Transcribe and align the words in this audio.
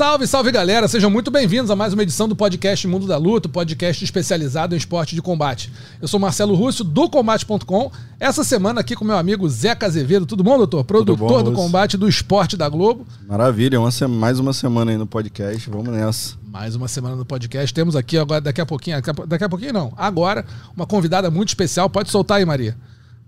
Salve, 0.00 0.26
salve 0.26 0.50
galera, 0.50 0.88
sejam 0.88 1.10
muito 1.10 1.30
bem-vindos 1.30 1.70
a 1.70 1.76
mais 1.76 1.92
uma 1.92 2.02
edição 2.02 2.26
do 2.26 2.34
podcast 2.34 2.88
Mundo 2.88 3.06
da 3.06 3.18
Luta, 3.18 3.50
podcast 3.50 4.02
especializado 4.02 4.74
em 4.74 4.78
esporte 4.78 5.14
de 5.14 5.20
combate. 5.20 5.70
Eu 6.00 6.08
sou 6.08 6.18
Marcelo 6.18 6.54
Russo, 6.54 6.82
do 6.82 7.06
Combate.com. 7.10 7.92
Essa 8.18 8.42
semana 8.42 8.80
aqui 8.80 8.96
com 8.96 9.04
meu 9.04 9.18
amigo 9.18 9.46
Zeca 9.46 9.84
Azevedo. 9.84 10.24
Tudo 10.24 10.42
bom, 10.42 10.56
doutor? 10.56 10.84
Produtor 10.84 11.44
bom, 11.44 11.50
do 11.50 11.52
combate 11.52 11.98
do 11.98 12.08
esporte 12.08 12.56
da 12.56 12.66
Globo. 12.66 13.06
Maravilha, 13.28 13.78
uma 13.78 13.90
mais 14.08 14.38
uma 14.38 14.54
semana 14.54 14.90
aí 14.90 14.96
no 14.96 15.06
podcast, 15.06 15.68
vamos 15.68 15.88
nessa. 15.88 16.34
Mais 16.46 16.74
uma 16.74 16.88
semana 16.88 17.14
no 17.14 17.26
podcast. 17.26 17.74
Temos 17.74 17.94
aqui 17.94 18.16
agora, 18.16 18.40
daqui 18.40 18.62
a 18.62 18.64
pouquinho, 18.64 18.96
daqui 19.26 19.44
a 19.44 19.50
pouquinho 19.50 19.74
não, 19.74 19.92
agora, 19.98 20.46
uma 20.74 20.86
convidada 20.86 21.30
muito 21.30 21.48
especial. 21.48 21.90
Pode 21.90 22.10
soltar 22.10 22.38
aí, 22.38 22.46
Maria. 22.46 22.74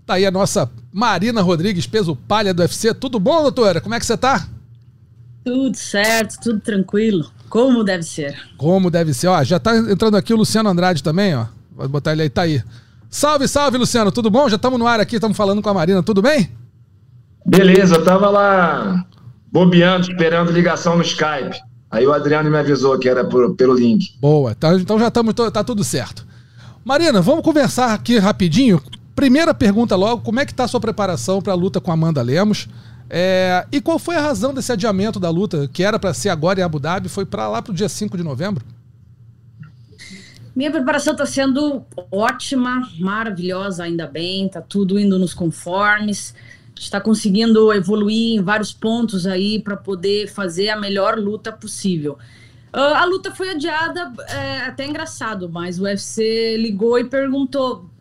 Tá 0.07 0.15
aí 0.15 0.25
a 0.25 0.31
nossa 0.31 0.67
Marina 0.91 1.39
Rodrigues, 1.43 1.85
peso 1.85 2.15
palha 2.15 2.51
do 2.51 2.63
UFC. 2.63 2.95
Tudo 2.95 3.19
bom, 3.19 3.43
doutora? 3.43 3.79
Como 3.79 3.93
é 3.93 3.99
que 3.99 4.07
você 4.07 4.17
tá? 4.17 4.47
Tudo 5.43 5.75
certo, 5.75 6.39
tudo 6.41 6.59
tranquilo. 6.59 7.29
Como 7.49 7.83
deve 7.83 8.03
ser. 8.03 8.35
Como 8.57 8.89
deve 8.89 9.13
ser. 9.13 9.27
Ó, 9.27 9.43
já 9.43 9.59
tá 9.59 9.75
entrando 9.77 10.17
aqui 10.17 10.33
o 10.33 10.37
Luciano 10.37 10.69
Andrade 10.69 11.03
também, 11.03 11.35
ó. 11.35 11.45
Vou 11.71 11.87
botar 11.87 12.13
ele 12.13 12.23
aí, 12.23 12.29
tá 12.29 12.43
aí. 12.43 12.63
Salve, 13.09 13.47
salve, 13.47 13.77
Luciano. 13.77 14.11
Tudo 14.11 14.29
bom? 14.29 14.49
Já 14.49 14.55
estamos 14.55 14.79
no 14.79 14.87
ar 14.87 14.99
aqui, 14.99 15.15
estamos 15.15 15.37
falando 15.37 15.61
com 15.61 15.69
a 15.69 15.73
Marina. 15.73 16.01
Tudo 16.01 16.21
bem? 16.21 16.49
Beleza, 17.45 17.95
eu 17.95 18.03
tava 18.03 18.29
lá 18.29 19.05
bobeando, 19.51 20.09
esperando 20.09 20.51
ligação 20.51 20.95
no 20.95 21.03
Skype. 21.03 21.59
Aí 21.91 22.07
o 22.07 22.13
Adriano 22.13 22.49
me 22.49 22.57
avisou 22.57 22.97
que 22.97 23.07
era 23.07 23.23
por, 23.23 23.55
pelo 23.55 23.75
link. 23.75 24.17
Boa, 24.19 24.55
tá, 24.55 24.73
então 24.73 24.97
já 24.97 25.09
estamos, 25.09 25.35
tá 25.51 25.63
tudo 25.63 25.83
certo. 25.83 26.25
Marina, 26.83 27.21
vamos 27.21 27.43
conversar 27.43 27.93
aqui 27.93 28.17
rapidinho. 28.17 28.81
Primeira 29.15 29.53
pergunta 29.53 29.95
logo, 29.95 30.23
como 30.23 30.39
é 30.39 30.45
que 30.45 30.55
tá 30.55 30.63
a 30.63 30.67
sua 30.67 30.79
preparação 30.79 31.39
para 31.39 31.53
a 31.53 31.55
luta 31.55 31.79
com 31.79 31.91
a 31.91 31.93
Amanda 31.93 32.21
Lemos? 32.23 32.67
É, 33.15 33.67
e 33.71 33.79
qual 33.79 33.99
foi 33.99 34.15
a 34.15 34.21
razão 34.21 34.55
desse 34.55 34.71
adiamento 34.71 35.19
da 35.19 35.29
luta, 35.29 35.69
que 35.71 35.83
era 35.83 35.99
para 35.99 36.15
ser 36.15 36.29
agora 36.29 36.59
em 36.59 36.63
Abu 36.63 36.79
Dhabi, 36.79 37.07
foi 37.07 37.27
para 37.27 37.47
lá 37.47 37.61
para 37.61 37.71
o 37.71 37.75
dia 37.75 37.87
5 37.87 38.17
de 38.17 38.23
novembro? 38.23 38.65
Minha 40.55 40.71
preparação 40.71 41.13
está 41.13 41.23
sendo 41.23 41.85
ótima, 42.11 42.89
maravilhosa, 42.99 43.83
ainda 43.83 44.07
bem, 44.07 44.47
está 44.47 44.61
tudo 44.61 44.97
indo 44.97 45.19
nos 45.19 45.31
conformes. 45.31 46.33
está 46.75 46.99
conseguindo 46.99 47.71
evoluir 47.71 48.39
em 48.39 48.41
vários 48.41 48.73
pontos 48.73 49.27
aí 49.27 49.61
para 49.61 49.77
poder 49.77 50.27
fazer 50.27 50.69
a 50.69 50.79
melhor 50.79 51.19
luta 51.19 51.51
possível. 51.51 52.17
Uh, 52.73 52.95
a 52.95 53.05
luta 53.05 53.29
foi 53.29 53.51
adiada, 53.51 54.11
é 54.27 54.61
até 54.61 54.87
engraçado, 54.87 55.47
mas 55.47 55.79
o 55.79 55.83
UFC 55.83 56.57
ligou 56.57 56.97
e 56.97 57.03
perguntou: 57.03 57.92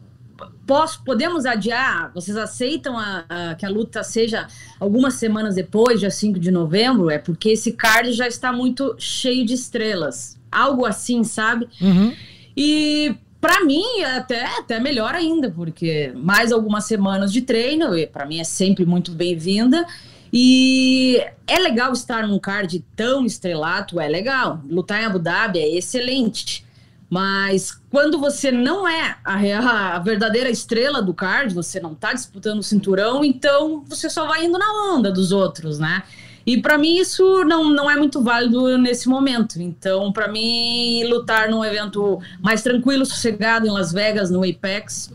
Posso, 0.66 1.02
podemos 1.04 1.44
adiar? 1.46 2.10
Vocês 2.14 2.36
aceitam 2.36 2.98
a, 2.98 3.24
a, 3.28 3.54
que 3.54 3.66
a 3.66 3.68
luta 3.68 4.02
seja 4.02 4.46
algumas 4.78 5.14
semanas 5.14 5.54
depois, 5.54 6.00
dia 6.00 6.10
5 6.10 6.38
de 6.38 6.50
novembro? 6.50 7.10
É 7.10 7.18
porque 7.18 7.50
esse 7.50 7.72
card 7.72 8.12
já 8.12 8.26
está 8.26 8.52
muito 8.52 8.94
cheio 8.98 9.44
de 9.44 9.54
estrelas. 9.54 10.38
Algo 10.50 10.84
assim, 10.84 11.24
sabe? 11.24 11.68
Uhum. 11.80 12.14
E 12.56 13.14
para 13.40 13.64
mim, 13.64 14.02
até, 14.16 14.44
até 14.58 14.78
melhor 14.78 15.14
ainda, 15.14 15.50
porque 15.50 16.12
mais 16.14 16.52
algumas 16.52 16.84
semanas 16.84 17.32
de 17.32 17.42
treino, 17.42 17.96
e 17.98 18.06
para 18.06 18.24
mim 18.24 18.38
é 18.38 18.44
sempre 18.44 18.86
muito 18.86 19.10
bem-vinda. 19.10 19.84
E 20.32 21.22
é 21.46 21.58
legal 21.58 21.92
estar 21.92 22.26
num 22.26 22.38
card 22.38 22.82
tão 22.96 23.26
estrelado, 23.26 24.00
é 24.00 24.08
legal. 24.08 24.60
Lutar 24.68 25.02
em 25.02 25.04
Abu 25.04 25.18
Dhabi 25.18 25.58
é 25.58 25.76
excelente. 25.76 26.64
Mas 27.12 27.78
quando 27.90 28.18
você 28.18 28.50
não 28.50 28.88
é 28.88 29.16
a, 29.22 29.96
a, 29.96 29.98
verdadeira 29.98 30.48
estrela 30.48 31.02
do 31.02 31.12
card, 31.12 31.52
você 31.52 31.78
não 31.78 31.94
tá 31.94 32.14
disputando 32.14 32.60
o 32.60 32.62
cinturão, 32.62 33.22
então 33.22 33.84
você 33.86 34.08
só 34.08 34.26
vai 34.26 34.46
indo 34.46 34.58
na 34.58 34.94
onda 34.94 35.12
dos 35.12 35.30
outros, 35.30 35.78
né? 35.78 36.04
E 36.46 36.62
para 36.62 36.78
mim 36.78 36.96
isso 36.96 37.44
não, 37.44 37.68
não 37.68 37.90
é 37.90 37.96
muito 37.96 38.22
válido 38.22 38.78
nesse 38.78 39.10
momento. 39.10 39.60
Então, 39.60 40.10
para 40.10 40.26
mim, 40.26 41.04
lutar 41.04 41.50
num 41.50 41.62
evento 41.62 42.18
mais 42.40 42.62
tranquilo, 42.62 43.04
sossegado 43.04 43.66
em 43.66 43.70
Las 43.70 43.92
Vegas, 43.92 44.30
no 44.30 44.42
Apex, 44.42 45.12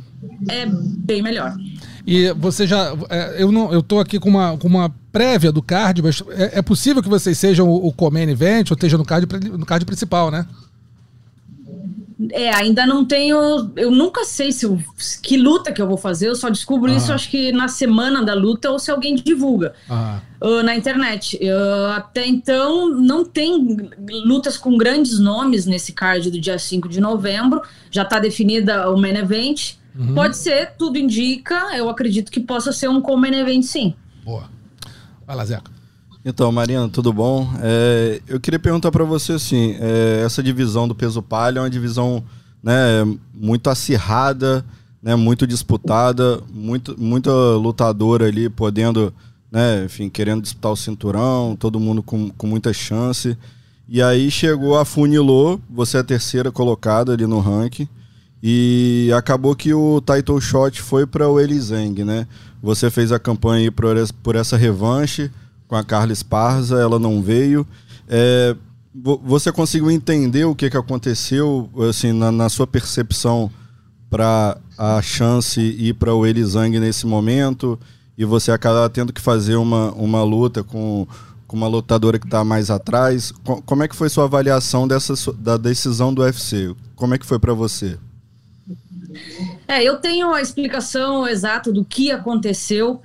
é 0.47 0.67
bem 0.67 1.23
melhor. 1.23 1.57
E 2.05 2.31
você 2.33 2.67
já. 2.67 2.93
É, 3.09 3.41
eu 3.41 3.51
não, 3.51 3.73
eu 3.73 3.81
tô 3.81 3.99
aqui 3.99 4.19
com 4.19 4.29
uma, 4.29 4.55
com 4.55 4.67
uma 4.67 4.93
prévia 5.11 5.51
do 5.51 5.63
card, 5.63 6.03
mas 6.03 6.21
é, 6.29 6.59
é 6.59 6.61
possível 6.61 7.01
que 7.01 7.09
vocês 7.09 7.39
sejam 7.39 7.67
o, 7.67 7.87
o 7.89 8.17
Event 8.19 8.69
ou 8.69 8.75
esteja 8.75 8.99
no 8.99 9.03
card, 9.03 9.25
no 9.49 9.65
card 9.65 9.83
principal, 9.83 10.29
né? 10.29 10.45
É, 12.31 12.49
ainda 12.55 12.85
não 12.85 13.05
tenho. 13.05 13.71
Eu 13.75 13.91
nunca 13.91 14.25
sei 14.25 14.51
se 14.51 14.65
eu, 14.65 14.79
que 15.21 15.37
luta 15.37 15.71
que 15.71 15.79
eu 15.79 15.87
vou 15.87 15.97
fazer. 15.97 16.27
Eu 16.27 16.35
só 16.35 16.49
descubro 16.49 16.91
ah. 16.91 16.95
isso, 16.95 17.13
acho 17.13 17.29
que 17.29 17.51
na 17.51 17.67
semana 17.67 18.23
da 18.23 18.33
luta 18.33 18.71
ou 18.71 18.79
se 18.79 18.89
alguém 18.89 19.15
divulga 19.15 19.75
ah. 19.87 20.19
uh, 20.41 20.63
na 20.63 20.75
internet. 20.75 21.37
Uh, 21.37 21.91
até 21.91 22.25
então, 22.25 22.89
não 22.89 23.23
tem 23.23 23.91
lutas 24.25 24.57
com 24.57 24.75
grandes 24.77 25.19
nomes 25.19 25.67
nesse 25.67 25.93
card 25.93 26.31
do 26.31 26.39
dia 26.39 26.57
5 26.57 26.89
de 26.89 26.99
novembro. 26.99 27.61
Já 27.91 28.01
está 28.01 28.19
definida 28.19 28.89
o 28.89 28.97
main 28.97 29.15
event. 29.15 29.75
Uhum. 29.95 30.15
Pode 30.15 30.37
ser, 30.37 30.73
tudo 30.77 30.97
indica. 30.97 31.77
Eu 31.77 31.87
acredito 31.87 32.31
que 32.31 32.39
possa 32.39 32.71
ser 32.71 32.89
um 32.89 32.99
com 32.99 33.15
main 33.15 33.35
event, 33.35 33.61
sim. 33.61 33.93
Boa. 34.25 34.49
Vai 35.25 35.35
lá, 35.35 35.45
Zeca. 35.45 35.76
Então, 36.29 36.51
Marina, 36.51 36.89
tudo 36.89 37.13
bom? 37.13 37.49
É, 37.61 38.21
eu 38.27 38.37
queria 38.37 38.59
perguntar 38.59 38.91
para 38.91 39.05
você 39.05 39.31
assim, 39.31 39.77
é, 39.79 40.23
essa 40.25 40.43
divisão 40.43 40.85
do 40.85 40.93
peso 40.93 41.21
palha 41.21 41.59
é 41.59 41.61
uma 41.61 41.69
divisão 41.69 42.21
né, 42.61 42.73
muito 43.33 43.69
acirrada, 43.69 44.65
né, 45.01 45.15
muito 45.15 45.47
disputada, 45.47 46.41
muito, 46.53 46.99
muita 46.99 47.31
lutadora 47.31 48.25
ali 48.27 48.49
podendo, 48.49 49.13
né, 49.49 49.85
enfim, 49.85 50.09
querendo 50.09 50.41
disputar 50.41 50.73
o 50.73 50.75
cinturão, 50.75 51.55
todo 51.55 51.79
mundo 51.79 52.03
com, 52.03 52.29
com 52.31 52.45
muita 52.45 52.73
chance. 52.73 53.37
E 53.87 54.01
aí 54.01 54.29
chegou 54.29 54.77
a 54.77 54.83
Funilô, 54.83 55.61
você 55.69 55.95
é 55.95 56.01
a 56.01 56.03
terceira 56.03 56.51
colocada 56.51 57.13
ali 57.13 57.25
no 57.25 57.39
ranking. 57.39 57.87
E 58.43 59.09
acabou 59.15 59.55
que 59.55 59.73
o 59.73 60.01
title 60.01 60.41
shot 60.41 60.81
foi 60.81 61.07
para 61.07 61.29
o 61.29 61.39
Elizeng, 61.39 62.03
né? 62.03 62.27
Você 62.61 62.91
fez 62.91 63.13
a 63.13 63.17
campanha 63.17 63.71
por 63.71 64.35
essa 64.35 64.57
revanche 64.57 65.31
com 65.67 65.75
a 65.75 65.83
Carla 65.83 66.13
Esparza, 66.13 66.79
ela 66.79 66.99
não 66.99 67.21
veio. 67.21 67.67
É, 68.07 68.55
você 69.23 69.51
conseguiu 69.51 69.91
entender 69.91 70.45
o 70.45 70.55
que, 70.55 70.69
que 70.69 70.77
aconteceu, 70.77 71.69
assim, 71.89 72.11
na, 72.11 72.31
na 72.31 72.49
sua 72.49 72.65
percepção 72.65 73.51
para 74.09 74.57
a 74.77 75.01
chance 75.01 75.59
ir 75.59 75.93
para 75.95 76.13
o 76.13 76.25
Elizang 76.25 76.79
nesse 76.79 77.05
momento 77.05 77.79
e 78.17 78.25
você 78.25 78.51
acaba 78.51 78.89
tendo 78.89 79.13
que 79.13 79.21
fazer 79.21 79.55
uma, 79.55 79.91
uma 79.91 80.23
luta 80.23 80.63
com, 80.63 81.07
com 81.45 81.55
uma 81.55 81.67
lutadora 81.67 82.17
que 82.17 82.25
está 82.25 82.43
mais 82.43 82.71
atrás. 82.71 83.31
Como 83.65 83.83
é 83.83 83.87
que 83.87 83.95
foi 83.95 84.09
sua 84.09 84.23
avaliação 84.23 84.87
dessa, 84.87 85.13
da 85.33 85.57
decisão 85.57 86.13
do 86.13 86.23
UFC? 86.23 86.75
Como 86.95 87.13
é 87.13 87.17
que 87.17 87.25
foi 87.25 87.37
para 87.37 87.53
você? 87.53 87.97
É, 89.67 89.83
eu 89.83 89.97
tenho 89.97 90.33
a 90.33 90.41
explicação 90.41 91.27
exata 91.27 91.71
do 91.71 91.85
que 91.85 92.11
aconteceu. 92.11 93.01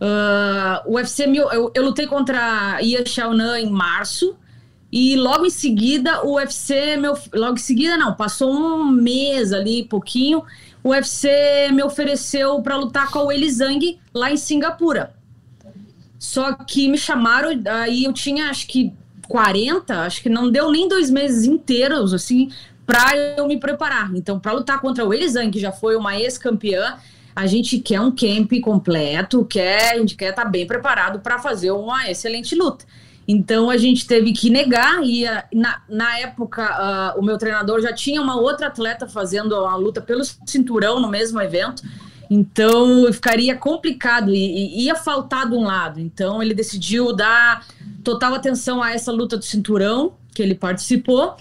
Uh, 0.00 0.90
o 0.90 0.94
UFC, 0.94 1.26
eu, 1.26 1.70
eu, 1.74 1.84
lutei 1.84 2.06
contra 2.06 2.80
Ia 2.80 3.04
Xiaonan 3.04 3.60
em 3.60 3.70
março. 3.70 4.36
E 4.90 5.14
logo 5.14 5.46
em 5.46 5.50
seguida, 5.50 6.24
o 6.24 6.34
UFC, 6.34 6.96
meu, 6.96 7.16
logo 7.32 7.54
em 7.54 7.58
seguida 7.58 7.96
não, 7.96 8.14
passou 8.14 8.52
um 8.52 8.90
mês 8.90 9.52
ali, 9.52 9.84
pouquinho, 9.84 10.42
o 10.82 10.88
UFC 10.88 11.70
me 11.72 11.80
ofereceu 11.80 12.60
para 12.60 12.76
lutar 12.76 13.08
com 13.10 13.26
o 13.26 13.30
Elizang 13.30 14.00
lá 14.12 14.32
em 14.32 14.36
Singapura. 14.36 15.14
Só 16.18 16.54
que 16.54 16.88
me 16.88 16.98
chamaram, 16.98 17.50
aí 17.66 18.04
eu 18.04 18.12
tinha 18.12 18.50
acho 18.50 18.66
que 18.66 18.92
40, 19.28 20.00
acho 20.00 20.22
que 20.22 20.28
não 20.28 20.50
deu 20.50 20.72
nem 20.72 20.88
dois 20.88 21.08
meses 21.08 21.44
inteiros, 21.44 22.12
assim, 22.12 22.50
para 22.84 23.16
eu 23.36 23.46
me 23.46 23.58
preparar. 23.60 24.10
Então, 24.16 24.40
para 24.40 24.52
lutar 24.52 24.80
contra 24.80 25.06
o 25.06 25.14
Elizang, 25.14 25.52
que 25.52 25.60
já 25.60 25.70
foi 25.70 25.94
uma 25.94 26.18
ex-campeã, 26.18 26.98
a 27.34 27.46
gente 27.46 27.78
quer 27.78 28.00
um 28.00 28.10
camp 28.10 28.52
completo, 28.62 29.44
quer, 29.44 29.92
a 29.92 29.98
gente 29.98 30.16
quer 30.16 30.30
estar 30.30 30.44
tá 30.44 30.48
bem 30.48 30.66
preparado 30.66 31.20
para 31.20 31.38
fazer 31.38 31.70
uma 31.70 32.10
excelente 32.10 32.54
luta. 32.54 32.84
Então 33.26 33.70
a 33.70 33.76
gente 33.76 34.06
teve 34.06 34.32
que 34.32 34.50
negar, 34.50 35.04
e 35.04 35.24
uh, 35.24 35.42
na, 35.52 35.82
na 35.88 36.18
época 36.18 37.14
uh, 37.16 37.20
o 37.20 37.22
meu 37.22 37.38
treinador 37.38 37.80
já 37.80 37.92
tinha 37.92 38.20
uma 38.20 38.36
outra 38.36 38.66
atleta 38.66 39.06
fazendo 39.06 39.54
a 39.54 39.76
luta 39.76 40.00
pelo 40.00 40.22
cinturão 40.44 40.98
no 41.00 41.08
mesmo 41.08 41.40
evento, 41.40 41.82
então 42.28 43.12
ficaria 43.12 43.54
complicado 43.54 44.34
e, 44.34 44.80
e 44.80 44.84
ia 44.86 44.96
faltar 44.96 45.48
de 45.48 45.54
um 45.54 45.62
lado. 45.62 46.00
Então 46.00 46.42
ele 46.42 46.54
decidiu 46.54 47.12
dar 47.12 47.64
total 48.02 48.34
atenção 48.34 48.82
a 48.82 48.92
essa 48.92 49.12
luta 49.12 49.36
do 49.36 49.44
cinturão 49.44 50.14
que 50.34 50.42
ele 50.42 50.54
participou 50.54 51.36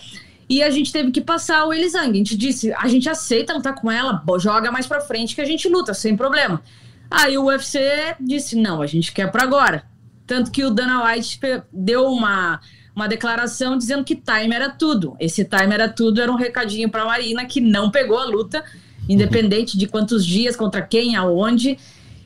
e 0.50 0.64
a 0.64 0.70
gente 0.72 0.92
teve 0.92 1.12
que 1.12 1.22
passar 1.22 1.64
o 1.66 1.72
Elisang. 1.72 2.10
A 2.10 2.14
gente 2.14 2.36
disse, 2.36 2.74
a 2.74 2.88
gente 2.88 3.08
aceita 3.08 3.54
lutar 3.54 3.76
com 3.76 3.92
ela, 3.92 4.24
joga 4.40 4.72
mais 4.72 4.88
pra 4.88 5.00
frente 5.00 5.36
que 5.36 5.42
a 5.42 5.46
gente 5.46 5.70
luta, 5.70 5.94
sem 5.94 6.18
problema. 6.18 6.62
Aí 7.10 7.38
o 7.38 7.46
UFC 7.46 8.16
disse, 8.20 8.56
não, 8.56 8.82
a 8.82 8.88
gente 8.88 9.12
quer 9.12 9.32
para 9.32 9.44
agora. 9.44 9.84
Tanto 10.26 10.52
que 10.52 10.64
o 10.64 10.72
Dana 10.72 11.06
White 11.06 11.40
deu 11.72 12.06
uma, 12.06 12.60
uma 12.96 13.08
declaração 13.08 13.78
dizendo 13.78 14.04
que 14.04 14.16
time 14.16 14.56
era 14.56 14.70
tudo. 14.70 15.16
Esse 15.20 15.46
time 15.46 15.74
era 15.74 15.88
tudo, 15.88 16.20
era 16.20 16.32
um 16.32 16.36
recadinho 16.36 16.90
para 16.90 17.04
a 17.04 17.06
Marina 17.06 17.46
que 17.46 17.62
não 17.62 17.92
pegou 17.92 18.18
a 18.18 18.26
luta, 18.26 18.64
independente 19.08 19.78
de 19.78 19.88
quantos 19.88 20.26
dias, 20.26 20.56
contra 20.56 20.82
quem, 20.82 21.16
aonde. 21.16 21.78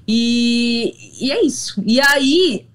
E, 0.07 0.95
e 1.19 1.31
é 1.31 1.45
isso. 1.45 1.81
E 1.85 1.99
aí, 1.99 2.67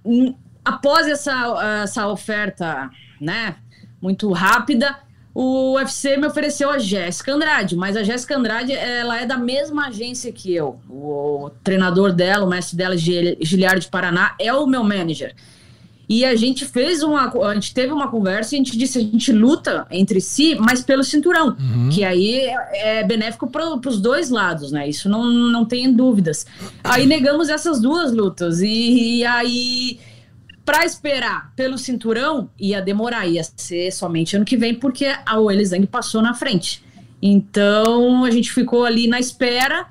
após 0.62 1.06
essa, 1.06 1.82
essa 1.82 2.06
oferta, 2.08 2.90
né, 3.18 3.56
muito 4.00 4.30
rápida, 4.32 5.07
o 5.40 5.74
UFC 5.74 6.16
me 6.16 6.26
ofereceu 6.26 6.68
a 6.68 6.78
Jéssica 6.78 7.32
Andrade, 7.32 7.76
mas 7.76 7.96
a 7.96 8.02
Jéssica 8.02 8.36
Andrade, 8.36 8.72
ela 8.72 9.20
é 9.20 9.24
da 9.24 9.38
mesma 9.38 9.86
agência 9.86 10.32
que 10.32 10.52
eu. 10.52 10.80
O 10.90 11.48
treinador 11.62 12.12
dela, 12.12 12.44
o 12.44 12.48
mestre 12.48 12.76
dela, 12.76 12.96
Giliard 12.96 13.80
de 13.80 13.88
Paraná, 13.88 14.34
é 14.36 14.52
o 14.52 14.66
meu 14.66 14.82
manager. 14.82 15.32
E 16.08 16.24
a 16.24 16.34
gente 16.34 16.64
fez 16.64 17.04
uma. 17.04 17.30
A 17.46 17.54
gente 17.54 17.72
teve 17.72 17.92
uma 17.92 18.08
conversa 18.08 18.52
e 18.52 18.56
a 18.56 18.58
gente 18.58 18.76
disse: 18.76 18.98
a 18.98 19.00
gente 19.00 19.30
luta 19.30 19.86
entre 19.92 20.20
si, 20.20 20.56
mas 20.58 20.82
pelo 20.82 21.04
cinturão. 21.04 21.56
Uhum. 21.56 21.88
Que 21.92 22.02
aí 22.02 22.50
é 22.72 23.04
benéfico 23.04 23.46
para 23.46 23.76
os 23.86 24.00
dois 24.00 24.30
lados, 24.30 24.72
né? 24.72 24.88
Isso 24.88 25.08
não, 25.08 25.22
não 25.22 25.64
tem 25.64 25.92
dúvidas. 25.92 26.46
Aí 26.82 27.06
negamos 27.06 27.48
essas 27.48 27.80
duas 27.80 28.10
lutas. 28.10 28.60
E, 28.60 29.18
e 29.18 29.24
aí 29.24 30.00
para 30.68 30.84
esperar 30.84 31.50
pelo 31.56 31.78
cinturão 31.78 32.50
ia 32.60 32.82
demorar, 32.82 33.26
ia 33.26 33.42
ser 33.56 33.90
somente 33.90 34.36
ano 34.36 34.44
que 34.44 34.54
vem, 34.54 34.74
porque 34.74 35.06
a 35.24 35.40
Weili 35.40 35.64
Zhang 35.64 35.86
passou 35.86 36.20
na 36.20 36.34
frente. 36.34 36.84
Então 37.22 38.22
a 38.22 38.30
gente 38.30 38.52
ficou 38.52 38.84
ali 38.84 39.08
na 39.08 39.18
espera 39.18 39.86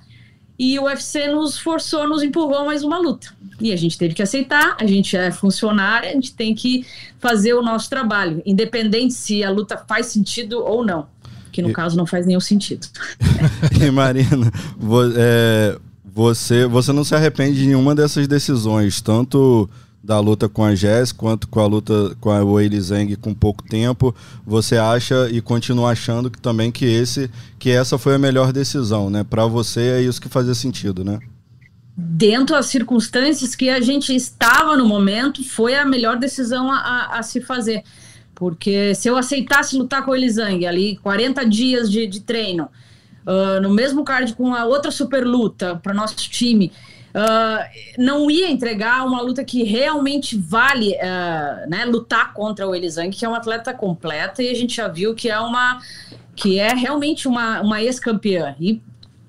e 0.58 0.78
o 0.78 0.84
UFC 0.84 1.30
nos 1.30 1.58
forçou, 1.58 2.08
nos 2.08 2.22
empurrou 2.22 2.64
mais 2.64 2.84
uma 2.84 3.00
luta. 3.00 3.36
E 3.60 3.74
a 3.74 3.76
gente 3.76 3.98
teve 3.98 4.14
que 4.14 4.22
aceitar, 4.22 4.78
a 4.80 4.86
gente 4.86 5.18
é 5.18 5.32
funcionário, 5.32 6.10
a 6.10 6.14
gente 6.14 6.36
tem 6.36 6.54
que 6.54 6.86
fazer 7.18 7.56
o 7.56 7.64
nosso 7.64 7.90
trabalho, 7.90 8.44
independente 8.46 9.16
se 9.16 9.44
a 9.44 9.50
luta 9.50 9.84
faz 9.88 10.06
sentido 10.06 10.64
ou 10.64 10.86
não. 10.86 11.08
Que 11.52 11.60
no 11.60 11.72
e... 11.72 11.74
caso 11.74 11.98
não 11.98 12.06
faz 12.06 12.28
nenhum 12.28 12.40
sentido. 12.40 12.86
e 13.84 13.90
Marina, 13.90 14.52
é, 15.16 15.76
você, 16.06 16.68
você 16.68 16.94
não 16.94 17.04
se 17.04 17.16
arrepende 17.16 17.58
de 17.58 17.66
nenhuma 17.66 17.96
dessas 17.96 18.28
decisões, 18.28 19.02
tanto 19.02 19.68
da 20.08 20.22
luta 20.22 20.48
com 20.48 20.64
a 20.64 20.74
Jess, 20.74 21.12
quanto 21.12 21.50
com 21.50 21.60
a 21.60 21.66
luta 21.66 22.16
com 22.22 22.32
a 22.32 22.42
Weili 22.42 22.80
Zhang 22.80 23.14
com 23.18 23.34
pouco 23.34 23.62
tempo, 23.68 24.16
você 24.46 24.78
acha 24.78 25.28
e 25.30 25.42
continua 25.42 25.92
achando 25.92 26.32
que 26.32 26.40
também 26.40 26.72
que 26.72 26.86
esse 26.86 27.30
que 27.60 27.70
essa 27.70 27.98
foi 27.98 28.16
a 28.16 28.18
melhor 28.18 28.54
decisão, 28.54 29.10
né? 29.10 29.26
Para 29.26 29.46
você 29.46 29.82
é 29.82 30.02
isso 30.02 30.22
que 30.22 30.30
fazia 30.30 30.56
sentido, 30.56 31.04
né? 31.04 31.20
Dentro 31.98 32.56
das 32.56 32.68
circunstâncias 32.68 33.54
que 33.54 33.70
a 33.70 33.82
gente 33.82 34.16
estava 34.16 34.78
no 34.78 34.88
momento, 34.88 35.44
foi 35.44 35.76
a 35.76 35.84
melhor 35.84 36.16
decisão 36.16 36.72
a, 36.72 36.78
a, 36.78 37.20
a 37.20 37.24
se 37.24 37.42
fazer. 37.42 37.84
Porque 38.34 38.96
se 38.96 39.10
eu 39.10 39.18
aceitasse 39.18 39.76
lutar 39.76 40.06
com 40.06 40.12
o 40.12 40.30
Zhang 40.30 40.66
ali, 40.66 40.96
40 41.04 41.44
dias 41.46 41.92
de, 41.92 42.08
de 42.08 42.22
treino, 42.22 42.70
uh, 43.26 43.62
no 43.62 43.72
mesmo 43.72 44.06
card 44.06 44.34
com 44.36 44.56
a 44.56 44.64
outra 44.64 44.90
super 44.90 45.26
luta 45.26 45.76
para 45.76 45.94
nosso 45.94 46.16
time, 46.16 46.72
Uh, 47.18 47.66
não 47.98 48.30
ia 48.30 48.48
entregar 48.48 49.04
uma 49.04 49.20
luta 49.22 49.44
que 49.44 49.64
realmente 49.64 50.38
vale 50.38 50.92
uh, 50.92 51.68
né, 51.68 51.84
lutar 51.86 52.32
contra 52.32 52.68
o 52.68 52.76
Elizang, 52.76 53.10
que 53.10 53.26
é 53.26 53.30
um 53.30 53.34
atleta 53.34 53.74
completa, 53.74 54.44
e 54.44 54.50
a 54.50 54.54
gente 54.54 54.76
já 54.76 54.88
viu 54.88 55.16
que 55.16 55.28
é 55.28 55.40
uma 55.40 55.82
que 56.36 56.60
é 56.60 56.76
realmente 56.76 57.28
uma, 57.28 57.62
uma 57.62 57.82
ex-campeã 57.82 58.56
e 58.60 58.80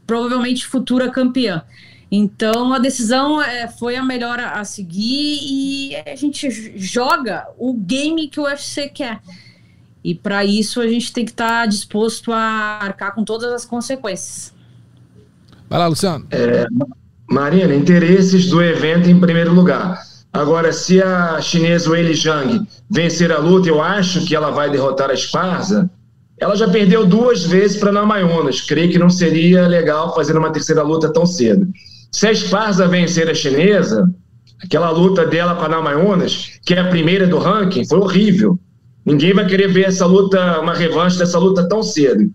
provavelmente 0.06 0.66
futura 0.66 1.10
campeã. 1.10 1.62
Então 2.10 2.74
a 2.74 2.78
decisão 2.78 3.40
é, 3.40 3.66
foi 3.66 3.96
a 3.96 4.04
melhor 4.04 4.38
a, 4.38 4.60
a 4.60 4.64
seguir 4.66 5.38
e 5.40 5.96
a 5.96 6.14
gente 6.14 6.50
joga 6.78 7.48
o 7.56 7.72
game 7.72 8.28
que 8.28 8.38
o 8.38 8.44
UFC 8.44 8.90
quer. 8.90 9.22
E 10.04 10.14
para 10.14 10.44
isso 10.44 10.82
a 10.82 10.86
gente 10.86 11.10
tem 11.10 11.24
que 11.24 11.30
estar 11.30 11.62
tá 11.62 11.66
disposto 11.66 12.32
a 12.32 12.78
arcar 12.82 13.14
com 13.14 13.24
todas 13.24 13.50
as 13.50 13.64
consequências. 13.64 14.54
Vai 15.70 15.78
lá, 15.78 15.86
Luciano. 15.86 16.26
É, 16.30 16.66
Marina, 17.30 17.74
interesses 17.74 18.48
do 18.48 18.62
evento 18.62 19.10
em 19.10 19.20
primeiro 19.20 19.52
lugar. 19.52 20.00
Agora, 20.32 20.72
se 20.72 21.02
a 21.02 21.40
chinesa 21.42 21.90
Weili 21.90 22.14
Zhang 22.14 22.66
vencer 22.90 23.30
a 23.30 23.38
luta, 23.38 23.68
eu 23.68 23.82
acho 23.82 24.24
que 24.24 24.34
ela 24.34 24.50
vai 24.50 24.70
derrotar 24.70 25.10
a 25.10 25.14
Esparza. 25.14 25.90
Ela 26.40 26.56
já 26.56 26.68
perdeu 26.68 27.04
duas 27.04 27.44
vezes 27.44 27.76
para 27.76 27.92
Namayunas. 27.92 28.62
Creio 28.62 28.90
que 28.90 28.98
não 28.98 29.10
seria 29.10 29.66
legal 29.66 30.14
fazer 30.14 30.38
uma 30.38 30.50
terceira 30.50 30.82
luta 30.82 31.12
tão 31.12 31.26
cedo. 31.26 31.66
Se 32.10 32.26
a 32.26 32.32
Esparza 32.32 32.88
vencer 32.88 33.28
a 33.28 33.34
chinesa, 33.34 34.10
aquela 34.62 34.90
luta 34.90 35.26
dela 35.26 35.54
com 35.54 35.64
a 35.64 35.68
Namayunas, 35.68 36.58
que 36.64 36.72
é 36.72 36.80
a 36.80 36.88
primeira 36.88 37.26
do 37.26 37.38
ranking, 37.38 37.86
foi 37.86 37.98
horrível. 37.98 38.58
Ninguém 39.04 39.34
vai 39.34 39.46
querer 39.46 39.68
ver 39.70 39.86
essa 39.88 40.06
luta, 40.06 40.60
uma 40.60 40.74
revanche 40.74 41.18
dessa 41.18 41.38
luta 41.38 41.68
tão 41.68 41.82
cedo. 41.82 42.30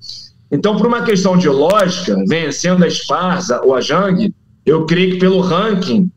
Então, 0.52 0.78
por 0.78 0.86
uma 0.86 1.02
questão 1.02 1.36
de 1.36 1.50
lógica, 1.50 2.16
vencendo 2.28 2.84
a 2.84 2.88
Esparza 2.88 3.62
ou 3.64 3.76
a 3.76 3.82
Zhang, 3.82 4.32
eu 4.66 4.86
creio 4.86 5.12
que 5.12 5.20
pelo 5.20 5.42
ranking 5.42 6.10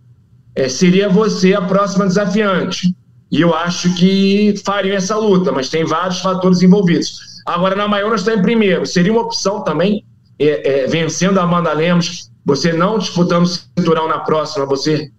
é, 0.54 0.68
seria 0.68 1.08
você 1.08 1.54
a 1.54 1.62
próxima 1.62 2.06
desafiante. 2.06 2.94
E 3.30 3.40
eu 3.40 3.54
acho 3.54 3.94
que 3.94 4.54
fariam 4.64 4.96
essa 4.96 5.16
luta, 5.16 5.50
mas 5.50 5.68
tem 5.68 5.84
vários 5.84 6.20
fatores 6.20 6.62
envolvidos. 6.62 7.42
Agora, 7.44 7.74
na 7.74 7.88
maior, 7.88 8.10
nós 8.10 8.20
estamos 8.20 8.40
em 8.40 8.42
primeiro. 8.42 8.86
Seria 8.86 9.12
uma 9.12 9.22
opção 9.22 9.62
também, 9.62 10.04
é, 10.38 10.84
é, 10.84 10.86
vencendo 10.86 11.38
a 11.38 11.42
Amanda 11.42 11.72
Lemos, 11.72 12.30
você 12.44 12.72
não 12.72 12.98
disputando 12.98 13.44
o 13.44 13.46
cinturão 13.48 14.08
na 14.08 14.20
próxima, 14.20 14.64
você, 14.64 15.10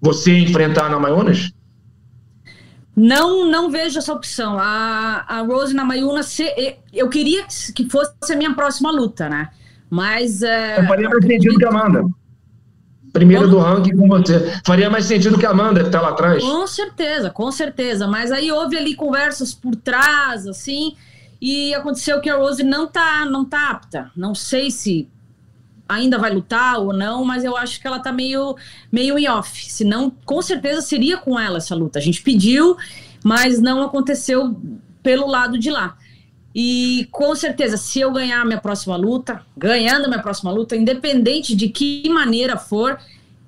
você 0.00 0.38
enfrentar 0.38 0.88
na 0.88 0.98
Maionas? 0.98 1.52
Não, 2.96 3.46
não 3.50 3.70
vejo 3.70 3.98
essa 3.98 4.12
opção. 4.12 4.58
A, 4.58 5.24
a 5.26 5.42
Rose 5.42 5.74
na 5.74 5.84
Mayuna, 5.84 6.22
se, 6.22 6.44
eu 6.92 7.08
queria 7.08 7.44
que 7.74 7.88
fosse 7.88 8.32
a 8.32 8.36
minha 8.36 8.54
próxima 8.54 8.90
luta, 8.90 9.28
né? 9.28 9.50
Mas. 9.88 10.42
É, 10.42 10.80
eu 10.80 10.86
faria 10.86 11.08
mais 11.08 11.24
sentido 11.24 11.56
que 11.56 11.64
a 11.64 11.68
Amanda. 11.68 12.04
Primeiro 13.12 13.48
do 13.48 13.58
ranking 13.58 13.96
com 13.96 14.06
você. 14.08 14.60
Faria 14.64 14.88
mais 14.88 15.04
sentido 15.04 15.38
que 15.38 15.46
a 15.46 15.50
Amanda 15.50 15.80
que 15.80 15.86
está 15.86 16.00
lá 16.00 16.10
atrás. 16.10 16.42
Com 16.42 16.66
certeza, 16.66 17.30
com 17.30 17.50
certeza. 17.50 18.06
Mas 18.06 18.30
aí 18.30 18.50
houve 18.50 18.76
ali 18.76 18.94
conversas 18.94 19.52
por 19.52 19.74
trás, 19.76 20.46
assim, 20.46 20.94
e 21.40 21.74
aconteceu 21.74 22.20
que 22.20 22.30
a 22.30 22.36
Rose 22.36 22.62
não 22.62 22.86
tá, 22.86 23.24
não 23.24 23.44
tá 23.44 23.70
apta. 23.70 24.10
Não 24.16 24.34
sei 24.34 24.70
se 24.70 25.08
ainda 25.88 26.18
vai 26.18 26.32
lutar 26.32 26.78
ou 26.78 26.92
não, 26.92 27.24
mas 27.24 27.42
eu 27.42 27.56
acho 27.56 27.80
que 27.80 27.86
ela 27.86 27.98
tá 27.98 28.12
meio, 28.12 28.56
meio 28.92 29.18
em 29.18 29.28
off. 29.28 29.70
Senão, 29.70 30.12
com 30.24 30.40
certeza 30.40 30.80
seria 30.80 31.18
com 31.18 31.38
ela 31.38 31.58
essa 31.58 31.74
luta. 31.74 31.98
A 31.98 32.02
gente 32.02 32.22
pediu, 32.22 32.76
mas 33.24 33.60
não 33.60 33.82
aconteceu 33.82 34.56
pelo 35.02 35.26
lado 35.26 35.58
de 35.58 35.70
lá. 35.70 35.96
E 36.54 37.08
com 37.12 37.34
certeza, 37.34 37.76
se 37.76 38.00
eu 38.00 38.12
ganhar 38.12 38.40
a 38.40 38.44
minha 38.44 38.60
próxima 38.60 38.96
luta, 38.96 39.40
ganhando 39.56 40.06
a 40.06 40.08
minha 40.08 40.22
próxima 40.22 40.50
luta, 40.50 40.76
independente 40.76 41.54
de 41.54 41.68
que 41.68 42.08
maneira 42.08 42.56
for, 42.56 42.98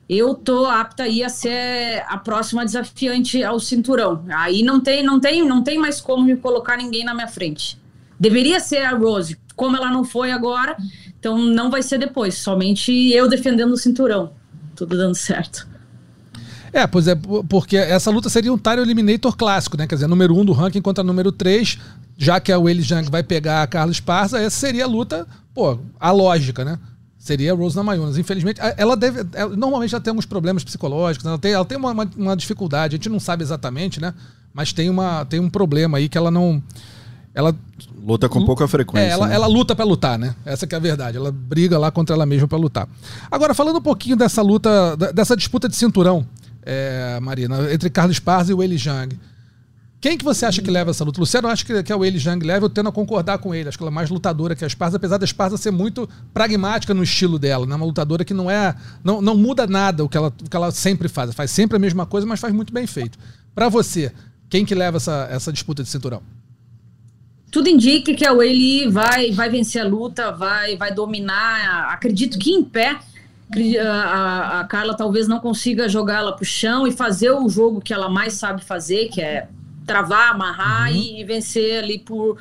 eu 0.08 0.34
tô 0.34 0.66
apta 0.66 1.04
aí 1.04 1.22
a 1.24 1.28
ser 1.28 2.04
a 2.06 2.18
próxima 2.18 2.64
desafiante 2.64 3.42
ao 3.42 3.58
cinturão. 3.58 4.24
Aí 4.28 4.62
não 4.62 4.80
tem, 4.80 5.02
não 5.02 5.18
tem, 5.18 5.44
não 5.44 5.62
tem 5.62 5.78
mais 5.78 6.00
como 6.00 6.24
me 6.24 6.36
colocar 6.36 6.76
ninguém 6.76 7.04
na 7.04 7.14
minha 7.14 7.28
frente. 7.28 7.80
Deveria 8.20 8.60
ser 8.60 8.84
a 8.84 8.90
Rose, 8.90 9.36
como 9.56 9.76
ela 9.76 9.90
não 9.90 10.04
foi 10.04 10.30
agora, 10.30 10.76
então 11.18 11.38
não 11.38 11.70
vai 11.70 11.82
ser 11.82 11.98
depois, 11.98 12.36
somente 12.38 12.92
eu 13.10 13.28
defendendo 13.28 13.72
o 13.72 13.76
cinturão. 13.76 14.32
Tudo 14.76 14.96
dando 14.96 15.14
certo. 15.14 15.71
É, 16.72 16.86
pois 16.86 17.06
é, 17.06 17.14
porque 17.48 17.76
essa 17.76 18.10
luta 18.10 18.30
seria 18.30 18.52
um 18.52 18.56
Tyro 18.56 18.80
Eliminator 18.80 19.36
clássico, 19.36 19.76
né? 19.76 19.86
Quer 19.86 19.96
dizer, 19.96 20.06
número 20.06 20.34
1 20.34 20.40
um 20.40 20.44
do 20.44 20.52
ranking 20.52 20.80
contra 20.80 21.04
número 21.04 21.30
3, 21.30 21.78
já 22.16 22.40
que 22.40 22.50
a 22.50 22.58
Willie 22.58 22.82
Jang 22.82 23.10
vai 23.10 23.22
pegar 23.22 23.62
a 23.62 23.66
Carlos 23.66 24.00
Parza, 24.00 24.40
essa 24.40 24.56
seria 24.56 24.84
a 24.84 24.88
luta, 24.88 25.26
pô, 25.54 25.78
a 26.00 26.10
lógica, 26.10 26.64
né? 26.64 26.78
Seria 27.18 27.52
a 27.52 27.54
Rose 27.54 27.76
Namajunas. 27.76 28.18
Infelizmente, 28.18 28.60
ela 28.76 28.96
deve. 28.96 29.24
Ela, 29.32 29.54
normalmente 29.54 29.94
ela 29.94 30.02
tem 30.02 30.10
alguns 30.10 30.26
problemas 30.26 30.64
psicológicos, 30.64 31.24
ela 31.24 31.38
tem, 31.38 31.52
ela 31.52 31.64
tem 31.64 31.78
uma, 31.78 31.92
uma, 31.92 32.10
uma, 32.16 32.36
dificuldade, 32.36 32.96
a 32.96 32.98
gente 32.98 33.08
não 33.08 33.20
sabe 33.20 33.44
exatamente, 33.44 34.00
né? 34.00 34.12
Mas 34.52 34.72
tem, 34.72 34.90
uma, 34.90 35.24
tem 35.24 35.38
um 35.38 35.48
problema 35.48 35.98
aí 35.98 36.08
que 36.08 36.18
ela 36.18 36.32
não. 36.32 36.60
Ela. 37.32 37.54
Luta 38.04 38.28
com 38.28 38.44
pouca 38.44 38.66
frequência. 38.66 39.06
É, 39.06 39.10
ela, 39.10 39.28
né? 39.28 39.34
ela 39.36 39.46
luta 39.46 39.76
para 39.76 39.84
lutar, 39.84 40.18
né? 40.18 40.34
Essa 40.44 40.66
que 40.66 40.74
é 40.74 40.78
a 40.78 40.80
verdade. 40.80 41.16
Ela 41.16 41.30
briga 41.30 41.78
lá 41.78 41.92
contra 41.92 42.16
ela 42.16 42.26
mesma 42.26 42.48
para 42.48 42.58
lutar. 42.58 42.88
Agora, 43.30 43.54
falando 43.54 43.76
um 43.76 43.82
pouquinho 43.82 44.16
dessa 44.16 44.42
luta, 44.42 44.96
dessa 45.14 45.36
disputa 45.36 45.68
de 45.68 45.76
cinturão, 45.76 46.26
é, 46.62 47.18
Marina, 47.20 47.72
entre 47.72 47.90
Carlos 47.90 48.18
Parza 48.18 48.52
e 48.52 48.54
o 48.54 48.62
Eli 48.62 48.76
Jang. 48.76 49.18
Quem 50.02 50.18
que 50.18 50.24
você 50.24 50.44
acha 50.44 50.60
que 50.60 50.68
leva 50.68 50.90
essa 50.90 51.04
luta? 51.04 51.20
Luciano 51.20 51.46
acho 51.46 51.64
que, 51.64 51.80
que 51.80 51.92
é 51.92 51.94
o 51.94 52.04
Eli 52.04 52.18
Jang 52.18 52.44
leva, 52.44 52.66
eu 52.66 52.68
tendo 52.68 52.88
a 52.88 52.92
concordar 52.92 53.38
com 53.38 53.54
ele. 53.54 53.68
Acho 53.68 53.78
que 53.78 53.84
ela 53.84 53.90
é 53.90 53.94
mais 53.94 54.10
lutadora 54.10 54.56
que 54.56 54.64
a 54.64 54.66
Esparza, 54.66 54.96
apesar 54.96 55.16
da 55.16 55.24
Esparza 55.24 55.56
ser 55.56 55.70
muito 55.70 56.08
pragmática 56.34 56.92
no 56.92 57.04
estilo 57.04 57.38
dela, 57.38 57.64
né? 57.66 57.76
Uma 57.76 57.86
lutadora 57.86 58.24
que 58.24 58.34
não 58.34 58.50
é. 58.50 58.74
Não, 59.04 59.22
não 59.22 59.36
muda 59.36 59.64
nada 59.64 60.02
o 60.02 60.08
que, 60.08 60.16
ela, 60.16 60.26
o 60.26 60.50
que 60.50 60.56
ela 60.56 60.72
sempre 60.72 61.06
faz. 61.06 61.32
Faz 61.32 61.52
sempre 61.52 61.76
a 61.76 61.78
mesma 61.78 62.04
coisa, 62.04 62.26
mas 62.26 62.40
faz 62.40 62.52
muito 62.52 62.72
bem 62.72 62.84
feito. 62.84 63.16
Para 63.54 63.68
você, 63.68 64.10
quem 64.50 64.64
que 64.64 64.74
leva 64.74 64.96
essa, 64.96 65.28
essa 65.30 65.52
disputa 65.52 65.84
de 65.84 65.88
cinturão? 65.88 66.20
Tudo 67.52 67.68
indica 67.68 68.12
que 68.12 68.26
a 68.26 68.32
Weili 68.32 68.88
vai, 68.88 69.30
vai 69.30 69.50
vencer 69.50 69.82
a 69.82 69.86
luta, 69.86 70.32
vai, 70.32 70.76
vai 70.76 70.92
dominar. 70.92 71.92
Acredito 71.92 72.40
que 72.40 72.50
em 72.50 72.64
pé 72.64 72.98
a, 73.78 74.60
a 74.60 74.64
Carla 74.64 74.94
talvez 74.94 75.28
não 75.28 75.38
consiga 75.38 75.88
jogar 75.88 76.18
ela 76.18 76.32
pro 76.32 76.44
chão 76.44 76.86
e 76.86 76.92
fazer 76.92 77.30
o 77.30 77.48
jogo 77.48 77.80
que 77.80 77.92
ela 77.92 78.08
mais 78.08 78.34
sabe 78.34 78.64
fazer, 78.64 79.08
que 79.08 79.20
é 79.20 79.48
travar, 79.86 80.30
amarrar 80.30 80.90
uhum. 80.90 80.96
e, 80.96 81.20
e, 81.20 81.24
vencer 81.24 81.82
ali 81.82 81.98
por, 81.98 82.38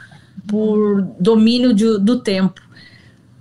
por 0.47 1.01
domínio 1.19 1.73
de, 1.73 1.97
do 1.99 2.19
tempo. 2.19 2.61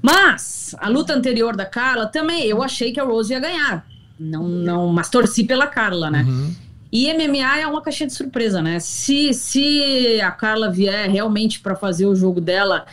Mas 0.02 0.74
a 0.78 0.88
luta 0.88 1.14
anterior 1.14 1.54
da 1.54 1.66
Carla 1.66 2.06
também 2.06 2.44
eu 2.46 2.62
achei 2.62 2.92
que 2.92 3.00
a 3.00 3.04
Rose 3.04 3.32
ia 3.32 3.40
ganhar. 3.40 3.86
Não, 4.18 4.46
não, 4.46 4.88
mas 4.88 5.08
torci 5.08 5.44
pela 5.44 5.66
Carla, 5.66 6.10
né? 6.10 6.24
Uhum. 6.26 6.54
E 6.92 7.12
MMA 7.14 7.60
é 7.60 7.66
uma 7.66 7.80
caixinha 7.80 8.08
de 8.08 8.14
surpresa, 8.14 8.60
né? 8.60 8.80
Se, 8.80 9.32
se 9.32 10.20
a 10.20 10.30
Carla 10.30 10.70
vier 10.70 11.08
realmente 11.08 11.60
para 11.60 11.76
fazer 11.76 12.06
o 12.06 12.16
jogo 12.16 12.40
dela 12.40 12.84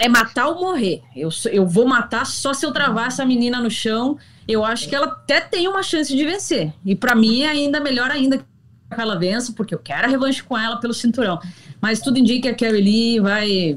é 0.00 0.08
matar 0.08 0.48
ou 0.48 0.60
morrer. 0.60 1.02
Eu, 1.14 1.28
eu 1.50 1.66
vou 1.66 1.86
matar 1.86 2.26
só 2.26 2.52
se 2.52 2.64
eu 2.64 2.72
travar 2.72 3.08
essa 3.08 3.24
menina 3.24 3.60
no 3.60 3.70
chão. 3.70 4.18
Eu 4.46 4.64
acho 4.64 4.88
que 4.88 4.94
ela 4.94 5.06
até 5.06 5.40
tem 5.40 5.68
uma 5.68 5.82
chance 5.82 6.14
de 6.14 6.24
vencer. 6.24 6.72
E 6.84 6.94
para 6.94 7.14
mim 7.14 7.42
é 7.42 7.48
ainda 7.48 7.80
melhor 7.80 8.10
ainda 8.10 8.38
que 8.38 8.44
ela 8.90 9.18
vença, 9.18 9.52
porque 9.52 9.74
eu 9.74 9.78
quero 9.78 10.06
a 10.06 10.10
revanche 10.10 10.42
com 10.42 10.56
ela 10.56 10.76
pelo 10.76 10.94
cinturão. 10.94 11.40
Mas 11.80 12.00
tudo 12.00 12.18
indica 12.18 12.52
que 12.54 12.64
a 12.64 12.68
Carrie 12.68 12.82
Lee 12.82 13.20
vai, 13.20 13.76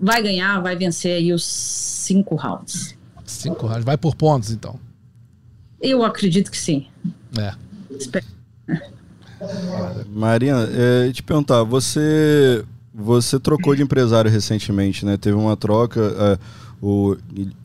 vai 0.00 0.22
ganhar, 0.22 0.60
vai 0.60 0.76
vencer 0.76 1.12
aí 1.12 1.32
os 1.32 1.44
cinco 1.44 2.34
rounds. 2.34 2.96
Cinco 3.24 3.66
rounds. 3.66 3.84
Vai 3.84 3.96
por 3.96 4.14
pontos, 4.14 4.50
então. 4.50 4.78
Eu 5.80 6.04
acredito 6.04 6.50
que 6.50 6.58
sim. 6.58 6.86
É. 7.38 7.54
Espero. 7.90 8.26
Marina, 10.08 10.68
é, 10.72 11.12
te 11.12 11.22
perguntar, 11.22 11.62
você 11.62 12.64
você 13.00 13.38
trocou 13.38 13.74
de 13.74 13.82
empresário 13.82 14.30
recentemente, 14.30 15.04
né? 15.04 15.16
Teve 15.16 15.36
uma 15.36 15.56
troca, 15.56 16.00
é, 16.00 16.38
o 16.82 17.16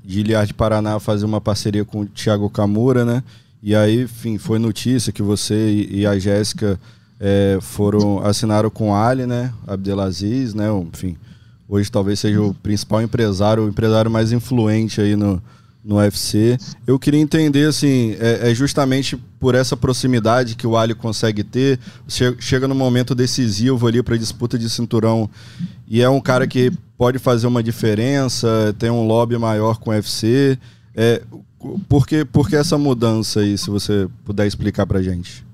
Giliard 0.06 0.48
de 0.48 0.54
Paraná 0.54 1.00
fazer 1.00 1.25
uma 1.25 1.42
parceria 1.42 1.86
com 1.86 2.01
o 2.01 2.06
Thiago 2.06 2.50
Camura, 2.50 3.06
né? 3.06 3.24
E 3.62 3.75
aí, 3.75 4.04
enfim, 4.04 4.38
foi 4.38 4.60
notícia 4.60 5.12
que 5.12 5.22
você 5.22 5.88
e 5.89 6.06
a 6.06 6.18
Jéssica 6.18 6.80
é, 7.20 7.58
foram 7.62 8.20
assinaram 8.25 8.70
com 8.70 8.96
Ali, 8.96 9.25
né? 9.25 9.54
Abdelaziz, 9.65 10.54
né? 10.54 10.68
Enfim, 10.94 11.18
hoje 11.68 11.92
talvez 11.92 12.20
seja 12.20 12.42
o 12.42 12.54
principal 12.54 13.01
empresário, 13.01 13.63
o 13.63 13.70
empresário 13.70 14.12
mais 14.12 14.32
influente 14.32 15.01
aí 15.01 15.15
no, 15.15 15.42
no 15.86 15.98
UFC. 15.98 16.58
Eu 16.88 16.98
queria 16.98 17.20
entender, 17.20 17.68
assim, 17.68 18.18
é, 18.20 18.50
é, 18.50 18.56
justamente 18.56 19.15
por 19.39 19.54
essa 19.54 19.77
proximidade 19.77 20.56
que 20.56 20.65
o 20.65 20.75
Ali 20.75 20.96
consegue 20.96 21.44
ter, 21.44 21.80
chega 22.39 22.68
no 22.68 22.74
momento 22.74 23.13
decisivo 23.13 23.88
ali 23.88 24.01
para 24.01 24.18
disputa 24.18 24.58
de 24.58 24.68
cinturão 24.68 25.30
e 25.88 26.01
é 26.01 26.10
um 26.10 26.20
cara 26.20 26.48
que 26.48 26.72
pode 26.98 27.20
fazer 27.20 27.46
uma 27.46 27.62
diferença, 27.62 28.75
tem 28.80 28.89
um 28.89 29.06
lobby 29.06 29.38
maior 29.38 29.77
com 29.77 29.92
o 29.92 29.94
UFC. 29.94 30.58
É, 30.96 31.22
por, 31.88 32.08
que, 32.08 32.25
por 32.25 32.50
que 32.50 32.56
essa 32.56 32.77
mudança 32.77 33.42
aí, 33.42 33.56
se 33.56 33.70
você 33.70 34.08
puder 34.24 34.48
explicar 34.48 34.88
para 34.88 35.04
gente? 35.04 35.46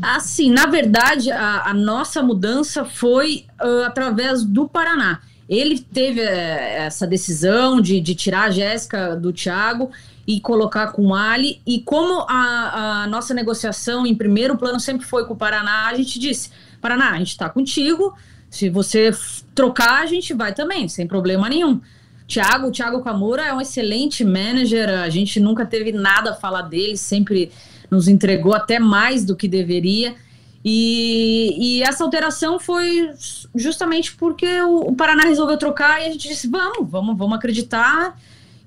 Assim, 0.00 0.50
na 0.50 0.64
verdade, 0.64 1.30
a, 1.30 1.68
a 1.68 1.74
nossa 1.74 2.22
mudança 2.22 2.86
foi 2.86 3.44
uh, 3.62 3.84
através 3.84 4.42
do 4.42 4.66
Paraná. 4.66 5.20
Ele 5.50 5.80
teve 5.80 6.20
é, 6.20 6.84
essa 6.84 7.04
decisão 7.04 7.80
de, 7.80 8.00
de 8.00 8.14
tirar 8.14 8.44
a 8.44 8.50
Jéssica 8.52 9.16
do 9.16 9.32
Thiago 9.32 9.90
e 10.24 10.40
colocar 10.40 10.92
com 10.92 11.08
o 11.08 11.14
Ali. 11.14 11.60
E 11.66 11.80
como 11.80 12.24
a, 12.28 13.02
a, 13.02 13.06
nossa 13.08 13.34
negociação 13.34 14.06
em 14.06 14.14
primeiro 14.14 14.56
plano 14.56 14.78
sempre 14.78 15.04
foi 15.04 15.26
com 15.26 15.34
o 15.34 15.36
Paraná, 15.36 15.88
a 15.88 15.94
gente 15.94 16.20
disse: 16.20 16.50
Paraná, 16.80 17.10
a 17.10 17.18
gente 17.18 17.30
está 17.30 17.50
contigo. 17.50 18.14
Se 18.48 18.68
você 18.68 19.10
trocar, 19.52 20.02
a 20.02 20.06
gente 20.06 20.32
vai 20.32 20.54
também, 20.54 20.88
sem 20.88 21.04
problema 21.04 21.48
nenhum. 21.48 21.80
Thiago, 22.28 22.68
o 22.68 22.70
Thiago 22.70 23.02
Camura 23.02 23.42
é 23.42 23.52
um 23.52 23.60
excelente 23.60 24.24
manager, 24.24 24.88
a 24.88 25.08
gente 25.08 25.40
nunca 25.40 25.66
teve 25.66 25.90
nada 25.90 26.30
a 26.30 26.34
falar 26.34 26.62
dele, 26.62 26.96
sempre 26.96 27.50
nos 27.90 28.06
entregou 28.06 28.54
até 28.54 28.78
mais 28.78 29.24
do 29.24 29.34
que 29.34 29.48
deveria. 29.48 30.14
E, 30.64 31.56
e, 31.58 31.82
essa 31.82 32.04
alteração 32.04 32.60
foi 32.60 33.10
justamente 33.54 34.14
porque 34.14 34.60
o, 34.60 34.88
o, 34.88 34.94
Paraná 34.94 35.22
resolveu 35.22 35.56
trocar 35.56 36.02
e 36.02 36.06
a 36.06 36.10
gente 36.12 36.28
disse: 36.28 36.48
vamos, 36.48 36.90
vamos, 36.90 37.16
vamos 37.16 37.36
acreditar 37.36 38.18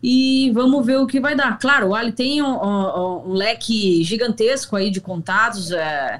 e 0.01 0.51
vamos 0.51 0.83
ver 0.85 0.97
o 0.97 1.05
que 1.05 1.19
vai 1.19 1.35
dar. 1.35 1.59
Claro, 1.59 1.89
o 1.89 1.95
Ali 1.95 2.11
tem 2.11 2.41
um, 2.41 2.47
um, 2.47 3.27
um 3.27 3.33
leque 3.33 4.03
gigantesco 4.03 4.75
aí 4.75 4.89
de 4.89 4.99
contatos, 4.99 5.71
é, 5.71 6.19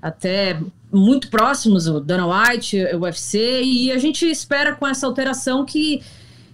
até 0.00 0.58
muito 0.90 1.28
próximos, 1.28 1.86
o 1.86 2.00
Dana 2.00 2.26
White, 2.26 2.78
o 2.94 3.00
UFC, 3.00 3.62
e 3.62 3.92
a 3.92 3.98
gente 3.98 4.28
espera 4.28 4.74
com 4.74 4.86
essa 4.86 5.06
alteração 5.06 5.64
que 5.64 6.02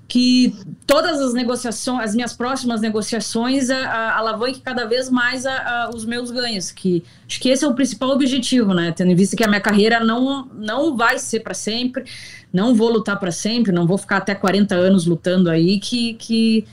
que 0.09 0.55
todas 0.87 1.21
as 1.21 1.35
negociações, 1.35 2.05
as 2.05 2.15
minhas 2.15 2.33
próximas 2.33 2.81
negociações, 2.81 3.71
a, 3.71 4.19
a, 4.19 4.53
cada 4.63 4.85
vez 4.85 5.11
mais 5.11 5.45
a, 5.45 5.53
a, 5.53 5.91
os 5.91 6.05
meus 6.05 6.31
ganhos, 6.31 6.71
que 6.71 7.03
acho 7.27 7.41
que 7.41 7.49
esse 7.49 7.65
é 7.65 7.69
o 7.69 7.75
principal 7.75 8.11
objetivo, 8.11 8.73
né? 8.73 8.93
Tendo 8.97 9.11
em 9.11 9.17
vista 9.17 9.37
que 9.37 9.43
a 9.43 9.49
minha 9.49 9.61
carreira 9.61 9.99
não, 9.99 10.47
não 10.55 10.97
vai 10.97 11.19
ser 11.19 11.41
para 11.41 11.55
sempre, 11.55 12.05
não 12.53 12.75
vou 12.75 12.89
lutar 12.89 13.19
para 13.19 13.33
sempre, 13.33 13.73
não 13.73 13.87
vou 13.87 13.99
ficar 13.99 14.19
até 14.19 14.35
40 14.35 14.77
anos 14.77 15.07
lutando 15.07 15.51
aí, 15.51 15.81
que, 15.81 16.15
que, 16.15 16.65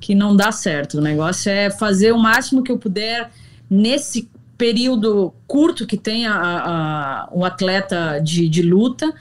que 0.00 0.14
não 0.14 0.34
dá 0.34 0.50
certo. 0.50 0.98
O 0.98 1.00
negócio 1.02 1.50
é 1.50 1.70
fazer 1.70 2.12
o 2.12 2.18
máximo 2.18 2.62
que 2.62 2.72
eu 2.72 2.78
puder 2.78 3.30
nesse 3.68 4.30
período 4.56 5.32
curto 5.46 5.86
que 5.86 5.96
tem 5.96 6.26
a, 6.26 7.28
o 7.30 7.44
atleta 7.44 8.18
de, 8.18 8.48
de 8.48 8.62
luta 8.62 9.14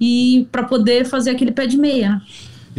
e 0.00 0.46
para 0.52 0.62
poder 0.62 1.04
fazer 1.06 1.30
aquele 1.30 1.50
pé 1.50 1.66
de 1.66 1.76
meia. 1.76 2.22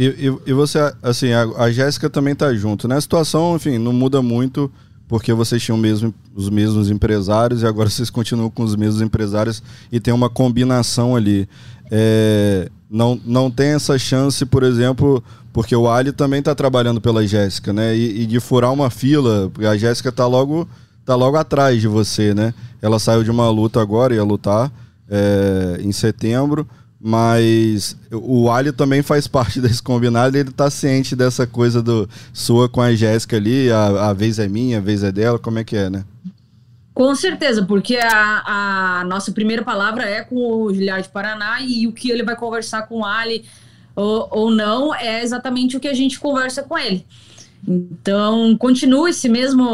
E, 0.00 0.06
e, 0.06 0.50
e, 0.50 0.52
você, 0.54 0.78
assim, 1.02 1.30
a, 1.30 1.42
a 1.58 1.70
Jéssica 1.70 2.08
também 2.08 2.34
tá 2.34 2.54
junto, 2.54 2.88
né? 2.88 2.96
A 2.96 3.00
situação, 3.02 3.54
enfim, 3.56 3.76
não 3.76 3.92
muda 3.92 4.22
muito, 4.22 4.72
porque 5.06 5.30
vocês 5.34 5.62
tinham 5.62 5.76
mesmo, 5.76 6.14
os 6.34 6.48
mesmos 6.48 6.88
empresários 6.88 7.60
e 7.60 7.66
agora 7.66 7.90
vocês 7.90 8.08
continuam 8.08 8.48
com 8.48 8.62
os 8.62 8.74
mesmos 8.74 9.02
empresários 9.02 9.62
e 9.92 10.00
tem 10.00 10.14
uma 10.14 10.30
combinação 10.30 11.14
ali. 11.14 11.46
É, 11.90 12.70
não, 12.90 13.20
não 13.26 13.50
tem 13.50 13.74
essa 13.74 13.98
chance, 13.98 14.46
por 14.46 14.62
exemplo, 14.62 15.22
porque 15.52 15.76
o 15.76 15.86
Ali 15.86 16.12
também 16.12 16.40
tá 16.40 16.54
trabalhando 16.54 16.98
pela 16.98 17.26
Jéssica, 17.26 17.70
né? 17.70 17.94
E, 17.94 18.22
e, 18.22 18.26
de 18.26 18.40
furar 18.40 18.72
uma 18.72 18.88
fila, 18.88 19.50
porque 19.52 19.66
a 19.66 19.76
Jéssica 19.76 20.10
tá 20.10 20.26
logo, 20.26 20.66
tá 21.04 21.14
logo 21.14 21.36
atrás 21.36 21.78
de 21.78 21.88
você, 21.88 22.32
né? 22.32 22.54
Ela 22.80 22.98
saiu 22.98 23.22
de 23.22 23.30
uma 23.30 23.50
luta 23.50 23.82
agora, 23.82 24.14
ia 24.14 24.24
lutar 24.24 24.72
é, 25.10 25.78
em 25.82 25.92
setembro 25.92 26.66
mas 27.00 27.96
o 28.12 28.50
Ali 28.50 28.72
também 28.72 29.02
faz 29.02 29.26
parte 29.26 29.58
desse 29.62 29.82
combinado 29.82 30.36
ele 30.36 30.50
tá 30.50 30.68
ciente 30.68 31.16
dessa 31.16 31.46
coisa 31.46 31.82
do 31.82 32.08
sua 32.32 32.68
com 32.68 32.80
a 32.80 32.94
Jéssica 32.94 33.36
ali, 33.36 33.70
a, 33.70 34.10
a 34.10 34.12
vez 34.12 34.38
é 34.38 34.46
minha, 34.46 34.78
a 34.78 34.80
vez 34.80 35.02
é 35.02 35.10
dela, 35.10 35.38
como 35.38 35.58
é 35.58 35.64
que 35.64 35.76
é, 35.76 35.88
né? 35.88 36.04
Com 36.92 37.14
certeza, 37.14 37.64
porque 37.64 37.96
a, 37.96 38.98
a 39.00 39.04
nossa 39.04 39.32
primeira 39.32 39.62
palavra 39.62 40.04
é 40.04 40.22
com 40.22 40.36
o 40.36 40.74
Giliard 40.74 41.08
Paraná 41.08 41.62
e 41.62 41.86
o 41.86 41.92
que 41.92 42.10
ele 42.10 42.22
vai 42.22 42.36
conversar 42.36 42.82
com 42.82 42.98
o 42.98 43.04
Ali 43.04 43.44
ou, 43.96 44.28
ou 44.30 44.50
não 44.50 44.94
é 44.94 45.22
exatamente 45.22 45.76
o 45.76 45.80
que 45.80 45.88
a 45.88 45.94
gente 45.94 46.20
conversa 46.20 46.62
com 46.62 46.76
ele. 46.76 47.06
Então, 47.66 48.56
continua 48.56 49.10
esse 49.10 49.28
mesmo, 49.28 49.68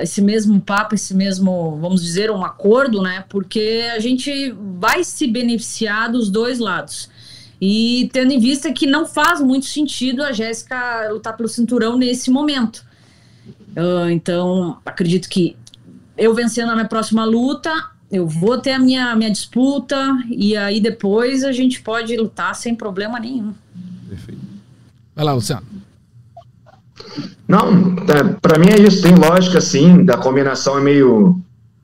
esse 0.00 0.22
mesmo 0.22 0.60
papo, 0.60 0.94
esse 0.94 1.14
mesmo, 1.14 1.76
vamos 1.80 2.02
dizer, 2.02 2.30
um 2.30 2.44
acordo, 2.44 3.02
né? 3.02 3.24
Porque 3.28 3.84
a 3.94 3.98
gente 3.98 4.54
vai 4.78 5.02
se 5.04 5.26
beneficiar 5.26 6.10
dos 6.10 6.30
dois 6.30 6.58
lados. 6.58 7.10
E 7.60 8.10
tendo 8.12 8.32
em 8.32 8.38
vista 8.38 8.72
que 8.72 8.86
não 8.86 9.06
faz 9.06 9.40
muito 9.40 9.66
sentido 9.66 10.22
a 10.22 10.32
Jéssica 10.32 11.08
lutar 11.10 11.36
pelo 11.36 11.48
cinturão 11.48 11.96
nesse 11.96 12.30
momento. 12.30 12.84
Uh, 13.76 14.10
então, 14.10 14.78
acredito 14.84 15.28
que 15.28 15.56
eu 16.16 16.34
vencendo 16.34 16.70
a 16.70 16.74
minha 16.74 16.88
próxima 16.88 17.24
luta, 17.24 17.72
eu 18.10 18.26
vou 18.26 18.58
ter 18.58 18.72
a 18.72 18.78
minha, 18.78 19.14
minha 19.16 19.30
disputa, 19.30 19.96
e 20.28 20.56
aí 20.56 20.80
depois 20.80 21.44
a 21.44 21.52
gente 21.52 21.80
pode 21.80 22.16
lutar 22.16 22.54
sem 22.54 22.74
problema 22.74 23.18
nenhum. 23.18 23.54
Perfeito. 24.08 24.40
Vai 25.14 25.24
lá, 25.24 25.32
Luciano. 25.32 25.81
Não, 27.46 27.94
é, 28.08 28.24
para 28.40 28.58
mim 28.58 28.68
é 28.70 28.80
isso, 28.80 29.02
tem 29.02 29.14
lógica 29.14 29.60
sim, 29.60 30.04
da 30.04 30.16
combinação 30.16 30.78
é 30.78 30.80
meio. 30.80 31.40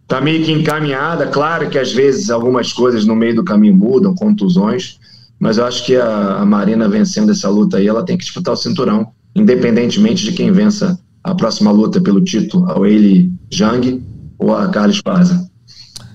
tá 0.06 0.20
meio 0.20 0.44
que 0.44 0.52
encaminhada. 0.52 1.26
Claro 1.26 1.68
que 1.68 1.78
às 1.78 1.92
vezes 1.92 2.30
algumas 2.30 2.72
coisas 2.72 3.04
no 3.04 3.14
meio 3.14 3.36
do 3.36 3.44
caminho 3.44 3.74
mudam, 3.74 4.14
contusões, 4.14 4.98
mas 5.38 5.58
eu 5.58 5.66
acho 5.66 5.84
que 5.84 5.96
a, 5.96 6.36
a 6.36 6.46
Marina 6.46 6.88
vencendo 6.88 7.30
essa 7.30 7.48
luta 7.48 7.76
aí, 7.76 7.86
ela 7.86 8.04
tem 8.04 8.16
que 8.16 8.24
disputar 8.24 8.54
o 8.54 8.56
cinturão, 8.56 9.08
independentemente 9.34 10.24
de 10.24 10.32
quem 10.32 10.50
vença 10.50 10.98
a 11.22 11.34
próxima 11.34 11.70
luta 11.70 12.00
pelo 12.00 12.22
título, 12.22 12.70
a 12.70 12.78
Weili 12.78 13.32
Jang 13.50 14.02
ou 14.38 14.56
a 14.56 14.68
Carlos 14.68 15.02
Parza. 15.02 15.48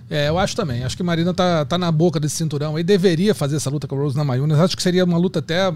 É, 0.09 0.29
eu 0.29 0.37
acho 0.37 0.55
também. 0.55 0.83
Acho 0.83 0.95
que 0.95 1.03
Marina 1.03 1.33
tá, 1.33 1.65
tá 1.65 1.77
na 1.77 1.91
boca 1.91 2.19
desse 2.19 2.35
cinturão 2.35 2.77
e 2.77 2.83
deveria 2.83 3.33
fazer 3.33 3.55
essa 3.55 3.69
luta 3.69 3.87
com 3.87 3.95
a 3.95 3.99
Rose 3.99 4.15
Namajunas. 4.15 4.59
Acho 4.59 4.77
que 4.77 4.83
seria 4.83 5.03
uma 5.03 5.17
luta 5.17 5.39
até 5.39 5.73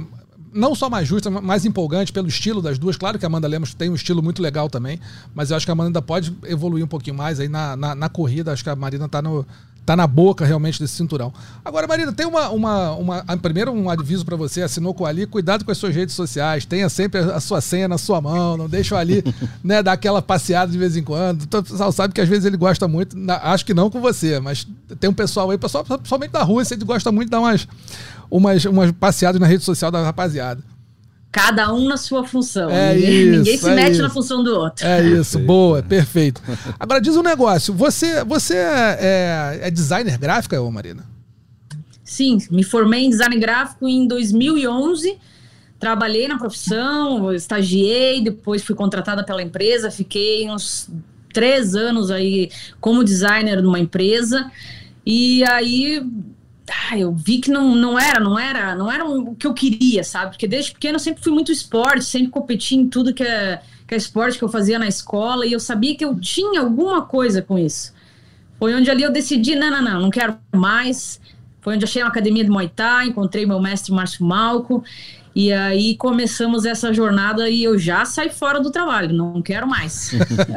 não 0.53 0.73
só 0.73 0.89
mais 0.89 1.07
justa, 1.07 1.29
mais 1.29 1.65
empolgante 1.65 2.11
pelo 2.11 2.27
estilo 2.27 2.61
das 2.61 2.77
duas. 2.77 2.95
Claro 2.97 3.19
que 3.19 3.25
a 3.25 3.27
Amanda 3.27 3.47
Lemos 3.47 3.73
tem 3.73 3.89
um 3.89 3.95
estilo 3.95 4.21
muito 4.23 4.41
legal 4.41 4.69
também, 4.69 4.99
mas 5.33 5.51
eu 5.51 5.57
acho 5.57 5.65
que 5.65 5.71
a 5.71 5.73
Amanda 5.73 6.01
pode 6.01 6.35
evoluir 6.45 6.83
um 6.83 6.87
pouquinho 6.87 7.15
mais 7.15 7.39
aí 7.39 7.47
na, 7.47 7.75
na, 7.75 7.95
na 7.95 8.09
corrida. 8.09 8.51
Acho 8.51 8.63
que 8.63 8.69
a 8.69 8.75
Marina 8.75 9.05
está 9.05 9.21
no, 9.21 9.45
tá 9.87 9.95
na 9.95 10.05
boca 10.05 10.45
realmente 10.45 10.81
desse 10.81 10.95
cinturão. 10.95 11.33
Agora, 11.63 11.87
Marina, 11.87 12.11
tem 12.11 12.25
uma. 12.25 12.49
uma, 12.49 12.91
uma 12.91 13.23
primeiro, 13.41 13.71
um 13.71 13.89
aviso 13.89 14.25
para 14.25 14.35
você, 14.35 14.61
assinou 14.61 14.93
com 14.93 15.05
Ali, 15.05 15.25
cuidado 15.25 15.63
com 15.63 15.71
as 15.71 15.77
suas 15.77 15.95
redes 15.95 16.13
sociais, 16.13 16.65
tenha 16.65 16.89
sempre 16.89 17.21
a 17.21 17.39
sua 17.39 17.61
senha 17.61 17.87
na 17.87 17.97
sua 17.97 18.19
mão, 18.19 18.57
não 18.57 18.67
deixa 18.67 18.95
o 18.95 18.97
Ali 18.97 19.23
né, 19.63 19.81
dar 19.81 19.93
aquela 19.93 20.21
passeada 20.21 20.69
de 20.69 20.77
vez 20.77 20.97
em 20.97 21.03
quando. 21.03 21.43
Então, 21.43 21.61
o 21.61 21.63
pessoal 21.63 21.91
sabe 21.93 22.13
que 22.13 22.19
às 22.19 22.27
vezes 22.27 22.43
ele 22.43 22.57
gosta 22.57 22.85
muito, 22.85 23.15
acho 23.41 23.65
que 23.65 23.73
não 23.73 23.89
com 23.89 24.01
você, 24.01 24.41
mas 24.41 24.67
tem 24.99 25.09
um 25.09 25.13
pessoal 25.13 25.49
aí, 25.49 25.57
pessoal, 25.57 25.85
principalmente 25.85 26.31
da 26.31 26.43
rua, 26.43 26.63
ele 26.69 26.83
gosta 26.83 27.09
muito 27.09 27.27
de 27.27 27.31
dar 27.31 27.39
umas, 27.39 27.65
umas, 28.29 28.65
umas 28.65 28.91
passeadas 28.91 29.39
na 29.39 29.47
rede 29.47 29.63
social 29.63 29.89
da 29.89 30.03
rapaziada. 30.03 30.61
Cada 31.37 31.71
um 31.71 31.87
na 31.87 31.97
sua 31.97 32.23
função. 32.25 32.69
É 32.69 32.95
ninguém, 32.95 33.11
isso, 33.11 33.37
ninguém 33.37 33.57
se 33.57 33.69
é 33.69 33.75
mete 33.75 33.91
isso. 33.91 34.01
na 34.01 34.09
função 34.09 34.43
do 34.43 34.55
outro. 34.55 34.85
É 34.87 35.03
isso, 35.03 35.37
boa, 35.37 35.83
perfeito. 35.83 36.41
Agora 36.79 36.99
diz 36.99 37.15
um 37.15 37.21
negócio, 37.21 37.73
você, 37.73 38.23
você 38.23 38.55
é, 38.55 39.59
é 39.63 39.71
designer 39.71 40.17
gráfica, 40.17 40.59
ô 40.59 40.71
Marina? 40.71 41.05
Sim, 42.03 42.39
me 42.49 42.63
formei 42.63 43.03
em 43.03 43.09
design 43.09 43.37
gráfico 43.37 43.87
em 43.87 44.07
2011. 44.07 45.17
Trabalhei 45.79 46.27
na 46.27 46.39
profissão, 46.39 47.31
estagiei, 47.31 48.23
depois 48.23 48.63
fui 48.63 48.73
contratada 48.73 49.23
pela 49.23 49.43
empresa, 49.43 49.91
fiquei 49.91 50.49
uns 50.49 50.89
três 51.31 51.75
anos 51.75 52.09
aí 52.09 52.49
como 52.81 53.03
designer 53.03 53.61
numa 53.61 53.79
empresa. 53.79 54.49
E 55.05 55.43
aí 55.45 56.01
ah, 56.69 56.97
eu 56.97 57.13
vi 57.13 57.39
que 57.39 57.49
não, 57.49 57.75
não 57.75 57.99
era, 57.99 58.19
não 58.19 58.37
era, 58.37 58.75
não 58.75 58.91
era 58.91 59.05
o 59.05 59.35
que 59.35 59.47
eu 59.47 59.53
queria, 59.53 60.03
sabe? 60.03 60.31
Porque 60.31 60.47
desde 60.47 60.71
pequeno 60.71 60.95
eu 60.95 60.99
sempre 60.99 61.23
fui 61.23 61.31
muito 61.31 61.51
esporte, 61.51 62.03
sempre 62.03 62.29
competi 62.29 62.75
em 62.75 62.87
tudo 62.87 63.13
que 63.13 63.23
é, 63.23 63.61
que 63.87 63.93
é 63.93 63.97
esporte 63.97 64.37
que 64.37 64.43
eu 64.43 64.49
fazia 64.49 64.77
na 64.77 64.87
escola 64.87 65.45
e 65.45 65.53
eu 65.53 65.59
sabia 65.59 65.95
que 65.95 66.03
eu 66.03 66.19
tinha 66.19 66.61
alguma 66.61 67.01
coisa 67.03 67.41
com 67.41 67.57
isso. 67.57 67.93
Foi 68.59 68.73
onde 68.73 68.89
ali 68.89 69.03
eu 69.03 69.11
decidi, 69.11 69.55
não, 69.55 69.69
não, 69.69 69.81
não, 69.81 70.01
não 70.01 70.09
quero 70.09 70.37
mais. 70.53 71.21
Foi 71.61 71.75
onde 71.75 71.85
achei 71.85 72.01
uma 72.01 72.09
academia 72.09 72.43
de 72.43 72.49
Muay 72.49 72.69
Thai, 72.69 73.07
encontrei 73.07 73.45
meu 73.45 73.59
mestre 73.59 73.93
Márcio 73.93 74.25
Malco 74.25 74.83
e 75.37 75.53
aí 75.53 75.95
começamos 75.95 76.65
essa 76.65 76.91
jornada 76.91 77.47
e 77.47 77.63
eu 77.63 77.77
já 77.77 78.03
saí 78.05 78.31
fora 78.31 78.59
do 78.59 78.71
trabalho, 78.71 79.13
não 79.13 79.39
quero 79.39 79.67
mais. 79.67 80.15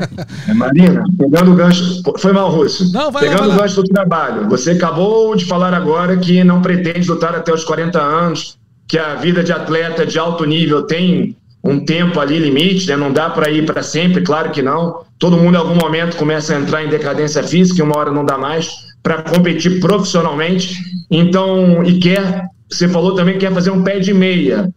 Marina, 0.57 1.05
pegando 1.19 1.53
o 1.53 1.55
gancho. 1.55 2.03
Foi 2.17 2.33
mal, 2.33 2.51
Russo. 2.51 2.91
Não, 2.91 3.13
vai 3.13 3.25
lá, 3.25 3.29
pegando 3.29 3.39
vai 3.41 3.49
lá. 3.49 3.55
o 3.57 3.59
gancho 3.59 3.83
do 3.83 3.89
trabalho. 3.89 4.49
Você 4.49 4.71
acabou 4.71 5.37
de 5.37 5.45
falar 5.45 5.75
agora 5.75 6.17
que 6.17 6.43
não 6.43 6.63
pretende 6.63 7.07
lutar 7.11 7.35
até 7.35 7.53
os 7.53 7.63
40 7.63 8.01
anos, 8.01 8.57
que 8.89 8.97
a 8.99 9.17
vida 9.17 9.45
de 9.45 9.53
atleta 9.53 10.07
de 10.07 10.19
alto 10.19 10.47
nível 10.47 10.85
tem 10.85 11.37
um 11.63 11.85
tempo 11.85 12.19
ali 12.19 12.39
limite, 12.39 12.89
né? 12.89 12.97
Não 12.97 13.13
dá 13.13 13.29
para 13.29 13.51
ir 13.51 13.67
para 13.67 13.83
sempre, 13.83 14.23
claro 14.23 14.51
que 14.51 14.63
não. 14.63 15.03
Todo 15.19 15.37
mundo 15.37 15.57
em 15.57 15.59
algum 15.59 15.75
momento 15.75 16.17
começa 16.17 16.57
a 16.57 16.59
entrar 16.59 16.83
em 16.83 16.89
decadência 16.89 17.43
física 17.43 17.81
e 17.81 17.83
uma 17.83 17.99
hora 17.99 18.11
não 18.11 18.25
dá 18.25 18.39
mais 18.39 18.71
para 19.03 19.21
competir 19.21 19.79
profissionalmente. 19.79 20.79
Então, 21.11 21.85
e 21.85 21.99
quer, 21.99 22.47
você 22.71 22.89
falou 22.89 23.15
também 23.15 23.35
que 23.35 23.41
quer 23.41 23.53
fazer 23.53 23.71
um 23.71 23.83
pé 23.83 23.99
de 23.99 24.12
meia. 24.15 24.71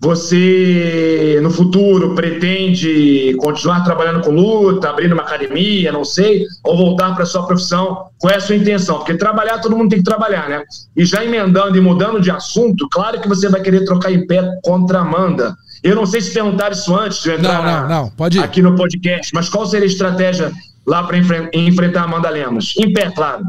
Você, 0.00 1.38
no 1.42 1.50
futuro, 1.50 2.14
pretende 2.14 3.34
continuar 3.38 3.84
trabalhando 3.84 4.20
com 4.22 4.30
luta, 4.32 4.90
abrindo 4.90 5.12
uma 5.12 5.22
academia, 5.22 5.92
não 5.92 6.04
sei, 6.04 6.44
ou 6.64 6.76
voltar 6.76 7.14
para 7.14 7.24
sua 7.24 7.46
profissão? 7.46 8.06
Qual 8.18 8.32
é 8.32 8.36
a 8.36 8.40
sua 8.40 8.56
intenção? 8.56 8.98
Porque 8.98 9.14
trabalhar, 9.14 9.58
todo 9.60 9.76
mundo 9.76 9.90
tem 9.90 9.98
que 10.00 10.04
trabalhar, 10.04 10.48
né? 10.48 10.62
E 10.96 11.04
já 11.04 11.24
emendando 11.24 11.76
e 11.76 11.80
mudando 11.80 12.20
de 12.20 12.30
assunto, 12.30 12.88
claro 12.90 13.20
que 13.20 13.28
você 13.28 13.48
vai 13.48 13.60
querer 13.60 13.84
trocar 13.84 14.12
em 14.12 14.26
pé 14.26 14.42
contra 14.64 14.98
a 14.98 15.02
Amanda. 15.02 15.54
Eu 15.82 15.94
não 15.96 16.04
sei 16.06 16.20
se 16.20 16.32
perguntaram 16.32 16.72
isso 16.72 16.94
antes 16.96 17.22
de 17.22 17.28
eu 17.30 17.38
entrar 17.38 17.54
Não, 17.58 17.62
não, 17.64 17.72
na- 17.82 17.88
não, 17.88 18.10
pode 18.10 18.38
ir. 18.38 18.42
aqui 18.42 18.60
no 18.60 18.74
podcast, 18.76 19.32
mas 19.34 19.48
qual 19.48 19.66
seria 19.66 19.86
a 19.86 19.90
estratégia 19.90 20.52
lá 20.86 21.02
para 21.04 21.16
enfrentar 21.54 22.00
a 22.02 22.04
Amanda 22.04 22.28
Lemos? 22.28 22.74
Em 22.78 22.92
pé, 22.92 23.10
claro. 23.10 23.44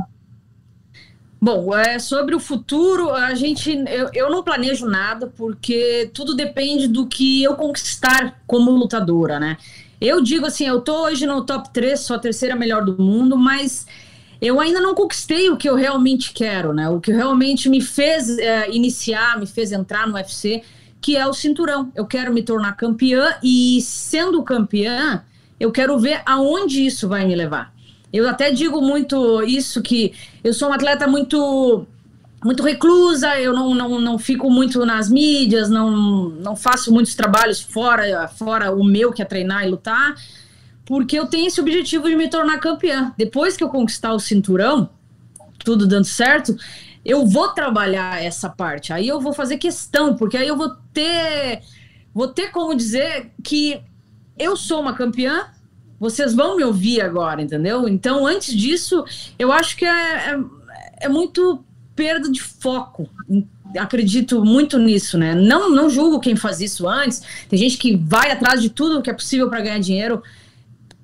Bom, 1.43 1.75
é, 1.75 1.99
sobre 1.99 2.33
o 2.33 2.39
futuro, 2.39 3.11
a 3.11 3.35
gente, 3.35 3.69
eu, 3.69 4.09
eu 4.13 4.31
não 4.31 4.41
planejo 4.41 4.85
nada, 4.85 5.27
porque 5.27 6.09
tudo 6.13 6.33
depende 6.33 6.87
do 6.87 7.05
que 7.05 7.43
eu 7.43 7.53
conquistar 7.55 8.41
como 8.47 8.71
lutadora, 8.71 9.37
né? 9.41 9.57
Eu 9.99 10.21
digo 10.21 10.45
assim, 10.45 10.65
eu 10.65 10.79
tô 10.79 11.03
hoje 11.03 11.25
no 11.25 11.45
top 11.45 11.69
3, 11.73 11.99
sou 11.99 12.15
a 12.15 12.19
terceira 12.19 12.55
melhor 12.55 12.85
do 12.85 12.97
mundo, 12.97 13.37
mas 13.37 13.85
eu 14.41 14.57
ainda 14.57 14.79
não 14.79 14.95
conquistei 14.95 15.49
o 15.49 15.57
que 15.57 15.69
eu 15.69 15.75
realmente 15.75 16.31
quero, 16.31 16.71
né? 16.71 16.87
O 16.87 17.01
que 17.01 17.11
realmente 17.11 17.67
me 17.67 17.81
fez 17.81 18.37
é, 18.37 18.71
iniciar, 18.71 19.37
me 19.37 19.45
fez 19.45 19.73
entrar 19.73 20.07
no 20.07 20.13
UFC, 20.13 20.63
que 21.01 21.17
é 21.17 21.27
o 21.27 21.33
cinturão. 21.33 21.91
Eu 21.93 22.05
quero 22.05 22.33
me 22.33 22.41
tornar 22.41 22.77
campeã 22.77 23.35
e, 23.43 23.81
sendo 23.81 24.41
campeã, 24.43 25.21
eu 25.59 25.73
quero 25.73 25.99
ver 25.99 26.21
aonde 26.25 26.85
isso 26.85 27.05
vai 27.09 27.25
me 27.25 27.35
levar. 27.35 27.72
Eu 28.13 28.29
até 28.29 28.51
digo 28.51 28.79
muito 28.79 29.41
isso 29.41 29.81
que 29.81 30.13
eu 30.43 30.53
sou 30.53 30.69
uma 30.69 30.75
atleta 30.75 31.07
muito 31.07 31.87
muito 32.45 32.61
reclusa, 32.61 33.39
eu 33.39 33.53
não, 33.53 33.73
não, 33.73 34.01
não 34.01 34.19
fico 34.19 34.49
muito 34.51 34.85
nas 34.85 35.09
mídias, 35.09 35.69
não, 35.69 36.29
não 36.29 36.55
faço 36.57 36.91
muitos 36.91 37.15
trabalhos 37.15 37.61
fora, 37.61 38.27
fora 38.27 38.69
o 38.75 38.83
meu, 38.83 39.13
que 39.13 39.21
é 39.21 39.25
treinar 39.25 39.65
e 39.65 39.69
lutar, 39.69 40.13
porque 40.85 41.17
eu 41.17 41.25
tenho 41.25 41.47
esse 41.47 41.61
objetivo 41.61 42.09
de 42.09 42.15
me 42.17 42.29
tornar 42.29 42.59
campeã. 42.59 43.13
Depois 43.17 43.55
que 43.55 43.63
eu 43.63 43.69
conquistar 43.69 44.13
o 44.13 44.19
cinturão, 44.19 44.89
tudo 45.63 45.87
dando 45.87 46.03
certo, 46.03 46.55
eu 47.05 47.25
vou 47.25 47.47
trabalhar 47.49 48.21
essa 48.21 48.49
parte. 48.49 48.91
Aí 48.91 49.07
eu 49.07 49.21
vou 49.21 49.33
fazer 49.33 49.57
questão, 49.57 50.15
porque 50.15 50.37
aí 50.37 50.47
eu 50.47 50.57
vou 50.57 50.69
ter 50.93 51.61
vou 52.13 52.27
ter 52.27 52.49
como 52.49 52.75
dizer 52.75 53.31
que 53.41 53.81
eu 54.37 54.55
sou 54.55 54.81
uma 54.81 54.93
campeã, 54.93 55.47
vocês 56.03 56.33
vão 56.33 56.57
me 56.57 56.65
ouvir 56.65 56.99
agora, 56.99 57.41
entendeu? 57.41 57.87
Então, 57.87 58.27
antes 58.27 58.53
disso, 58.53 59.05
eu 59.39 59.53
acho 59.53 59.77
que 59.77 59.85
é, 59.85 60.31
é, 60.31 60.39
é 61.03 61.07
muito 61.07 61.63
perda 61.95 62.29
de 62.29 62.41
foco. 62.41 63.09
Acredito 63.79 64.43
muito 64.43 64.77
nisso, 64.77 65.17
né? 65.17 65.33
Não, 65.33 65.69
não 65.69 65.89
julgo 65.89 66.19
quem 66.19 66.35
faz 66.35 66.59
isso 66.59 66.89
antes. 66.89 67.21
Tem 67.47 67.57
gente 67.57 67.77
que 67.77 67.95
vai 67.95 68.31
atrás 68.31 68.61
de 68.61 68.69
tudo 68.69 69.01
que 69.01 69.09
é 69.09 69.13
possível 69.13 69.49
para 69.49 69.61
ganhar 69.61 69.79
dinheiro, 69.79 70.21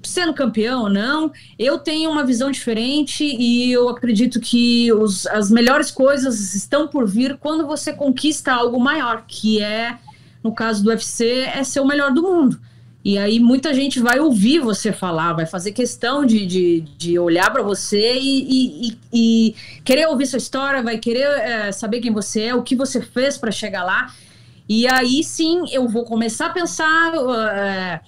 sendo 0.04 0.34
campeão 0.34 0.82
ou 0.82 0.90
não. 0.90 1.32
Eu 1.58 1.80
tenho 1.80 2.12
uma 2.12 2.26
visão 2.26 2.52
diferente 2.52 3.24
e 3.24 3.72
eu 3.72 3.88
acredito 3.88 4.38
que 4.42 4.92
os, 4.92 5.26
as 5.28 5.50
melhores 5.50 5.90
coisas 5.92 6.54
estão 6.54 6.90
por 6.90 7.08
vir 7.08 7.38
quando 7.38 7.66
você 7.66 7.94
conquista 7.94 8.52
algo 8.52 8.78
maior, 8.78 9.24
que 9.26 9.62
é, 9.62 9.98
no 10.44 10.54
caso 10.54 10.84
do 10.84 10.90
UFC, 10.90 11.46
é 11.54 11.64
ser 11.64 11.80
o 11.80 11.88
melhor 11.88 12.12
do 12.12 12.22
mundo. 12.22 12.60
E 13.04 13.18
aí 13.18 13.40
muita 13.40 13.74
gente 13.74 14.00
vai 14.00 14.20
ouvir 14.20 14.60
você 14.60 14.92
falar, 14.92 15.34
vai 15.34 15.46
fazer 15.46 15.72
questão 15.72 16.26
de, 16.26 16.46
de, 16.46 16.82
de 16.98 17.18
olhar 17.18 17.50
para 17.50 17.64
você 17.64 18.20
e, 18.20 18.44
e, 18.44 18.88
e, 18.90 18.98
e, 19.14 19.56
querer 19.86 20.08
ouvir 20.08 20.26
sua 20.26 20.38
história, 20.38 20.84
vai 20.84 20.98
querer 20.98 21.22
é, 21.22 21.72
saber 21.72 22.02
quem 22.02 22.12
você 22.12 22.44
é, 22.44 22.56
o 22.56 22.62
que 22.62 22.76
você 22.76 23.02
fez 23.02 23.38
para 23.38 23.52
chegar 23.52 23.84
lá. 23.84 24.14
E 24.68 24.86
aí 24.86 25.24
sim 25.24 25.64
eu 25.72 25.88
vou 25.88 26.04
começar 26.04 26.48
a 26.48 26.50
pensar 26.50 27.14
é, 27.56 28.02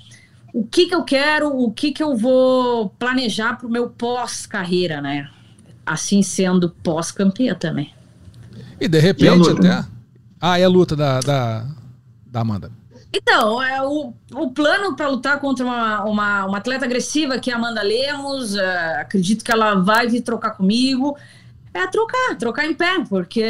o 0.54 0.66
que, 0.66 0.88
que 0.88 0.96
eu 0.96 1.04
quero, 1.04 1.48
o 1.48 1.72
que, 1.72 1.94
que 1.94 2.04
eu 2.04 2.16
vou 2.18 2.90
planejar 2.90 3.58
para 3.58 3.68
o 3.68 3.72
meu 3.72 3.90
pós-carreira, 3.90 5.02
né? 5.02 5.30
Assim 5.86 6.22
sendo 6.22 6.70
pós-campeã 6.70 7.56
também. 7.56 7.94
E 8.80 8.90
de 8.90 9.00
repente 9.00 9.48
e 9.48 9.52
até. 9.52 9.86
Ah, 10.40 10.60
é 10.60 10.66
a 10.66 10.70
luta 10.70 10.96
da, 10.96 11.22
da, 11.22 11.66
da 12.26 12.42
Amanda. 12.42 12.81
Então, 13.14 13.62
é, 13.62 13.82
o, 13.82 14.14
o 14.34 14.52
plano 14.52 14.96
para 14.96 15.10
lutar 15.10 15.40
contra 15.40 15.66
uma, 15.66 16.04
uma, 16.06 16.46
uma, 16.46 16.58
atleta 16.58 16.86
agressiva 16.86 17.40
que 17.40 17.52
é 17.52 17.54
a 17.54 17.58
Amanda 17.58 17.82
Lemos, 17.82 18.56
é, 18.56 19.02
acredito 19.02 19.44
que 19.44 19.52
ela 19.52 19.76
vai 19.76 20.08
vir 20.08 20.22
trocar 20.22 20.52
comigo, 20.52 21.18
é 21.74 21.88
trocar, 21.88 22.38
trocar 22.38 22.66
em 22.66 22.74
pé, 22.74 23.04
porque 23.10 23.44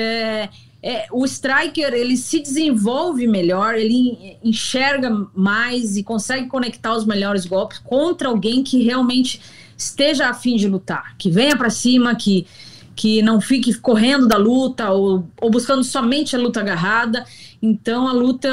é, 0.84 1.06
o 1.12 1.24
striker 1.26 1.94
ele 1.94 2.18
se 2.18 2.40
desenvolve 2.40 3.28
melhor, 3.28 3.76
ele 3.76 4.38
enxerga 4.44 5.28
mais 5.36 5.96
e 5.96 6.04
consegue 6.04 6.48
conectar 6.48 6.96
os 6.96 7.06
melhores 7.06 7.46
golpes 7.46 7.78
contra 7.78 8.30
alguém 8.30 8.64
que 8.64 8.82
realmente 8.82 9.40
esteja 9.78 10.30
afim 10.30 10.56
de 10.56 10.68
lutar, 10.68 11.16
que 11.18 11.30
venha 11.30 11.56
para 11.56 11.70
cima, 11.70 12.16
que, 12.16 12.48
que 12.96 13.22
não 13.22 13.40
fique 13.40 13.76
correndo 13.76 14.28
da 14.28 14.38
luta 14.38 14.90
ou, 14.90 15.28
ou 15.40 15.52
buscando 15.52 15.84
somente 15.84 16.36
a 16.36 16.40
luta 16.40 16.62
agarrada. 16.62 17.26
Então 17.62 18.08
a 18.08 18.12
luta, 18.12 18.50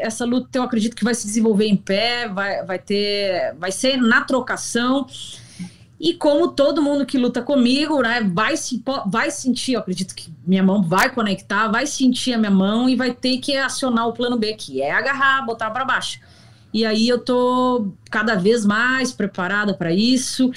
essa 0.00 0.24
luta 0.24 0.58
eu 0.58 0.62
acredito 0.62 0.94
que 0.94 1.02
vai 1.02 1.14
se 1.14 1.26
desenvolver 1.26 1.66
em 1.66 1.76
pé, 1.76 2.28
vai, 2.28 2.64
vai 2.64 2.78
ter, 2.78 3.54
vai 3.58 3.72
ser 3.72 3.96
na 3.96 4.22
trocação. 4.22 5.06
E 5.98 6.14
como 6.14 6.48
todo 6.48 6.82
mundo 6.82 7.06
que 7.06 7.18
luta 7.18 7.42
comigo, 7.42 8.02
né, 8.02 8.20
vai, 8.22 8.56
se, 8.56 8.82
vai 9.06 9.30
sentir, 9.30 9.72
eu 9.72 9.80
acredito 9.80 10.14
que 10.14 10.30
minha 10.46 10.62
mão 10.62 10.82
vai 10.82 11.10
conectar, 11.10 11.68
vai 11.68 11.86
sentir 11.86 12.34
a 12.34 12.38
minha 12.38 12.50
mão 12.50 12.88
e 12.88 12.94
vai 12.94 13.12
ter 13.12 13.38
que 13.38 13.56
acionar 13.56 14.06
o 14.06 14.12
plano 14.12 14.38
B, 14.38 14.54
que 14.54 14.82
é 14.82 14.92
agarrar, 14.92 15.44
botar 15.44 15.70
para 15.70 15.84
baixo. 15.84 16.20
E 16.72 16.84
aí 16.84 17.08
eu 17.08 17.18
tô 17.18 17.88
cada 18.10 18.34
vez 18.34 18.66
mais 18.66 19.10
preparada 19.10 19.72
para 19.72 19.92
isso 19.92 20.52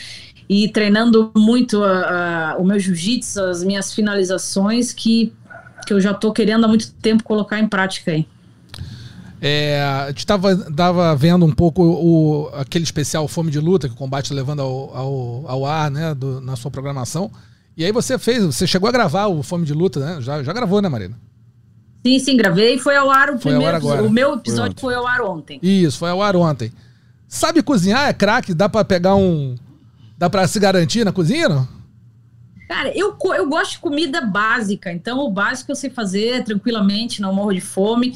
e 0.49 0.67
treinando 0.67 1.31
muito 1.37 1.81
a, 1.83 2.51
a, 2.51 2.57
o 2.57 2.65
meu 2.65 2.77
jiu-jitsu, 2.77 3.41
as 3.41 3.63
minhas 3.63 3.93
finalizações, 3.93 4.91
que 4.91 5.31
que 5.89 5.93
eu 5.93 5.99
já 5.99 6.13
tô 6.13 6.31
querendo 6.31 6.63
há 6.65 6.67
muito 6.67 6.91
tempo 6.93 7.23
colocar 7.23 7.59
em 7.59 7.67
prática 7.67 8.11
aí. 8.11 8.27
É, 9.41 9.81
a 9.81 10.07
gente 10.09 10.25
tava, 10.25 10.55
tava 10.71 11.15
vendo 11.15 11.45
um 11.45 11.51
pouco 11.51 11.81
o, 11.81 12.49
aquele 12.53 12.83
especial 12.83 13.27
Fome 13.27 13.49
de 13.49 13.59
Luta 13.59 13.87
que 13.87 13.93
o 13.95 13.97
combate 13.97 14.29
tá 14.29 14.35
levando 14.35 14.61
ao, 14.61 14.95
ao, 14.95 15.43
ao 15.47 15.65
ar, 15.65 15.89
né, 15.89 16.13
do, 16.13 16.39
na 16.41 16.55
sua 16.55 16.69
programação. 16.69 17.31
E 17.75 17.83
aí 17.83 17.91
você 17.91 18.19
fez, 18.19 18.43
você 18.43 18.67
chegou 18.67 18.87
a 18.87 18.91
gravar 18.91 19.27
o 19.27 19.41
Fome 19.41 19.65
de 19.65 19.73
Luta, 19.73 19.99
né? 19.99 20.21
Já, 20.21 20.43
já 20.43 20.53
gravou, 20.53 20.81
né, 20.81 20.89
Marina? 20.89 21.17
Sim, 22.05 22.19
sim, 22.19 22.37
gravei. 22.37 22.77
Foi 22.77 22.95
ao 22.95 23.09
ar 23.09 23.29
o 23.29 23.39
Foi 23.39 23.53
ao 23.53 23.61
primeiro. 23.61 23.89
ar 23.89 24.03
o 24.03 24.09
meu 24.11 24.35
episódio 24.35 24.75
foi 24.79 24.93
ao 24.93 25.07
ar 25.07 25.21
ontem. 25.21 25.59
Isso, 25.63 25.97
foi 25.97 26.09
ao 26.09 26.21
ar 26.21 26.35
ontem. 26.35 26.71
Sabe 27.27 27.63
cozinhar? 27.63 28.09
É 28.09 28.13
craque? 28.13 28.53
Dá 28.53 28.69
pra 28.69 28.85
pegar 28.85 29.15
um. 29.15 29.55
Dá 30.17 30.29
pra 30.29 30.47
se 30.47 30.59
garantir 30.59 31.03
na 31.03 31.11
cozinha, 31.11 31.49
não? 31.49 31.78
Cara, 32.69 32.95
eu, 32.95 33.17
eu 33.35 33.49
gosto 33.49 33.71
de 33.71 33.79
comida 33.79 34.21
básica, 34.21 34.91
então 34.93 35.17
o 35.25 35.31
básico 35.31 35.71
eu 35.71 35.75
sei 35.75 35.89
fazer 35.89 36.43
tranquilamente, 36.43 37.19
não 37.19 37.33
morro 37.33 37.51
de 37.51 37.59
fome. 37.59 38.15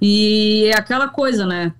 E 0.00 0.66
é 0.72 0.76
aquela 0.76 1.08
coisa, 1.08 1.44
né? 1.44 1.72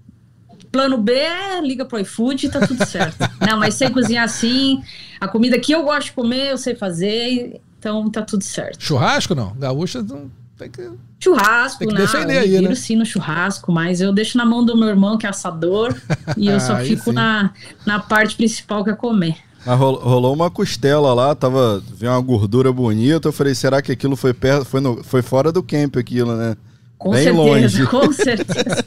Plano 0.73 0.99
B, 0.99 1.13
é 1.13 1.61
liga 1.61 1.85
pro 1.85 2.01
iFood 2.01 2.47
e 2.47 2.51
tá 2.51 2.67
tudo 2.67 2.85
certo. 2.91 3.19
não, 3.41 3.57
mas 3.57 3.75
sei 3.75 3.89
cozinhar 3.91 4.25
assim. 4.25 4.83
A 5.21 5.29
comida 5.29 5.61
que 5.61 5.71
eu 5.71 5.85
gosto 5.85 6.07
de 6.07 6.13
comer, 6.13 6.51
eu 6.51 6.59
sei 6.59 6.75
fazer, 6.75 7.61
então 7.79 8.11
tá 8.11 8.21
tudo 8.21 8.43
certo. 8.43 8.83
Churrasco, 8.83 9.37
não? 9.37 9.55
Gaúcha 9.55 10.03
não 10.03 10.29
tem 10.59 10.69
que. 10.69 10.91
Churrasco, 11.21 11.79
Tem 11.79 11.89
que 11.89 11.95
né? 11.95 12.01
defender 12.01 12.35
eu 12.35 12.41
aí, 12.41 12.51
viro 12.51 12.69
né? 12.69 12.75
sim 12.75 12.97
no 12.97 13.07
churrasco, 13.07 13.71
mas 13.71 14.01
eu 14.01 14.13
deixo 14.13 14.37
na 14.37 14.45
mão 14.45 14.65
do 14.65 14.77
meu 14.77 14.89
irmão, 14.89 15.17
que 15.17 15.27
é 15.27 15.29
assador, 15.29 15.95
e 16.37 16.49
eu 16.49 16.59
só 16.61 16.77
fico 16.79 17.11
sim. 17.11 17.13
na, 17.13 17.53
na 17.87 18.01
parte 18.01 18.35
principal, 18.35 18.83
que 18.83 18.91
é 18.91 18.95
comer. 18.95 19.37
Mas 19.67 19.79
rol- 19.79 19.99
rolou 19.99 20.33
uma 20.35 20.51
costela 20.51 21.13
lá, 21.15 21.35
tava. 21.35 21.83
Vi 21.95 22.07
uma 22.07 22.21
gordura 22.21 22.73
bonita. 22.73 23.29
Eu 23.29 23.33
falei, 23.33 23.55
será 23.55 23.83
que 23.83 23.93
aquilo 23.93 24.17
foi 24.17 24.33
perto? 24.33 24.65
Foi, 24.65 24.81
no, 24.81 25.03
foi 25.05 25.21
fora 25.23 25.51
do 25.53 25.63
camp 25.63 25.97
aquilo, 25.97 26.35
né? 26.37 26.57
Com 26.97 27.11
Bem 27.11 27.25
certeza, 27.25 27.43
longe. 27.45 27.87
com 27.89 28.13
certeza. 28.13 28.85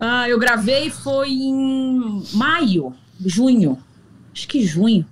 ah, 0.00 0.28
eu 0.28 0.38
gravei 0.38 0.90
foi 0.90 1.28
em 1.30 2.22
maio, 2.34 2.94
junho. 3.24 3.78
Acho 4.32 4.46
que 4.48 4.64
junho. 4.64 5.04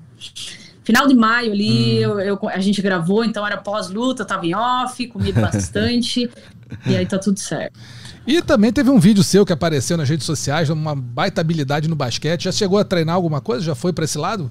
Final 0.85 1.09
de 1.09 1.15
maio 1.15 1.51
ali, 1.53 1.97
eu, 2.01 2.21
eu- 2.21 2.39
a 2.49 2.61
gente 2.61 2.81
gravou, 2.81 3.25
então 3.25 3.45
era 3.45 3.57
pós-luta, 3.57 4.25
tava 4.25 4.47
em 4.47 4.55
off, 4.55 5.05
comi 5.09 5.33
bastante, 5.35 6.31
e 6.87 6.97
aí 6.97 7.05
tá 7.05 7.19
tudo 7.19 7.41
certo. 7.41 7.77
E 8.27 8.43
também 8.43 8.73
teve 8.73 8.91
um 8.91 8.99
vídeo 8.99 9.23
seu 9.23 9.47
que 9.47 9.53
apareceu 9.53 9.97
nas 9.97 10.09
redes 10.09 10.27
sociais, 10.27 10.69
uma 10.69 10.97
baita 10.97 11.41
habilidade 11.41 11.89
no 11.89 11.95
basquete. 11.95 12.45
Já 12.45 12.53
chegou 12.53 12.79
a 12.79 12.85
treinar 12.85 13.15
alguma 13.15 13.41
coisa? 13.41 13.65
Já 13.65 13.75
foi 13.75 13.93
pra 13.93 14.05
esse 14.05 14.19
lado? 14.19 14.51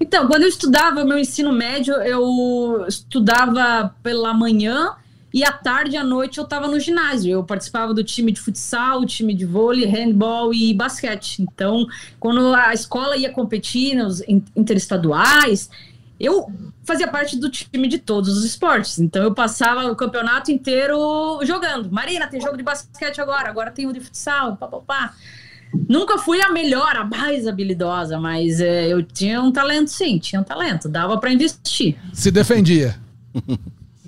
Então, 0.00 0.28
quando 0.28 0.42
eu 0.42 0.48
estudava 0.48 1.04
meu 1.04 1.18
ensino 1.18 1.52
médio, 1.52 1.94
eu 1.94 2.84
estudava 2.86 3.92
pela 4.02 4.32
manhã 4.32 4.92
e 5.34 5.42
à 5.42 5.50
tarde 5.50 5.94
e 5.94 5.96
à 5.96 6.04
noite 6.04 6.38
eu 6.38 6.44
estava 6.44 6.68
no 6.68 6.78
ginásio. 6.78 7.32
Eu 7.32 7.42
participava 7.42 7.92
do 7.92 8.04
time 8.04 8.30
de 8.30 8.40
futsal, 8.40 9.04
time 9.04 9.34
de 9.34 9.44
vôlei, 9.44 9.86
handball 9.86 10.54
e 10.54 10.72
basquete. 10.72 11.42
Então, 11.42 11.84
quando 12.20 12.54
a 12.54 12.72
escola 12.72 13.16
ia 13.16 13.32
competir 13.32 13.96
nos 13.96 14.20
in- 14.28 14.44
interestaduais, 14.54 15.68
eu 16.20 16.48
fazia 16.88 17.06
parte 17.06 17.36
do 17.36 17.50
time 17.50 17.86
de 17.86 17.98
todos 17.98 18.36
os 18.36 18.44
esportes. 18.44 18.98
Então, 18.98 19.22
eu 19.22 19.34
passava 19.34 19.84
o 19.92 19.94
campeonato 19.94 20.50
inteiro 20.50 21.38
jogando. 21.44 21.92
Marina, 21.92 22.26
tem 22.26 22.40
jogo 22.40 22.56
de 22.56 22.62
basquete 22.62 23.20
agora, 23.20 23.50
agora 23.50 23.70
tem 23.70 23.86
o 23.86 23.92
de 23.92 24.00
futsal, 24.00 24.56
papapá. 24.56 25.12
Nunca 25.86 26.16
fui 26.16 26.40
a 26.40 26.50
melhor, 26.50 26.96
a 26.96 27.04
mais 27.04 27.46
habilidosa, 27.46 28.18
mas 28.18 28.58
é, 28.58 28.88
eu 28.88 29.02
tinha 29.02 29.42
um 29.42 29.52
talento, 29.52 29.90
sim, 29.90 30.18
tinha 30.18 30.40
um 30.40 30.44
talento, 30.44 30.88
dava 30.88 31.18
para 31.18 31.30
investir. 31.30 31.94
Se 32.14 32.30
defendia. 32.30 32.98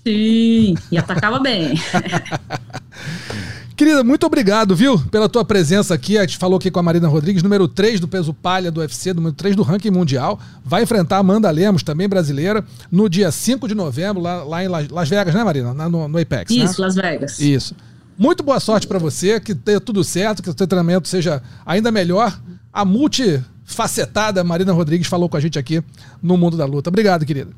Sim, 0.02 0.74
e 0.90 0.96
atacava 0.96 1.38
bem. 1.38 1.74
Querida, 3.80 4.04
muito 4.04 4.26
obrigado, 4.26 4.76
viu, 4.76 4.98
pela 5.10 5.26
tua 5.26 5.42
presença 5.42 5.94
aqui. 5.94 6.18
A 6.18 6.20
gente 6.20 6.36
falou 6.36 6.58
aqui 6.58 6.70
com 6.70 6.78
a 6.78 6.82
Marina 6.82 7.08
Rodrigues, 7.08 7.42
número 7.42 7.66
3 7.66 7.98
do 7.98 8.06
peso 8.06 8.34
palha 8.34 8.70
do 8.70 8.80
UFC, 8.80 9.14
número 9.14 9.32
3 9.34 9.56
do 9.56 9.62
ranking 9.62 9.90
mundial. 9.90 10.38
Vai 10.62 10.82
enfrentar 10.82 11.16
a 11.16 11.20
Amanda 11.20 11.50
Lemos, 11.50 11.82
também 11.82 12.06
brasileira, 12.06 12.62
no 12.92 13.08
dia 13.08 13.32
5 13.32 13.66
de 13.66 13.74
novembro, 13.74 14.20
lá, 14.20 14.44
lá 14.44 14.62
em 14.62 14.68
La- 14.68 14.84
Las 14.90 15.08
Vegas, 15.08 15.34
né, 15.34 15.42
Marina? 15.42 15.72
Na- 15.72 15.88
No, 15.88 16.06
no 16.08 16.18
Apex, 16.18 16.54
né? 16.54 16.62
Isso, 16.62 16.78
Las 16.78 16.94
Vegas. 16.94 17.40
Isso. 17.40 17.74
Muito 18.18 18.42
boa 18.42 18.60
sorte 18.60 18.86
pra 18.86 18.98
você, 18.98 19.40
que 19.40 19.54
dê 19.54 19.80
tudo 19.80 20.04
certo, 20.04 20.42
que 20.42 20.50
o 20.50 20.54
teu 20.54 20.66
treinamento 20.66 21.08
seja 21.08 21.42
ainda 21.64 21.90
melhor. 21.90 22.38
A 22.70 22.84
multifacetada 22.84 24.44
Marina 24.44 24.74
Rodrigues 24.74 25.06
falou 25.06 25.26
com 25.26 25.38
a 25.38 25.40
gente 25.40 25.58
aqui 25.58 25.82
no 26.22 26.36
Mundo 26.36 26.54
da 26.54 26.66
Luta. 26.66 26.90
Obrigado, 26.90 27.24
querida. 27.24 27.52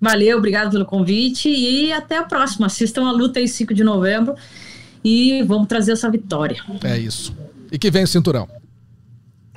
Valeu, 0.00 0.38
obrigado 0.38 0.70
pelo 0.70 0.86
convite 0.86 1.50
e 1.50 1.92
até 1.92 2.16
a 2.16 2.22
próxima. 2.22 2.68
Assistam 2.68 3.06
a 3.06 3.12
luta 3.12 3.38
aí 3.38 3.46
5 3.46 3.74
de 3.74 3.84
novembro 3.84 4.34
e 5.04 5.42
vamos 5.42 5.68
trazer 5.68 5.92
essa 5.92 6.10
vitória. 6.10 6.62
É 6.82 6.98
isso. 6.98 7.34
E 7.70 7.78
que 7.78 7.90
vem 7.90 8.04
o 8.04 8.06
cinturão. 8.06 8.48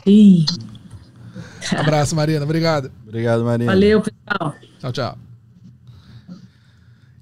Sim. 0.03 0.45
Abraço, 1.77 2.15
Marina. 2.15 2.43
Obrigado. 2.43 2.91
Obrigado, 3.07 3.43
Marina. 3.43 3.71
Valeu, 3.71 4.01
pessoal. 4.01 4.55
Tchau, 4.79 4.91
tchau. 4.91 5.17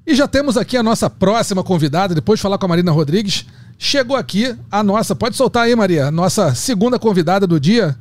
E 0.05 0.15
já 0.15 0.27
temos 0.27 0.55
aqui 0.55 0.77
a 0.77 0.83
nossa 0.83 1.09
próxima 1.09 1.63
convidada, 1.63 2.15
depois 2.15 2.39
de 2.39 2.43
falar 2.43 2.57
com 2.57 2.65
a 2.65 2.69
Marina 2.69 2.91
Rodrigues. 2.91 3.45
Chegou 3.77 4.15
aqui 4.15 4.55
a 4.71 4.81
nossa, 4.81 5.15
pode 5.15 5.35
soltar 5.35 5.63
aí, 5.65 5.75
Maria, 5.75 6.09
nossa 6.09 6.55
segunda 6.55 6.97
convidada 6.97 7.45
do 7.45 7.59
dia. 7.59 7.95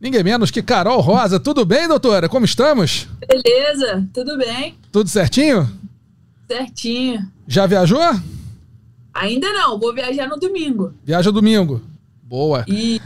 Ninguém 0.00 0.22
menos 0.22 0.50
que 0.50 0.62
Carol 0.62 1.00
Rosa. 1.00 1.38
Tudo 1.38 1.64
bem, 1.64 1.86
doutora? 1.86 2.28
Como 2.28 2.44
estamos? 2.44 3.08
Beleza, 3.28 4.08
tudo 4.12 4.36
bem, 4.38 4.76
Tudo 4.90 5.08
certinho? 5.08 5.68
certinho. 6.48 7.30
Já 7.46 7.66
viajou? 7.66 8.00
Ainda 9.14 9.52
não, 9.52 9.78
vou 9.78 9.94
viajar 9.94 10.28
no 10.28 10.36
domingo. 10.36 10.94
Viaja 11.04 11.30
domingo. 11.30 11.80
Boa. 12.22 12.64
E 12.66 13.00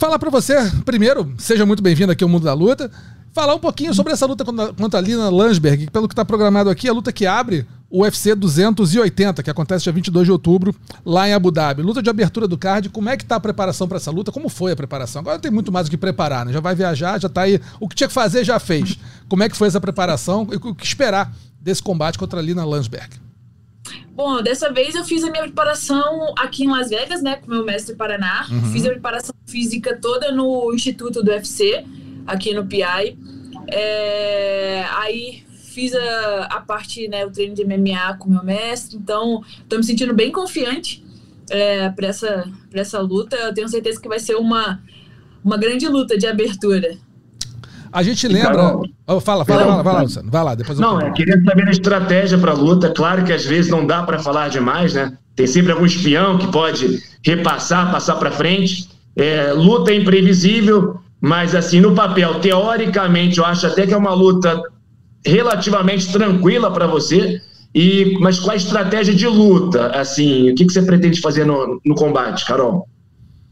Falar 0.00 0.18
pra 0.18 0.30
você, 0.30 0.54
primeiro, 0.82 1.30
seja 1.36 1.66
muito 1.66 1.82
bem-vindo 1.82 2.10
aqui 2.10 2.24
ao 2.24 2.30
Mundo 2.30 2.44
da 2.44 2.54
Luta. 2.54 2.90
Falar 3.34 3.54
um 3.54 3.58
pouquinho 3.58 3.92
sobre 3.92 4.14
essa 4.14 4.24
luta 4.24 4.46
contra 4.46 4.72
contra 4.72 4.98
a 4.98 5.02
Lina 5.02 5.28
Landsberg, 5.28 5.84
que 5.84 5.90
pelo 5.90 6.08
que 6.08 6.14
está 6.14 6.24
programado 6.24 6.70
aqui, 6.70 6.86
é 6.86 6.90
a 6.90 6.94
luta 6.94 7.12
que 7.12 7.26
abre 7.26 7.66
o 7.90 8.00
UFC 8.00 8.34
280, 8.34 9.42
que 9.42 9.50
acontece 9.50 9.84
dia 9.84 9.92
22 9.92 10.24
de 10.24 10.32
outubro, 10.32 10.74
lá 11.04 11.28
em 11.28 11.34
Abu 11.34 11.50
Dhabi. 11.50 11.82
Luta 11.82 12.02
de 12.02 12.08
abertura 12.08 12.48
do 12.48 12.56
card, 12.56 12.88
como 12.88 13.10
é 13.10 13.16
que 13.18 13.26
tá 13.26 13.36
a 13.36 13.40
preparação 13.40 13.86
para 13.86 13.98
essa 13.98 14.10
luta? 14.10 14.32
Como 14.32 14.48
foi 14.48 14.72
a 14.72 14.76
preparação? 14.76 15.20
Agora 15.20 15.38
tem 15.38 15.50
muito 15.50 15.70
mais 15.70 15.86
o 15.86 15.90
que 15.90 15.98
preparar, 15.98 16.46
né? 16.46 16.52
Já 16.54 16.60
vai 16.60 16.74
viajar, 16.74 17.20
já 17.20 17.28
tá 17.28 17.42
aí. 17.42 17.60
O 17.78 17.86
que 17.86 17.94
tinha 17.94 18.08
que 18.08 18.14
fazer, 18.14 18.42
já 18.42 18.58
fez. 18.58 18.98
Como 19.28 19.42
é 19.42 19.50
que 19.50 19.56
foi 19.56 19.68
essa 19.68 19.82
preparação 19.82 20.48
e 20.50 20.56
o 20.56 20.74
que 20.74 20.86
esperar 20.86 21.30
desse 21.60 21.82
combate 21.82 22.18
contra 22.18 22.40
a 22.40 22.42
Lina 22.42 22.64
Landsberg? 22.64 23.10
Bom, 24.12 24.42
dessa 24.42 24.72
vez 24.72 24.94
eu 24.94 25.04
fiz 25.04 25.24
a 25.24 25.30
minha 25.30 25.42
preparação 25.42 26.34
aqui 26.38 26.64
em 26.64 26.68
Las 26.68 26.90
Vegas, 26.90 27.22
né, 27.22 27.36
com 27.36 27.50
meu 27.50 27.64
mestre 27.64 27.94
Paraná. 27.94 28.46
Fiz 28.72 28.84
a 28.84 28.90
preparação 28.90 29.34
física 29.46 29.98
toda 30.00 30.30
no 30.32 30.72
Instituto 30.74 31.22
do 31.22 31.30
UFC, 31.30 31.84
aqui 32.26 32.52
no 32.52 32.66
PI. 32.66 33.18
É, 33.68 34.84
aí 34.96 35.42
fiz 35.70 35.94
a, 35.94 36.44
a 36.46 36.60
parte, 36.60 37.08
né, 37.08 37.24
o 37.24 37.30
treino 37.30 37.54
de 37.54 37.64
MMA 37.64 38.16
com 38.18 38.28
meu 38.28 38.44
mestre, 38.44 38.96
então 38.96 39.42
tô 39.68 39.76
me 39.76 39.84
sentindo 39.84 40.12
bem 40.12 40.32
confiante 40.32 41.04
é, 41.48 41.88
para 41.90 42.08
essa, 42.08 42.48
pra 42.70 42.80
essa 42.80 43.00
luta. 43.00 43.36
Eu 43.36 43.54
tenho 43.54 43.68
certeza 43.68 44.00
que 44.00 44.08
vai 44.08 44.18
ser 44.18 44.36
uma, 44.36 44.82
uma 45.44 45.56
grande 45.56 45.86
luta 45.88 46.18
de 46.18 46.26
abertura. 46.26 46.98
A 47.92 48.02
gente 48.02 48.26
lembra. 48.28 48.76
Oh, 49.06 49.20
fala, 49.20 49.44
fala, 49.44 49.64
fala, 49.64 49.82
vai 49.82 49.94
lá, 49.94 50.02
Luciano. 50.02 50.30
Vai 50.30 50.44
lá, 50.44 50.54
depois 50.54 50.78
eu 50.78 50.82
Não, 50.84 50.98
falo. 50.98 51.10
é, 51.10 51.12
queria 51.12 51.40
saber 51.42 51.68
a 51.68 51.70
estratégia 51.70 52.38
para 52.38 52.52
a 52.52 52.54
luta. 52.54 52.90
Claro 52.90 53.24
que 53.24 53.32
às 53.32 53.44
vezes 53.44 53.70
não 53.70 53.86
dá 53.86 54.02
para 54.02 54.18
falar 54.18 54.48
demais, 54.48 54.94
né? 54.94 55.16
Tem 55.34 55.46
sempre 55.46 55.72
algum 55.72 55.86
espião 55.86 56.38
que 56.38 56.46
pode 56.48 57.02
repassar, 57.24 57.90
passar 57.90 58.16
para 58.16 58.30
frente. 58.30 58.88
É, 59.16 59.52
luta 59.52 59.90
é 59.92 59.96
imprevisível, 59.96 60.96
mas 61.20 61.54
assim, 61.54 61.80
no 61.80 61.94
papel, 61.94 62.40
teoricamente, 62.40 63.38
eu 63.38 63.44
acho 63.44 63.66
até 63.66 63.86
que 63.86 63.92
é 63.94 63.96
uma 63.96 64.14
luta 64.14 64.62
relativamente 65.24 66.12
tranquila 66.12 66.70
para 66.72 66.86
você. 66.86 67.40
E, 67.74 68.16
mas 68.20 68.38
qual 68.40 68.52
a 68.52 68.56
estratégia 68.56 69.14
de 69.14 69.26
luta? 69.26 69.88
Assim, 69.88 70.50
o 70.50 70.54
que, 70.54 70.64
que 70.66 70.72
você 70.72 70.82
pretende 70.82 71.20
fazer 71.20 71.44
no, 71.44 71.80
no 71.84 71.94
combate, 71.94 72.44
Carol? 72.44 72.88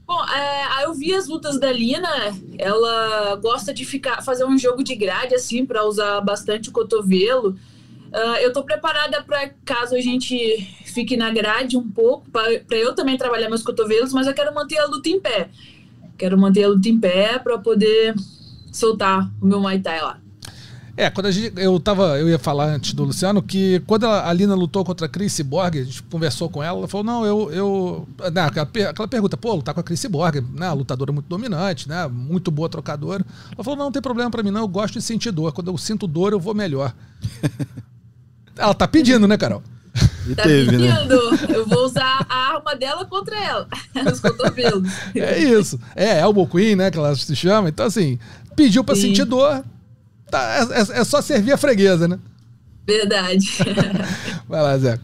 Bom, 0.08 0.24
é, 0.24 0.86
eu 0.86 0.94
vi 0.94 1.14
as 1.14 1.28
lutas 1.28 1.60
da 1.60 1.70
Lina. 1.70 2.08
Ela 2.56 3.36
gosta 3.36 3.74
de 3.74 3.84
ficar, 3.84 4.22
fazer 4.22 4.46
um 4.46 4.56
jogo 4.56 4.82
de 4.82 4.96
grade 4.96 5.34
assim 5.34 5.66
para 5.66 5.84
usar 5.84 6.22
bastante 6.22 6.70
o 6.70 6.72
cotovelo. 6.72 7.54
Ah, 8.10 8.40
eu 8.40 8.50
tô 8.50 8.64
preparada 8.64 9.22
para 9.22 9.50
caso 9.66 9.94
a 9.94 10.00
gente 10.00 10.66
fique 10.86 11.14
na 11.14 11.30
grade 11.30 11.76
um 11.76 11.90
pouco, 11.90 12.26
para 12.30 12.50
eu 12.70 12.94
também 12.94 13.18
trabalhar 13.18 13.50
meus 13.50 13.62
cotovelos, 13.62 14.14
mas 14.14 14.26
eu 14.26 14.32
quero 14.32 14.54
manter 14.54 14.78
a 14.78 14.86
luta 14.86 15.10
em 15.10 15.20
pé. 15.20 15.50
Quero 16.16 16.38
manter 16.38 16.64
a 16.64 16.68
luta 16.68 16.88
em 16.88 16.98
pé 16.98 17.38
para 17.38 17.58
poder 17.58 18.14
soltar 18.72 19.30
o 19.42 19.46
meu 19.46 19.60
Muay 19.60 19.78
Thai 19.78 20.00
lá. 20.00 20.20
É, 21.00 21.08
quando 21.08 21.26
a 21.26 21.30
gente, 21.30 21.52
eu 21.56 21.78
tava, 21.78 22.18
eu 22.18 22.28
ia 22.28 22.40
falar 22.40 22.64
antes 22.74 22.92
do 22.92 23.04
Luciano 23.04 23.40
que 23.40 23.80
quando 23.86 24.04
a 24.04 24.32
Lina 24.32 24.52
lutou 24.56 24.84
contra 24.84 25.06
a 25.06 25.08
Chris 25.08 25.40
Borg, 25.42 25.76
a 25.78 25.84
gente 25.84 26.02
conversou 26.02 26.50
com 26.50 26.60
ela, 26.60 26.76
ela 26.78 26.88
falou: 26.88 27.04
"Não, 27.04 27.24
eu 27.24 27.52
eu, 27.52 28.08
né, 28.32 28.40
aquela, 28.40 28.66
per- 28.66 28.88
aquela 28.88 29.06
pergunta, 29.06 29.36
pô, 29.36 29.54
lutar 29.54 29.72
com 29.72 29.78
a 29.78 29.82
Chris 29.84 30.04
Borg, 30.06 30.40
né, 30.54 30.66
a 30.66 30.72
lutadora 30.72 31.12
muito 31.12 31.26
dominante, 31.28 31.88
né, 31.88 32.08
muito 32.08 32.50
boa 32.50 32.68
trocadora". 32.68 33.24
Ela 33.54 33.62
falou: 33.62 33.78
"Não, 33.78 33.84
não 33.84 33.92
tem 33.92 34.02
problema 34.02 34.28
pra 34.28 34.42
mim 34.42 34.50
não, 34.50 34.62
eu 34.62 34.66
gosto 34.68 34.94
de 34.94 35.02
sentir 35.02 35.30
dor. 35.30 35.52
Quando 35.52 35.70
eu 35.70 35.78
sinto 35.78 36.04
dor, 36.08 36.32
eu 36.32 36.40
vou 36.40 36.52
melhor". 36.52 36.92
ela 38.58 38.74
tá 38.74 38.88
pedindo, 38.88 39.28
né, 39.28 39.36
Carol? 39.36 39.62
E 40.28 40.34
Tá 40.34 40.42
teve, 40.42 40.76
né? 40.76 40.92
pedindo? 40.96 41.14
Eu 41.54 41.64
vou 41.66 41.84
usar 41.84 42.26
a 42.28 42.54
arma 42.54 42.74
dela 42.74 43.04
contra 43.04 43.38
ela, 43.42 43.68
os 44.12 44.18
cotovelos. 44.20 44.88
É 45.14 45.38
isso. 45.38 45.78
É, 45.94 46.20
Elbow 46.20 46.46
Queen, 46.46 46.74
né, 46.76 46.90
que 46.90 46.98
ela 46.98 47.14
se 47.14 47.36
chama. 47.36 47.68
Então 47.68 47.86
assim, 47.86 48.18
pediu 48.56 48.82
pra 48.82 48.94
Sim. 48.96 49.02
sentir 49.02 49.24
dor. 49.24 49.64
Tá, 50.30 50.68
é, 50.70 51.00
é 51.00 51.04
só 51.04 51.20
servir 51.20 51.52
a 51.52 51.56
freguesa, 51.56 52.06
né? 52.06 52.18
Verdade. 52.86 53.46
Vai 54.48 54.62
lá, 54.62 54.78
Zé. 54.78 54.98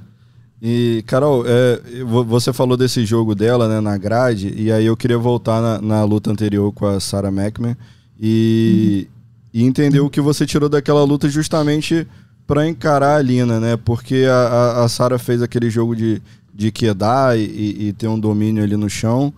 E, 0.63 1.05
Carol, 1.07 1.45
é, 1.47 1.79
você 2.27 2.51
falou 2.51 2.75
desse 2.77 3.05
jogo 3.05 3.35
dela 3.35 3.69
né, 3.69 3.81
na 3.81 3.99
grade, 3.99 4.55
e 4.57 4.73
aí 4.73 4.87
eu 4.87 4.97
queria 4.97 5.19
voltar 5.19 5.61
na, 5.61 5.83
na 5.83 6.05
luta 6.05 6.31
anterior 6.31 6.73
com 6.73 6.87
a 6.87 6.99
Sarah 6.99 7.29
McMahon 7.29 7.77
e, 8.19 9.07
uhum. 9.53 9.61
e, 9.61 9.65
entender 9.67 10.01
o 10.01 10.09
que 10.09 10.23
você 10.23 10.47
tirou 10.47 10.71
daquela 10.71 11.05
luta 11.05 11.29
justamente 11.29 12.07
para 12.47 12.67
encarar 12.67 13.17
a 13.17 13.23
Lina, 13.23 13.61
né? 13.61 13.77
Porque 13.77 14.25
a, 14.27 14.33
a, 14.35 14.85
a 14.85 14.89
Sarah 14.89 15.19
fez 15.19 15.43
aquele 15.43 15.69
jogo 15.69 15.95
de, 15.95 16.23
de 16.55 16.73
quedar 16.73 17.39
e, 17.39 17.89
e 17.89 17.93
ter 17.93 18.09
um 18.09 18.19
domínio 18.19 18.65
ali 18.65 18.77
no 18.77 18.89
chão. 18.89 19.35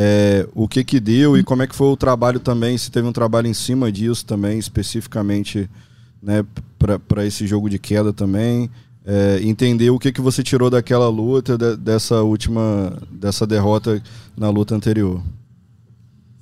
É, 0.00 0.46
o 0.54 0.68
que 0.68 0.84
que 0.84 1.00
deu 1.00 1.36
e 1.36 1.42
como 1.42 1.60
é 1.60 1.66
que 1.66 1.74
foi 1.74 1.88
o 1.88 1.96
trabalho 1.96 2.38
também, 2.38 2.78
se 2.78 2.88
teve 2.88 3.08
um 3.08 3.12
trabalho 3.12 3.48
em 3.48 3.52
cima 3.52 3.90
disso 3.90 4.24
também, 4.24 4.56
especificamente 4.56 5.68
né, 6.22 6.46
para 7.08 7.26
esse 7.26 7.48
jogo 7.48 7.68
de 7.68 7.80
queda 7.80 8.12
também. 8.12 8.70
É, 9.04 9.40
entender 9.42 9.90
o 9.90 9.98
que, 9.98 10.12
que 10.12 10.20
você 10.20 10.40
tirou 10.40 10.70
daquela 10.70 11.08
luta, 11.08 11.58
de, 11.58 11.76
dessa 11.76 12.22
última, 12.22 12.96
dessa 13.10 13.44
derrota 13.44 14.00
na 14.36 14.48
luta 14.50 14.72
anterior. 14.72 15.20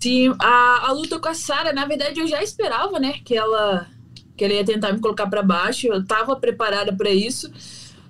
Sim, 0.00 0.34
a, 0.38 0.88
a 0.88 0.92
luta 0.92 1.18
com 1.18 1.28
a 1.28 1.34
Sara, 1.34 1.72
na 1.72 1.86
verdade 1.86 2.20
eu 2.20 2.26
já 2.26 2.42
esperava, 2.42 3.00
né, 3.00 3.14
que 3.24 3.34
ela 3.34 3.86
que 4.36 4.44
ela 4.44 4.52
ia 4.52 4.64
tentar 4.66 4.92
me 4.92 5.00
colocar 5.00 5.26
para 5.28 5.42
baixo, 5.42 5.86
eu 5.86 6.02
estava 6.02 6.36
preparada 6.36 6.94
para 6.94 7.08
isso. 7.08 7.50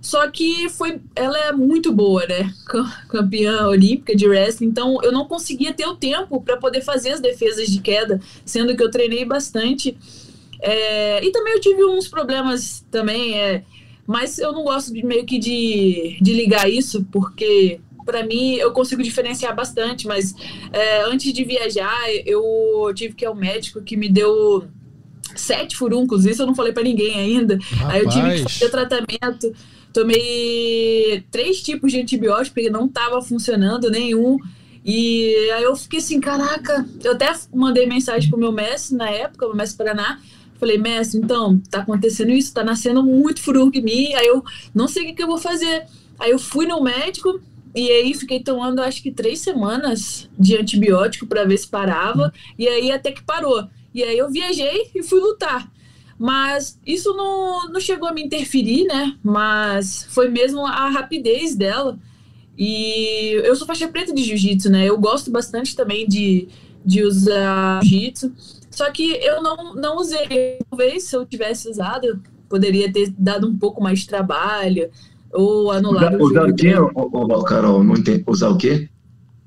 Só 0.07 0.31
que 0.31 0.69
foi, 0.69 1.01
ela 1.17 1.37
é 1.37 1.53
muito 1.53 1.93
boa, 1.93 2.25
né? 2.29 2.55
Campeã 3.09 3.67
olímpica 3.67 4.15
de 4.15 4.29
wrestling, 4.29 4.69
então 4.69 5.03
eu 5.03 5.11
não 5.11 5.25
conseguia 5.25 5.73
ter 5.73 5.85
o 5.85 5.97
tempo 5.97 6.41
para 6.41 6.57
poder 6.59 6.81
fazer 6.81 7.11
as 7.11 7.19
defesas 7.19 7.67
de 7.67 7.81
queda, 7.81 8.21
sendo 8.45 8.77
que 8.77 8.83
eu 8.85 8.89
treinei 8.89 9.25
bastante. 9.25 9.99
É, 10.63 11.25
e 11.25 11.33
também 11.33 11.55
eu 11.55 11.61
tive 11.61 11.85
uns 11.85 12.07
problemas 12.07 12.87
também, 12.89 13.37
é, 13.37 13.65
mas 14.07 14.39
eu 14.39 14.53
não 14.53 14.63
gosto 14.63 14.95
de 14.95 15.05
meio 15.05 15.27
que 15.27 15.41
de, 15.41 16.17
de 16.21 16.33
ligar 16.35 16.71
isso, 16.71 17.05
porque 17.11 17.81
para 18.05 18.25
mim 18.25 18.55
eu 18.55 18.71
consigo 18.71 19.03
diferenciar 19.03 19.57
bastante, 19.57 20.07
mas 20.07 20.37
é, 20.73 21.03
antes 21.03 21.33
de 21.33 21.43
viajar 21.43 21.99
eu 22.25 22.93
tive 22.95 23.13
que 23.13 23.25
ir 23.25 23.27
ao 23.27 23.35
médico 23.35 23.83
que 23.83 23.97
me 23.97 24.09
deu 24.09 24.69
sete 25.35 25.77
furuncos, 25.77 26.25
isso 26.25 26.43
eu 26.43 26.47
não 26.47 26.55
falei 26.55 26.73
para 26.73 26.85
ninguém 26.85 27.15
ainda. 27.17 27.59
Rapaz. 27.61 27.93
Aí 27.93 28.01
eu 28.03 28.09
tive 28.09 28.35
que 28.35 28.53
fazer 28.53 28.71
tratamento, 28.71 29.53
tomei 29.97 31.25
três 31.31 31.63
tipos 31.63 31.91
de 31.91 31.99
antibiótico 31.99 32.55
porque 32.55 32.69
não 32.69 32.85
estava 32.85 33.23
funcionando 33.23 33.91
nenhum. 33.91 34.37
E 34.85 35.35
aí 35.55 35.63
eu 35.63 35.75
fiquei 35.75 35.99
assim, 35.99 36.21
caraca, 36.21 36.87
eu 37.03 37.13
até 37.13 37.33
mandei 37.53 37.87
mensagem 37.87 38.29
pro 38.29 38.39
meu 38.39 38.53
mestre 38.53 38.95
na 38.95 39.09
época, 39.09 39.47
o 39.47 39.57
mestre 39.57 39.79
Paraná, 39.79 40.21
Falei, 40.59 40.79
mestre, 40.79 41.21
então, 41.21 41.61
tá 41.71 41.81
acontecendo 41.81 42.31
isso, 42.31 42.55
tá 42.55 42.65
nascendo 42.65 43.03
muito 43.03 43.43
furúnculo 43.43 43.77
em 43.77 43.85
mim, 43.85 44.15
aí 44.15 44.27
eu 44.27 44.43
não 44.75 44.89
sei 44.89 45.03
o 45.03 45.07
que, 45.07 45.13
que 45.13 45.23
eu 45.23 45.27
vou 45.27 45.37
fazer. 45.37 45.85
Aí 46.19 46.31
eu 46.31 46.39
fui 46.39 46.67
no 46.67 46.83
médico, 46.83 47.39
e 47.75 47.91
aí 47.91 48.15
fiquei 48.15 48.43
tomando 48.43 48.81
acho 48.81 49.03
que 49.03 49.11
três 49.11 49.41
semanas 49.41 50.31
de 50.39 50.57
antibiótico 50.57 51.27
para 51.27 51.45
ver 51.45 51.59
se 51.59 51.69
parava. 51.69 52.33
E 52.59 52.67
aí 52.67 52.91
até 52.91 53.13
que 53.13 53.23
parou. 53.23 53.69
E 53.95 54.03
aí 54.03 54.17
eu 54.17 54.31
viajei 54.31 54.91
e 54.95 55.03
fui 55.03 55.21
lutar. 55.21 55.71
Mas 56.19 56.79
isso 56.87 57.15
não, 57.15 57.69
não 57.69 57.81
chegou 57.81 58.09
a 58.09 58.13
me 58.13 58.23
interferir, 58.23 58.85
né? 58.85 59.15
Mas 59.23 60.07
foi 60.11 60.29
mesmo 60.29 60.65
a 60.65 60.89
rapidez 60.89 61.55
dela. 61.55 61.99
E 62.59 63.33
eu 63.45 63.55
sou 63.55 63.67
faixa 63.67 63.87
preta 63.87 64.15
de 64.15 64.23
jiu-jitsu, 64.25 64.71
né? 64.71 64.87
Eu 64.87 64.99
gosto 64.99 65.31
bastante 65.31 65.77
também 65.77 66.09
de, 66.09 66.49
de 66.85 67.03
usar 67.03 67.83
jiu-jitsu. 67.83 68.33
Só 68.71 68.91
que 68.91 69.13
eu 69.23 69.43
não, 69.43 69.75
não 69.75 69.97
usei. 69.99 70.59
Talvez 70.71 71.05
se 71.05 71.17
eu 71.17 71.27
tivesse 71.27 71.69
usado, 71.69 72.21
poderia 72.49 72.91
ter 72.91 73.13
dado 73.19 73.47
um 73.47 73.57
pouco 73.57 73.83
mais 73.83 74.01
de 74.01 74.07
trabalho 74.07 74.91
ou 75.33 75.71
anulado 75.71 76.23
usar, 76.23 76.49
o 76.49 76.55
quê, 76.55 76.75
o, 76.77 77.43
Carol? 77.43 77.85
Não 77.85 77.95
entendi. 77.95 78.25
Usar 78.27 78.49
o 78.49 78.57
quê? 78.57 78.89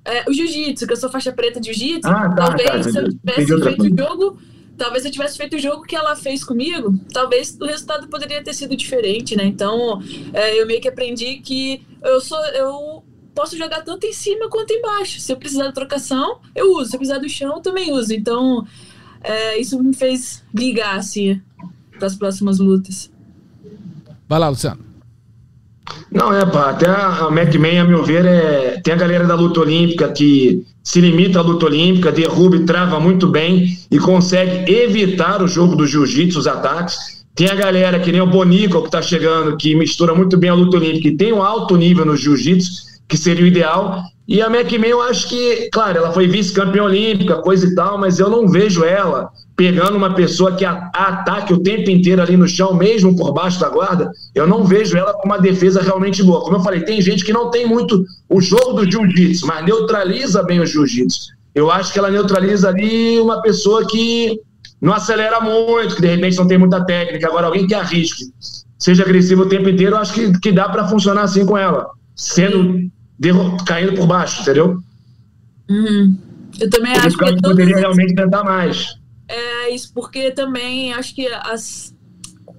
É, 0.05 0.29
o 0.29 0.33
jiu-jitsu, 0.33 0.85
que 0.85 0.93
eu 0.93 0.97
sou 0.97 1.09
faixa 1.09 1.31
preta 1.31 1.59
de 1.59 1.73
jiu-jitsu. 1.73 2.07
Ah, 2.07 2.29
tá, 2.29 2.45
talvez 2.45 2.69
tá, 2.69 2.83
se 2.83 2.97
eu 2.97 3.09
tivesse 3.09 3.61
feito 3.63 3.83
o 3.83 3.97
jogo, 3.97 4.37
talvez 4.79 5.05
eu 5.05 5.11
tivesse 5.11 5.37
feito 5.37 5.57
o 5.57 5.59
jogo 5.59 5.83
que 5.83 5.95
ela 5.95 6.15
fez 6.15 6.43
comigo, 6.43 6.97
talvez 7.13 7.55
o 7.59 7.65
resultado 7.65 8.07
poderia 8.07 8.43
ter 8.43 8.53
sido 8.53 8.75
diferente, 8.75 9.35
né? 9.35 9.45
Então, 9.45 10.01
é, 10.33 10.59
eu 10.59 10.65
meio 10.65 10.81
que 10.81 10.87
aprendi 10.87 11.37
que 11.37 11.85
eu 12.01 12.19
sou 12.19 12.39
eu 12.47 13.03
posso 13.35 13.57
jogar 13.57 13.83
tanto 13.83 14.05
em 14.07 14.13
cima 14.13 14.49
quanto 14.49 14.73
embaixo. 14.73 15.19
Se 15.19 15.31
eu 15.31 15.37
precisar 15.37 15.65
da 15.65 15.71
trocação, 15.71 16.39
eu 16.55 16.73
uso. 16.73 16.89
Se 16.89 16.95
eu 16.95 16.99
precisar 16.99 17.19
do 17.19 17.29
chão, 17.29 17.55
eu 17.55 17.61
também 17.61 17.93
uso. 17.93 18.13
Então, 18.13 18.65
é, 19.21 19.59
isso 19.59 19.81
me 19.81 19.93
fez 19.93 20.43
ligar, 20.53 20.97
assim, 20.97 21.41
para 21.97 22.07
as 22.07 22.15
próximas 22.15 22.59
lutas. 22.59 23.11
Vai 24.27 24.39
lá, 24.39 24.49
Luciano. 24.49 24.88
Não, 26.11 26.33
é, 26.33 26.45
pá, 26.45 26.71
até 26.71 26.87
a 26.87 27.29
McMahon, 27.31 27.81
a 27.81 27.85
meu 27.85 28.03
ver, 28.03 28.25
é, 28.25 28.81
tem 28.83 28.93
a 28.93 28.97
galera 28.97 29.25
da 29.25 29.35
luta 29.35 29.59
olímpica 29.59 30.09
que 30.09 30.63
se 30.83 30.99
limita 30.99 31.39
à 31.39 31.41
luta 31.41 31.67
olímpica, 31.67 32.11
derruba 32.11 32.55
e 32.55 32.65
trava 32.65 32.99
muito 32.99 33.27
bem 33.27 33.77
e 33.91 33.99
consegue 33.99 34.71
evitar 34.71 35.41
o 35.41 35.47
jogo 35.47 35.75
do 35.75 35.85
jiu-jitsu, 35.85 36.39
os 36.39 36.47
ataques. 36.47 36.97
Tem 37.35 37.47
a 37.47 37.55
galera 37.55 37.99
que 37.99 38.11
nem 38.11 38.21
o 38.21 38.27
Bonico, 38.27 38.81
que 38.81 38.87
está 38.87 39.01
chegando, 39.01 39.55
que 39.55 39.75
mistura 39.75 40.15
muito 40.15 40.35
bem 40.37 40.49
a 40.49 40.55
luta 40.55 40.77
olímpica 40.77 41.07
e 41.07 41.15
tem 41.15 41.31
um 41.31 41.43
alto 41.43 41.77
nível 41.77 42.05
no 42.05 42.15
jiu-jitsu, 42.15 42.71
que 43.07 43.15
seria 43.15 43.43
o 43.43 43.47
ideal. 43.47 44.03
E 44.29 44.43
a 44.43 44.45
McMahon, 44.45 44.89
eu 44.89 45.01
acho 45.01 45.27
que, 45.27 45.71
claro, 45.71 45.97
ela 45.97 46.11
foi 46.11 46.27
vice-campeã 46.27 46.83
olímpica, 46.83 47.41
coisa 47.41 47.65
e 47.65 47.73
tal, 47.73 47.97
mas 47.97 48.19
eu 48.19 48.29
não 48.29 48.47
vejo 48.47 48.83
ela 48.83 49.27
pegando 49.55 49.97
uma 49.97 50.13
pessoa 50.13 50.55
que 50.55 50.63
ataque 50.63 51.51
o 51.51 51.63
tempo 51.63 51.89
inteiro 51.89 52.21
ali 52.21 52.37
no 52.37 52.47
chão, 52.47 52.75
mesmo 52.75 53.15
por 53.15 53.33
baixo 53.33 53.59
da 53.59 53.67
guarda. 53.69 54.11
Eu 54.35 54.45
não 54.45 54.63
vejo 54.63 54.95
ela 54.95 55.13
com 55.13 55.25
uma 55.25 55.39
defesa 55.39 55.81
realmente 55.81 56.21
boa. 56.21 56.41
Como 56.41 56.57
eu 56.57 56.61
falei, 56.61 56.81
tem 56.81 57.01
gente 57.01 57.25
que 57.25 57.33
não 57.33 57.49
tem 57.49 57.65
muito 57.65 58.05
o 58.29 58.39
jogo 58.39 58.73
do 58.73 58.89
jiu-jitsu, 58.89 59.47
mas 59.47 59.65
neutraliza 59.65 60.43
bem 60.43 60.59
o 60.59 60.65
jiu-jitsu. 60.65 61.31
Eu 61.55 61.71
acho 61.71 61.91
que 61.91 61.97
ela 61.97 62.11
neutraliza 62.11 62.69
ali 62.69 63.19
uma 63.19 63.41
pessoa 63.41 63.87
que 63.87 64.39
não 64.79 64.93
acelera 64.93 65.41
muito, 65.41 65.95
que 65.95 66.01
de 66.01 66.07
repente 66.07 66.37
não 66.37 66.47
tem 66.47 66.59
muita 66.59 66.85
técnica. 66.85 67.27
Agora, 67.27 67.47
alguém 67.47 67.65
que 67.65 67.73
arrisque, 67.73 68.25
seja 68.77 69.01
agressivo 69.01 69.41
o 69.41 69.49
tempo 69.49 69.69
inteiro, 69.69 69.95
eu 69.95 69.99
acho 69.99 70.13
que, 70.13 70.39
que 70.39 70.51
dá 70.51 70.69
para 70.69 70.87
funcionar 70.87 71.23
assim 71.23 71.47
com 71.47 71.57
ela. 71.57 71.89
Sendo 72.15 72.91
caindo 73.65 73.95
por 73.95 74.07
baixo, 74.07 74.41
entendeu? 74.41 74.81
Uhum. 75.69 76.17
Eu 76.59 76.69
também 76.69 76.93
por 76.93 77.05
acho 77.05 77.17
que. 77.17 77.25
Eu 77.25 77.37
poderia 77.37 77.77
realmente 77.77 78.15
tentar 78.15 78.43
mais. 78.43 78.97
É 79.27 79.69
isso, 79.69 79.91
porque 79.93 80.31
também 80.31 80.93
acho 80.93 81.13
que 81.13 81.27
as, 81.27 81.95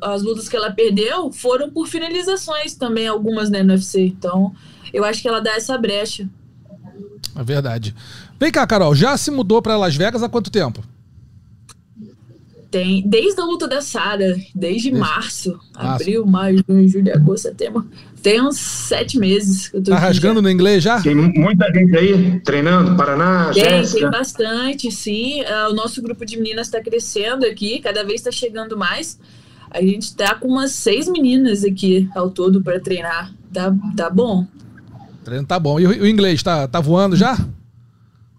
as 0.01 0.23
lutas 0.23 0.49
que 0.49 0.57
ela 0.57 0.70
perdeu 0.70 1.33
foram 1.33 1.70
por 1.70 1.88
finalizações 1.88 2.75
também, 2.75 3.09
algumas 3.09 3.51
né, 3.51 3.62
no 3.62 3.73
UFC. 3.73 4.07
Então, 4.07 4.55
eu 4.92 5.05
acho 5.05 5.20
que 5.20 5.29
ela 5.29 5.40
dá 5.40 5.55
essa 5.55 5.77
brecha. 5.77 6.29
É 7.35 7.42
verdade. 7.42 7.94
Vem 8.38 8.53
cá, 8.53 8.66
Carol, 8.66 8.94
já 8.94 9.16
se 9.16 9.31
mudou 9.31 9.61
para 9.61 9.77
Las 9.77 9.96
Vegas 9.96 10.23
há 10.23 10.29
quanto 10.29 10.51
tempo? 10.51 10.83
Tem, 12.71 13.03
desde 13.05 13.41
a 13.41 13.45
luta 13.45 13.67
da 13.67 13.81
Sara, 13.81 14.19
desde, 14.19 14.51
desde 14.55 14.93
março, 14.93 15.59
abril, 15.75 16.25
maio, 16.25 16.63
junho, 16.69 16.89
julho, 16.89 17.13
agosto, 17.13 17.43
setembro. 17.43 17.85
Tem 18.23 18.41
uns 18.41 18.59
sete 18.59 19.19
meses 19.19 19.69
que 19.69 19.77
eu 19.79 19.83
tô 19.83 19.91
Tá 19.91 19.99
rasgando 19.99 20.37
já. 20.37 20.43
no 20.43 20.51
inglês 20.51 20.83
já? 20.83 21.01
Tem 21.03 21.15
muita 21.15 21.67
gente 21.73 21.97
aí 21.97 22.41
treinando, 22.41 22.95
Paraná, 22.97 23.51
Tem, 23.53 23.65
Jéssica. 23.65 24.01
tem 24.03 24.11
bastante, 24.11 24.91
sim. 24.93 25.41
Uh, 25.43 25.71
o 25.71 25.75
nosso 25.75 26.01
grupo 26.01 26.25
de 26.25 26.37
meninas 26.37 26.69
está 26.69 26.81
crescendo 26.81 27.45
aqui, 27.45 27.81
cada 27.81 28.05
vez 28.05 28.21
está 28.21 28.31
chegando 28.31 28.77
mais. 28.77 29.19
A 29.71 29.81
gente 29.81 30.03
está 30.03 30.35
com 30.37 30.47
umas 30.47 30.71
seis 30.73 31.09
meninas 31.09 31.65
aqui 31.65 32.09
ao 32.15 32.31
todo 32.31 32.63
para 32.63 32.79
treinar. 32.79 33.33
Tá, 33.53 33.75
tá 33.97 34.09
bom. 34.11 34.47
O 35.21 35.25
treino 35.25 35.47
tá 35.47 35.59
bom. 35.59 35.81
E 35.81 35.87
o, 35.87 35.91
o 36.03 36.07
inglês, 36.07 36.41
tá, 36.43 36.69
tá 36.69 36.79
voando 36.81 37.17
já? 37.17 37.37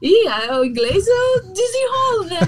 Ih, 0.01 0.27
o 0.59 0.65
inglês 0.65 1.05
eu 1.07 1.53
desenrolo, 1.53 2.23
né? 2.25 2.39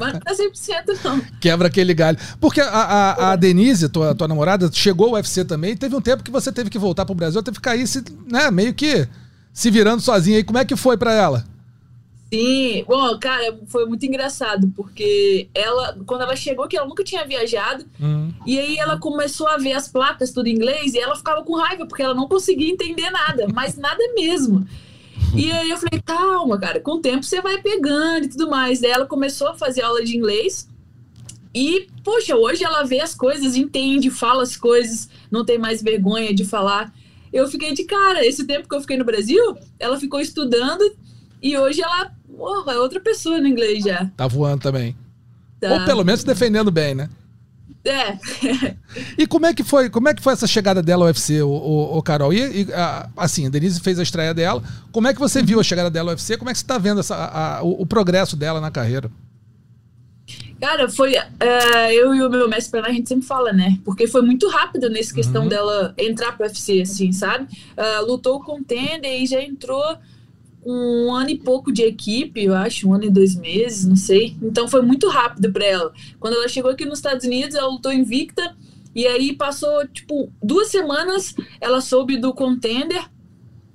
Mas 0.00 0.12
não 0.14 0.20
tá 0.20 0.34
100% 0.34 0.98
não. 1.04 1.20
Quebra 1.38 1.68
aquele 1.68 1.92
galho. 1.92 2.16
Porque 2.40 2.58
a, 2.58 2.68
a, 2.68 3.32
a, 3.32 3.36
Denise, 3.36 3.88
tua, 3.90 4.14
tua 4.14 4.26
namorada, 4.26 4.70
chegou 4.72 5.08
ao 5.08 5.12
UFC 5.14 5.44
também. 5.44 5.76
Teve 5.76 5.94
um 5.94 6.00
tempo 6.00 6.24
que 6.24 6.30
você 6.30 6.50
teve 6.50 6.70
que 6.70 6.78
voltar 6.78 7.04
pro 7.04 7.14
Brasil, 7.14 7.42
teve 7.42 7.58
que 7.58 7.62
cair 7.62 7.86
se, 7.86 8.02
né, 8.26 8.50
meio 8.50 8.72
que 8.72 9.06
se 9.52 9.70
virando 9.70 10.00
sozinha. 10.00 10.38
E 10.38 10.44
como 10.44 10.56
é 10.58 10.64
que 10.64 10.74
foi 10.74 10.96
para 10.96 11.12
ela? 11.12 11.44
Sim, 12.32 12.84
bom, 12.88 13.16
cara, 13.18 13.56
foi 13.68 13.86
muito 13.86 14.04
engraçado, 14.04 14.72
porque 14.74 15.48
ela, 15.54 15.96
quando 16.06 16.22
ela 16.22 16.34
chegou, 16.34 16.66
que 16.66 16.76
ela 16.76 16.88
nunca 16.88 17.04
tinha 17.04 17.24
viajado, 17.24 17.84
hum. 18.00 18.32
e 18.44 18.58
aí 18.58 18.76
ela 18.78 18.98
começou 18.98 19.46
a 19.46 19.56
ver 19.56 19.74
as 19.74 19.86
placas 19.86 20.32
tudo 20.32 20.48
em 20.48 20.54
inglês, 20.54 20.94
e 20.94 20.98
ela 20.98 21.14
ficava 21.14 21.44
com 21.44 21.54
raiva, 21.54 21.86
porque 21.86 22.02
ela 22.02 22.14
não 22.14 22.26
conseguia 22.26 22.68
entender 22.68 23.10
nada, 23.10 23.46
mas 23.54 23.76
nada 23.76 24.02
mesmo. 24.14 24.66
E 25.36 25.52
aí 25.52 25.70
eu 25.70 25.76
falei, 25.76 26.00
calma, 26.04 26.58
cara, 26.58 26.80
com 26.80 26.92
o 26.92 27.00
tempo 27.00 27.24
você 27.24 27.40
vai 27.40 27.60
pegando 27.60 28.24
e 28.24 28.28
tudo 28.28 28.48
mais. 28.48 28.80
Daí 28.80 28.90
ela 28.90 29.06
começou 29.06 29.48
a 29.48 29.54
fazer 29.54 29.82
aula 29.82 30.02
de 30.02 30.16
inglês. 30.16 30.68
E, 31.54 31.88
poxa, 32.04 32.36
hoje 32.36 32.64
ela 32.64 32.82
vê 32.82 33.00
as 33.00 33.14
coisas, 33.14 33.56
entende, 33.56 34.10
fala 34.10 34.42
as 34.42 34.56
coisas, 34.56 35.08
não 35.30 35.44
tem 35.44 35.58
mais 35.58 35.82
vergonha 35.82 36.34
de 36.34 36.44
falar. 36.44 36.92
Eu 37.32 37.48
fiquei 37.48 37.72
de 37.72 37.84
cara, 37.84 38.24
esse 38.26 38.44
tempo 38.46 38.68
que 38.68 38.74
eu 38.74 38.80
fiquei 38.80 38.96
no 38.96 39.04
Brasil, 39.04 39.56
ela 39.78 39.98
ficou 39.98 40.20
estudando 40.20 40.82
e 41.42 41.56
hoje 41.56 41.82
ela 41.82 42.12
oh, 42.38 42.70
é 42.70 42.78
outra 42.78 43.00
pessoa 43.00 43.40
no 43.40 43.48
inglês 43.48 43.84
já. 43.84 44.10
Tá 44.16 44.26
voando 44.26 44.62
também. 44.62 44.96
Tá. 45.60 45.72
Ou 45.72 45.84
pelo 45.84 46.04
menos 46.04 46.22
defendendo 46.24 46.70
bem, 46.70 46.94
né? 46.94 47.08
É. 47.86 48.76
E 49.18 49.26
como 49.26 49.44
é 49.44 49.52
que 49.52 49.62
foi, 49.62 49.90
como 49.90 50.08
é 50.08 50.14
que 50.14 50.22
foi 50.22 50.32
essa 50.32 50.46
chegada 50.46 50.82
dela 50.82 51.04
ao 51.04 51.08
UFC, 51.08 51.42
o, 51.42 51.48
o, 51.48 51.98
o 51.98 52.02
Carol? 52.02 52.32
E, 52.32 52.62
e 52.62 52.72
a, 52.72 53.10
assim, 53.14 53.46
a 53.46 53.50
Denise 53.50 53.78
fez 53.80 53.98
a 53.98 54.02
estreia 54.02 54.32
dela. 54.32 54.62
Como 54.90 55.06
é 55.06 55.12
que 55.12 55.20
você 55.20 55.42
viu 55.42 55.60
a 55.60 55.62
chegada 55.62 55.90
dela 55.90 56.12
ao 56.12 56.14
UFC? 56.14 56.38
Como 56.38 56.48
é 56.48 56.52
que 56.54 56.58
você 56.58 56.64
está 56.64 56.78
vendo 56.78 57.00
essa, 57.00 57.14
a, 57.14 57.62
o, 57.62 57.82
o, 57.82 57.86
progresso 57.86 58.36
dela 58.36 58.58
na 58.58 58.70
carreira? 58.70 59.10
Cara, 60.58 60.88
foi. 60.88 61.12
Uh, 61.12 61.90
eu 61.92 62.14
e 62.14 62.22
o 62.22 62.30
meu 62.30 62.48
mestre 62.48 62.80
a 62.80 62.90
gente 62.90 63.06
sempre 63.08 63.26
fala, 63.26 63.52
né? 63.52 63.78
Porque 63.84 64.06
foi 64.06 64.22
muito 64.22 64.48
rápido 64.48 64.88
nessa 64.88 65.14
questão 65.14 65.42
uhum. 65.42 65.48
dela 65.48 65.94
entrar 65.98 66.32
pro 66.32 66.46
UFC, 66.46 66.80
assim, 66.80 67.12
sabe? 67.12 67.44
Uh, 67.76 68.06
lutou 68.06 68.42
com 68.42 68.60
o 68.60 68.64
Tender 68.64 69.22
e 69.22 69.26
já 69.26 69.42
entrou 69.42 69.98
um 70.66 71.14
ano 71.14 71.30
e 71.30 71.38
pouco 71.38 71.72
de 71.72 71.82
equipe, 71.82 72.42
eu 72.42 72.52
acho, 72.52 72.88
um 72.88 72.94
ano 72.94 73.04
e 73.04 73.10
dois 73.10 73.36
meses, 73.36 73.86
não 73.86 73.94
sei. 73.94 74.36
Então 74.42 74.66
foi 74.66 74.82
muito 74.82 75.08
rápido 75.08 75.52
para 75.52 75.64
ela. 75.64 75.92
Quando 76.18 76.34
ela 76.34 76.48
chegou 76.48 76.72
aqui 76.72 76.84
nos 76.84 76.98
Estados 76.98 77.24
Unidos, 77.24 77.54
ela 77.54 77.68
lutou 77.68 77.92
invicta. 77.92 78.56
E 78.92 79.06
aí 79.06 79.32
passou, 79.34 79.86
tipo, 79.86 80.32
duas 80.42 80.68
semanas, 80.68 81.34
ela 81.60 81.80
soube 81.80 82.16
do 82.16 82.34
contender. 82.34 83.08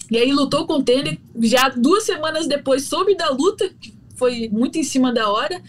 E 0.09 0.17
aí 0.17 0.33
lutou 0.33 0.63
o 0.63 0.67
contender. 0.67 1.17
Já 1.39 1.69
duas 1.69 2.03
semanas 2.03 2.45
depois 2.45 2.83
soube 2.83 3.15
da 3.15 3.29
luta, 3.29 3.69
que 3.79 3.93
foi 4.15 4.49
muito 4.51 4.77
em 4.77 4.83
cima 4.83 5.13
da 5.13 5.29
hora. 5.29 5.61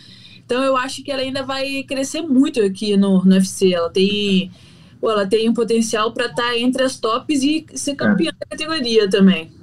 Então 0.44 0.64
eu 0.64 0.76
acho 0.76 1.04
que 1.04 1.12
ela 1.12 1.22
ainda 1.22 1.44
vai 1.44 1.84
crescer 1.84 2.22
muito 2.22 2.60
aqui 2.60 2.96
no, 2.96 3.24
no 3.24 3.32
UFC. 3.32 3.72
Ela 3.72 3.90
tem, 3.90 4.50
ela 5.00 5.24
tem 5.24 5.48
um 5.48 5.54
potencial 5.54 6.12
para 6.12 6.26
estar 6.26 6.48
tá 6.48 6.58
entre 6.58 6.82
as 6.82 6.98
tops 6.98 7.44
e 7.44 7.64
ser 7.74 7.94
campeã 7.94 8.30
é. 8.30 8.32
da 8.32 8.46
categoria 8.46 9.08
também. 9.08 9.61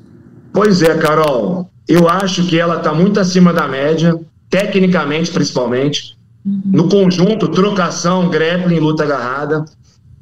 Pois 0.54 0.82
é, 0.82 0.98
Carol. 0.98 1.70
Eu 1.88 2.08
acho 2.08 2.46
que 2.46 2.60
ela 2.60 2.78
está 2.78 2.94
muito 2.94 3.20
acima 3.20 3.52
da 3.52 3.68
média, 3.68 4.20
tecnicamente 4.50 5.32
principalmente. 5.32 6.18
No 6.46 6.88
conjunto, 6.88 7.48
trocação, 7.48 8.30
grappling, 8.30 8.80
luta 8.80 9.04
agarrada. 9.04 9.66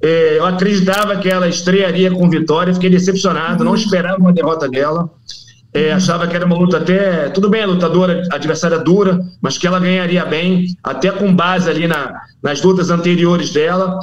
É, 0.02 0.38
eu 0.38 0.46
acreditava 0.46 1.18
que 1.18 1.28
ela 1.28 1.48
estrearia 1.48 2.12
com 2.12 2.30
vitória, 2.30 2.74
fiquei 2.74 2.90
decepcionado, 2.90 3.64
não 3.64 3.76
esperava 3.76 4.18
uma 4.18 4.32
derrota 4.32 4.70
dela. 4.70 5.10
É, 5.74 5.92
achava 5.92 6.28
que 6.28 6.36
era 6.36 6.46
uma 6.46 6.58
luta 6.58 6.78
até. 6.78 7.30
Tudo 7.30 7.50
bem, 7.50 7.64
a 7.64 7.68
lutadora, 7.68 8.24
a 8.32 8.36
adversária 8.36 8.80
dura, 8.80 9.20
mas 9.42 9.58
que 9.58 9.68
ela 9.68 9.80
ganharia 9.80 10.26
bem, 10.26 10.68
até 10.84 11.12
com 11.12 11.36
base 11.36 11.70
ali 11.70 11.88
na, 11.88 12.14
nas 12.42 12.62
lutas 12.62 12.90
anteriores 12.90 13.52
dela. 13.52 14.00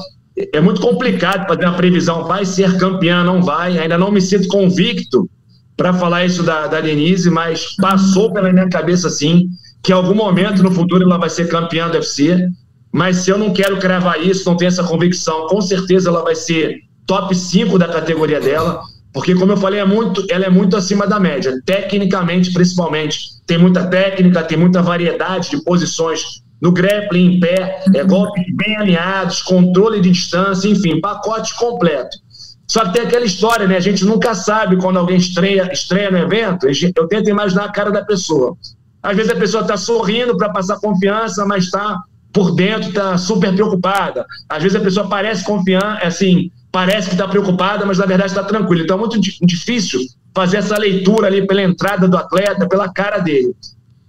É 0.53 0.61
muito 0.61 0.81
complicado 0.81 1.47
fazer 1.49 1.65
uma 1.65 1.77
previsão. 1.77 2.25
Vai 2.25 2.45
ser 2.45 2.77
campeã, 2.77 3.25
não 3.25 3.43
vai. 3.43 3.79
Ainda 3.79 3.97
não 3.97 4.11
me 4.11 4.21
sinto 4.21 4.49
convicto 4.49 5.29
para 5.77 5.93
falar 5.93 6.25
isso 6.25 6.43
da, 6.43 6.67
da 6.67 6.81
Denise, 6.81 7.31
mas 7.31 7.77
passou 7.77 8.33
pela 8.33 8.53
minha 8.53 8.69
cabeça 8.69 9.09
assim, 9.09 9.49
que 9.83 9.93
em 9.93 9.95
algum 9.95 10.15
momento 10.15 10.63
no 10.63 10.71
futuro 10.71 11.03
ela 11.03 11.19
vai 11.19 11.31
ser 11.31 11.49
campeã 11.49 11.89
do 11.89 11.95
UFC. 11.95 12.49
Mas 12.93 13.19
se 13.19 13.31
eu 13.31 13.37
não 13.37 13.53
quero 13.53 13.79
cravar 13.79 14.25
isso, 14.25 14.49
não 14.49 14.57
tenho 14.57 14.69
essa 14.69 14.85
convicção, 14.85 15.49
com 15.49 15.61
certeza 15.61 16.09
ela 16.09 16.23
vai 16.23 16.37
ser 16.37 16.79
top 17.07 17.35
5 17.35 17.77
da 17.79 17.89
categoria 17.89 18.41
dela, 18.41 18.83
porque 19.13 19.35
como 19.35 19.53
eu 19.53 19.57
falei, 19.57 19.81
é 19.81 19.85
muito, 19.85 20.25
ela 20.31 20.45
é 20.45 20.51
muito 20.51 20.77
acima 20.77 21.07
da 21.07 21.21
média, 21.21 21.61
tecnicamente 21.65 22.53
principalmente. 22.53 23.19
Tem 23.47 23.59
muita 23.59 23.87
técnica, 23.87 24.43
tem 24.43 24.57
muita 24.57 24.81
variedade 24.81 25.51
de 25.51 25.63
posições 25.65 26.23
no 26.61 26.73
grappling 26.73 27.35
em 27.35 27.41
pé, 27.41 27.85
é, 27.95 28.05
golpes 28.05 28.45
bem 28.57 28.77
alinhados, 28.77 29.43
controle 29.43 30.01
de 30.01 30.11
distância, 30.11 30.69
enfim, 30.69 31.01
pacote 31.01 31.55
completo. 31.57 32.17
Só 32.67 32.85
que 32.85 32.95
tem 32.95 33.03
aquela 33.03 33.25
história, 33.25 33.67
né? 33.67 33.77
A 33.77 33.81
gente 33.81 34.05
nunca 34.05 34.35
sabe 34.35 34.77
quando 34.77 34.99
alguém 34.99 35.17
estreia, 35.17 35.71
estreia 35.73 36.11
no 36.11 36.19
evento. 36.19 36.67
Eu 36.97 37.07
tento 37.07 37.29
imaginar 37.29 37.65
a 37.65 37.73
cara 37.73 37.91
da 37.91 38.05
pessoa. 38.05 38.57
Às 39.03 39.17
vezes 39.17 39.31
a 39.31 39.37
pessoa 39.37 39.63
está 39.63 39.77
sorrindo 39.77 40.37
para 40.37 40.49
passar 40.49 40.79
confiança, 40.81 41.45
mas 41.45 41.65
está 41.65 42.01
por 42.33 42.55
dentro, 42.55 42.89
está 42.89 43.19
super 43.19 43.55
preocupada. 43.55 44.25
Às 44.49 44.63
vezes 44.63 44.77
a 44.77 44.81
pessoa 44.81 45.09
parece 45.09 45.45
confiante, 45.45 46.03
é 46.03 46.07
assim, 46.07 46.51
parece 46.73 47.09
que 47.09 47.15
está 47.15 47.29
preocupada, 47.29 47.85
mas 47.85 47.99
na 47.99 48.07
verdade 48.07 48.31
está 48.31 48.43
tranquila. 48.43 48.83
Então 48.83 48.97
é 48.97 49.01
muito 49.01 49.21
difícil 49.21 50.01
fazer 50.35 50.57
essa 50.57 50.77
leitura 50.79 51.27
ali 51.27 51.47
pela 51.47 51.63
entrada 51.63 52.09
do 52.09 52.17
atleta, 52.17 52.67
pela 52.67 52.91
cara 52.91 53.19
dele. 53.19 53.55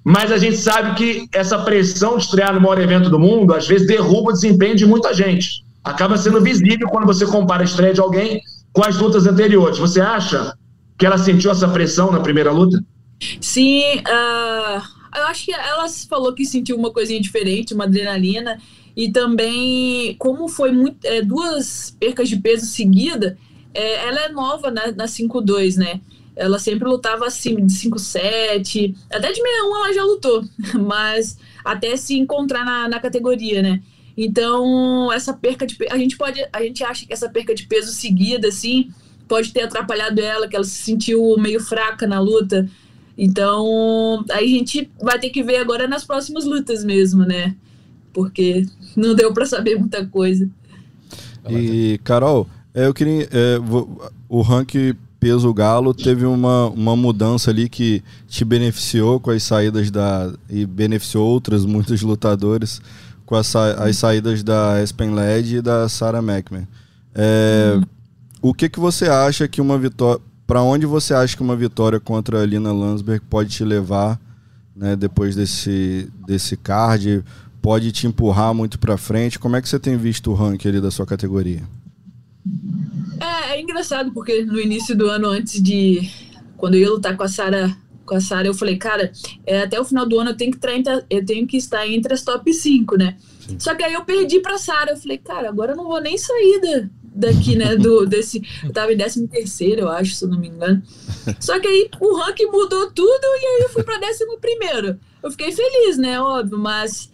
Mas 0.03 0.31
a 0.31 0.37
gente 0.37 0.57
sabe 0.57 0.95
que 0.95 1.27
essa 1.33 1.59
pressão 1.59 2.17
de 2.17 2.23
estrear 2.23 2.53
no 2.53 2.61
maior 2.61 2.79
evento 2.79 3.09
do 3.09 3.19
mundo, 3.19 3.53
às 3.53 3.67
vezes 3.67 3.85
derruba 3.85 4.29
o 4.29 4.33
desempenho 4.33 4.75
de 4.75 4.85
muita 4.85 5.13
gente 5.13 5.64
acaba 5.85 6.17
sendo 6.17 6.41
visível 6.41 6.89
quando 6.89 7.05
você 7.05 7.27
compara 7.27 7.61
a 7.61 7.65
estreia 7.65 7.93
de 7.93 8.01
alguém 8.01 8.41
com 8.73 8.83
as 8.83 8.97
lutas 8.97 9.27
anteriores. 9.27 9.77
Você 9.77 10.01
acha 10.01 10.57
que 10.97 11.05
ela 11.05 11.17
sentiu 11.17 11.51
essa 11.51 11.67
pressão 11.67 12.11
na 12.11 12.19
primeira 12.19 12.51
luta? 12.51 12.83
Sim, 13.39 13.81
uh, 13.99 14.81
eu 15.15 15.27
acho 15.27 15.45
que 15.45 15.53
ela 15.53 15.87
falou 16.09 16.33
que 16.33 16.43
sentiu 16.43 16.75
uma 16.75 16.91
coisinha 16.91 17.21
diferente, 17.21 17.75
uma 17.75 17.83
adrenalina, 17.83 18.59
e 18.97 19.11
também, 19.11 20.15
como 20.17 20.47
foi 20.47 20.71
muito, 20.71 21.05
é, 21.05 21.21
duas 21.21 21.95
percas 21.99 22.29
de 22.29 22.37
peso 22.37 22.65
seguida, 22.65 23.37
é, 23.73 24.07
ela 24.07 24.21
é 24.21 24.29
nova 24.29 24.71
na, 24.71 24.91
na 24.91 25.05
5-2, 25.05 25.77
né? 25.77 26.01
Ela 26.35 26.59
sempre 26.59 26.87
lutava 26.87 27.27
acima 27.27 27.61
de 27.61 27.73
5-7, 27.73 28.95
até 29.11 29.31
de 29.31 29.41
61 29.41 29.75
ela 29.75 29.93
já 29.93 30.03
lutou, 30.03 30.43
mas 30.79 31.37
até 31.63 31.95
se 31.95 32.17
encontrar 32.17 32.65
na, 32.65 32.89
na 32.89 32.99
categoria, 32.99 33.61
né? 33.61 33.81
Então, 34.17 35.11
essa 35.11 35.33
perca 35.33 35.67
de 35.67 35.77
a 35.89 35.97
gente 35.97 36.17
pode, 36.17 36.45
a 36.53 36.61
gente 36.61 36.83
acha 36.83 37.05
que 37.05 37.13
essa 37.13 37.29
perca 37.29 37.53
de 37.53 37.67
peso 37.67 37.91
seguida 37.91 38.47
assim, 38.47 38.89
pode 39.27 39.51
ter 39.51 39.61
atrapalhado 39.61 40.21
ela, 40.21 40.47
que 40.47 40.55
ela 40.55 40.63
se 40.63 40.83
sentiu 40.83 41.35
meio 41.37 41.59
fraca 41.59 42.07
na 42.07 42.19
luta. 42.19 42.67
Então, 43.17 44.23
aí 44.31 44.45
a 44.45 44.57
gente 44.57 44.89
vai 45.01 45.19
ter 45.19 45.29
que 45.29 45.43
ver 45.43 45.57
agora 45.57 45.87
nas 45.87 46.03
próximas 46.03 46.45
lutas 46.45 46.83
mesmo, 46.83 47.23
né? 47.23 47.55
Porque 48.13 48.65
não 48.95 49.13
deu 49.13 49.33
para 49.33 49.45
saber 49.45 49.77
muita 49.77 50.05
coisa. 50.05 50.49
E, 51.49 51.99
Carol, 52.03 52.47
é, 52.73 52.87
eu 52.87 52.93
queria. 52.93 53.27
É, 53.31 53.57
o 54.27 54.41
ranking 54.41 54.95
peso 55.19 55.53
galo 55.53 55.93
teve 55.93 56.25
uma, 56.25 56.67
uma 56.69 56.95
mudança 56.95 57.51
ali 57.51 57.67
que 57.67 58.03
te 58.27 58.45
beneficiou 58.45 59.19
com 59.19 59.31
as 59.31 59.43
saídas 59.43 59.91
da. 59.91 60.33
e 60.49 60.65
beneficiou 60.65 61.27
outras, 61.27 61.65
muitos 61.65 62.01
lutadores 62.01 62.81
com 63.25 63.41
sa 63.43 63.73
as 63.83 63.97
saídas 63.97 64.43
da 64.43 64.79
Aspen 64.79 65.13
Led 65.13 65.57
e 65.57 65.61
da 65.61 65.89
Sarah 65.89 66.19
McMahon. 66.19 66.67
É, 67.13 67.73
uhum. 67.75 67.83
O 68.41 68.53
que, 68.53 68.69
que 68.69 68.79
você 68.79 69.05
acha 69.05 69.47
que 69.47 69.61
uma 69.61 69.77
vitória. 69.77 70.21
Para 70.45 70.61
onde 70.61 70.85
você 70.85 71.13
acha 71.13 71.35
que 71.35 71.41
uma 71.41 71.55
vitória 71.55 71.99
contra 71.99 72.43
a 72.43 72.45
Lina 72.45 72.71
Landsberg 72.71 73.25
pode 73.27 73.49
te 73.49 73.63
levar 73.63 74.19
né, 74.75 74.95
depois 74.95 75.35
desse, 75.35 76.07
desse 76.27 76.55
card? 76.55 77.23
Pode 77.63 77.91
te 77.91 78.05
empurrar 78.05 78.53
muito 78.53 78.77
para 78.77 78.95
frente? 78.95 79.39
Como 79.39 79.55
é 79.55 79.61
que 79.61 79.67
você 79.67 79.79
tem 79.79 79.97
visto 79.97 80.29
o 80.29 80.35
ranking 80.35 80.67
ali 80.67 80.79
da 80.79 80.91
sua 80.91 81.03
categoria? 81.03 81.63
É, 83.19 83.55
é 83.55 83.61
engraçado 83.61 84.11
porque 84.11 84.45
no 84.45 84.59
início 84.59 84.95
do 84.95 85.07
ano, 85.07 85.29
antes 85.29 85.59
de. 85.59 86.07
Quando 86.57 86.75
eu 86.75 86.81
ia 86.81 86.89
lutar 86.91 87.17
com 87.17 87.23
a 87.23 87.27
Sarah 87.27 87.75
com 88.05 88.15
a 88.15 88.21
Sara, 88.21 88.47
eu 88.47 88.53
falei, 88.53 88.77
cara, 88.77 89.11
é, 89.45 89.61
até 89.61 89.79
o 89.79 89.85
final 89.85 90.05
do 90.05 90.19
ano 90.19 90.31
eu 90.31 90.37
tenho 90.37 90.51
que, 90.51 90.57
estar, 90.57 91.05
eu 91.09 91.25
tenho 91.25 91.47
que 91.47 91.57
estar 91.57 91.87
entre 91.87 92.13
as 92.13 92.21
top 92.21 92.53
5, 92.53 92.97
né? 92.97 93.17
Sim. 93.39 93.57
Só 93.59 93.75
que 93.75 93.83
aí 93.83 93.93
eu 93.93 94.03
perdi 94.05 94.39
pra 94.39 94.57
Sara. 94.57 94.91
Eu 94.91 94.97
falei, 94.97 95.17
cara, 95.17 95.49
agora 95.49 95.73
eu 95.73 95.77
não 95.77 95.85
vou 95.85 96.01
nem 96.01 96.17
sair 96.17 96.61
da, 96.61 96.89
daqui, 97.03 97.55
né? 97.55 97.75
Do, 97.75 98.05
desse, 98.07 98.41
eu 98.63 98.71
tava 98.71 98.93
em 98.93 98.97
13 98.97 99.27
terceiro, 99.27 99.81
eu 99.81 99.89
acho, 99.89 100.15
se 100.15 100.23
eu 100.23 100.29
não 100.29 100.39
me 100.39 100.47
engano. 100.47 100.81
Só 101.39 101.59
que 101.59 101.67
aí 101.67 101.89
o 101.99 102.15
ranking 102.17 102.47
mudou 102.47 102.91
tudo 102.91 103.23
e 103.23 103.45
aí 103.45 103.61
eu 103.63 103.69
fui 103.69 103.83
pra 103.83 103.97
11 103.97 104.25
primeiro. 104.39 104.99
Eu 105.23 105.31
fiquei 105.31 105.51
feliz, 105.51 105.97
né? 105.97 106.19
Óbvio, 106.19 106.57
mas 106.57 107.11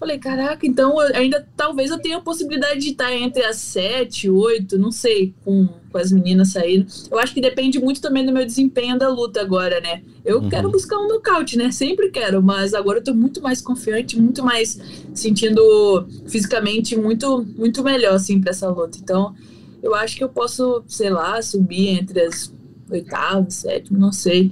Falei, 0.00 0.18
caraca, 0.18 0.66
então 0.66 0.98
ainda 0.98 1.46
talvez 1.54 1.90
eu 1.90 1.98
tenha 1.98 2.16
a 2.16 2.22
possibilidade 2.22 2.80
de 2.80 2.88
estar 2.88 3.12
entre 3.12 3.44
as 3.44 3.56
sete, 3.56 4.30
oito, 4.30 4.78
não 4.78 4.90
sei, 4.90 5.34
com, 5.44 5.68
com 5.92 5.98
as 5.98 6.10
meninas 6.10 6.52
saindo. 6.52 6.86
Eu 7.10 7.18
acho 7.18 7.34
que 7.34 7.40
depende 7.42 7.78
muito 7.78 8.00
também 8.00 8.24
do 8.24 8.32
meu 8.32 8.46
desempenho 8.46 8.98
da 8.98 9.10
luta 9.10 9.42
agora, 9.42 9.78
né? 9.82 10.02
Eu 10.24 10.40
uhum. 10.40 10.48
quero 10.48 10.70
buscar 10.70 10.96
um 10.96 11.06
nocaute, 11.06 11.58
né? 11.58 11.70
Sempre 11.70 12.08
quero, 12.10 12.42
mas 12.42 12.72
agora 12.72 13.00
eu 13.00 13.04
tô 13.04 13.12
muito 13.12 13.42
mais 13.42 13.60
confiante, 13.60 14.18
muito 14.18 14.42
mais 14.42 14.80
sentindo 15.12 16.08
fisicamente 16.26 16.96
muito, 16.96 17.46
muito 17.54 17.84
melhor, 17.84 18.14
assim, 18.14 18.40
pra 18.40 18.52
essa 18.52 18.70
luta. 18.70 18.96
Então, 18.96 19.34
eu 19.82 19.94
acho 19.94 20.16
que 20.16 20.24
eu 20.24 20.30
posso, 20.30 20.82
sei 20.88 21.10
lá, 21.10 21.42
subir 21.42 21.88
entre 21.88 22.22
as 22.22 22.50
oitavas, 22.90 23.52
sétimo, 23.52 23.98
não 23.98 24.12
sei. 24.12 24.50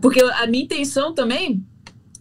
Porque 0.00 0.22
a 0.22 0.46
minha 0.46 0.64
intenção 0.64 1.12
também 1.12 1.62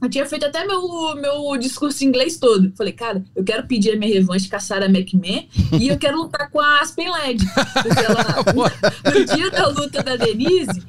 eu 0.01 0.09
tinha 0.09 0.25
feito 0.25 0.45
até 0.45 0.65
meu, 0.65 1.15
meu 1.15 1.57
discurso 1.57 2.03
em 2.03 2.07
inglês 2.07 2.37
todo. 2.37 2.71
Falei, 2.75 2.93
cara, 2.93 3.23
eu 3.35 3.43
quero 3.43 3.67
pedir 3.67 3.91
a 3.91 3.95
minha 3.97 4.13
revanche 4.13 4.49
com 4.49 4.55
a 4.55 4.59
Sarah 4.59 4.85
McMahon 4.85 5.45
e 5.79 5.89
eu 5.89 5.97
quero 5.97 6.17
lutar 6.17 6.49
com 6.49 6.59
a 6.59 6.79
Aspen 6.79 7.11
Led. 7.11 7.45
Porque 7.81 8.05
ela, 8.05 8.23
no 9.13 9.25
dia 9.25 9.51
da 9.51 9.67
luta 9.67 10.01
da 10.01 10.15
Denise, 10.15 10.81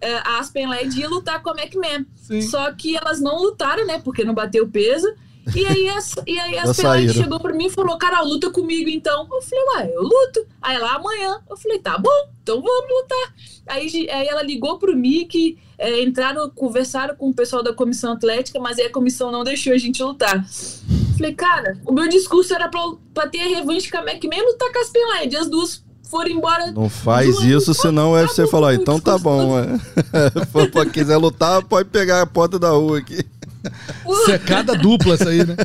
é, 0.00 0.14
a 0.16 0.38
Aspen 0.38 0.68
Led 0.68 0.98
ia 0.98 1.08
lutar 1.08 1.42
com 1.42 1.50
a 1.50 1.54
McMahon. 1.54 2.04
Sim. 2.16 2.42
Só 2.42 2.72
que 2.72 2.96
elas 2.96 3.20
não 3.20 3.38
lutaram, 3.42 3.86
né? 3.86 4.00
Porque 4.00 4.24
não 4.24 4.34
bateu 4.34 4.68
peso. 4.68 5.12
E 5.54 5.66
aí, 5.66 5.88
a, 5.88 5.98
e 6.26 6.38
aí 6.38 6.58
a 6.58 6.62
Aspen 6.62 7.08
chegou 7.08 7.40
pra 7.40 7.52
mim 7.52 7.66
e 7.66 7.70
falou, 7.70 7.96
cara, 7.98 8.20
luta 8.20 8.50
comigo 8.50 8.88
então. 8.88 9.28
Eu 9.30 9.42
falei, 9.42 9.64
ué, 9.76 9.92
eu 9.94 10.02
luto. 10.02 10.46
Aí 10.60 10.76
ela, 10.76 10.94
amanhã. 10.94 11.40
Eu 11.48 11.56
falei, 11.56 11.78
tá 11.78 11.98
bom, 11.98 12.10
então 12.42 12.60
vamos 12.62 12.90
lutar. 12.90 13.34
Aí, 13.66 14.08
aí 14.10 14.26
ela 14.26 14.42
ligou 14.42 14.78
pro 14.78 14.96
Mickey 14.96 15.58
é, 15.82 16.00
entraram, 16.00 16.48
conversaram 16.50 17.16
com 17.16 17.30
o 17.30 17.34
pessoal 17.34 17.60
da 17.60 17.72
comissão 17.72 18.12
atlética, 18.12 18.60
mas 18.60 18.78
aí 18.78 18.86
a 18.86 18.92
comissão 18.92 19.32
não 19.32 19.42
deixou 19.42 19.72
a 19.72 19.78
gente 19.78 20.00
lutar. 20.00 20.46
Falei, 20.46 21.12
falei, 21.18 21.34
cara, 21.34 21.78
o 21.84 21.92
meu 21.92 22.08
discurso 22.08 22.54
era 22.54 22.68
pra, 22.68 22.80
pra 23.12 23.26
ter 23.26 23.40
a 23.40 23.48
revanche 23.48 23.90
com 23.90 23.98
a 23.98 24.04
Mac 24.04 24.22
mesmo 24.22 24.52
lutar 24.52 24.72
com 24.72 24.78
as 24.78 24.90
Penland. 24.90 25.36
As 25.36 25.50
duas 25.50 25.84
foram 26.04 26.30
embora. 26.30 26.70
Não 26.70 26.88
faz 26.88 27.40
isso, 27.40 27.74
senão 27.74 28.12
o 28.12 28.14
UFC 28.14 28.46
falou, 28.46 28.72
então 28.72 29.00
tá 29.00 29.18
bom. 29.18 29.58
É. 29.58 29.64
Se 30.84 30.90
quiser 30.90 31.16
lutar, 31.16 31.64
pode 31.64 31.88
pegar 31.88 32.22
a 32.22 32.26
porta 32.26 32.58
da 32.58 32.70
rua 32.70 32.98
aqui. 32.98 33.24
Secada 34.26 34.76
dupla 34.76 35.14
isso 35.14 35.28
aí, 35.28 35.44
né? 35.44 35.56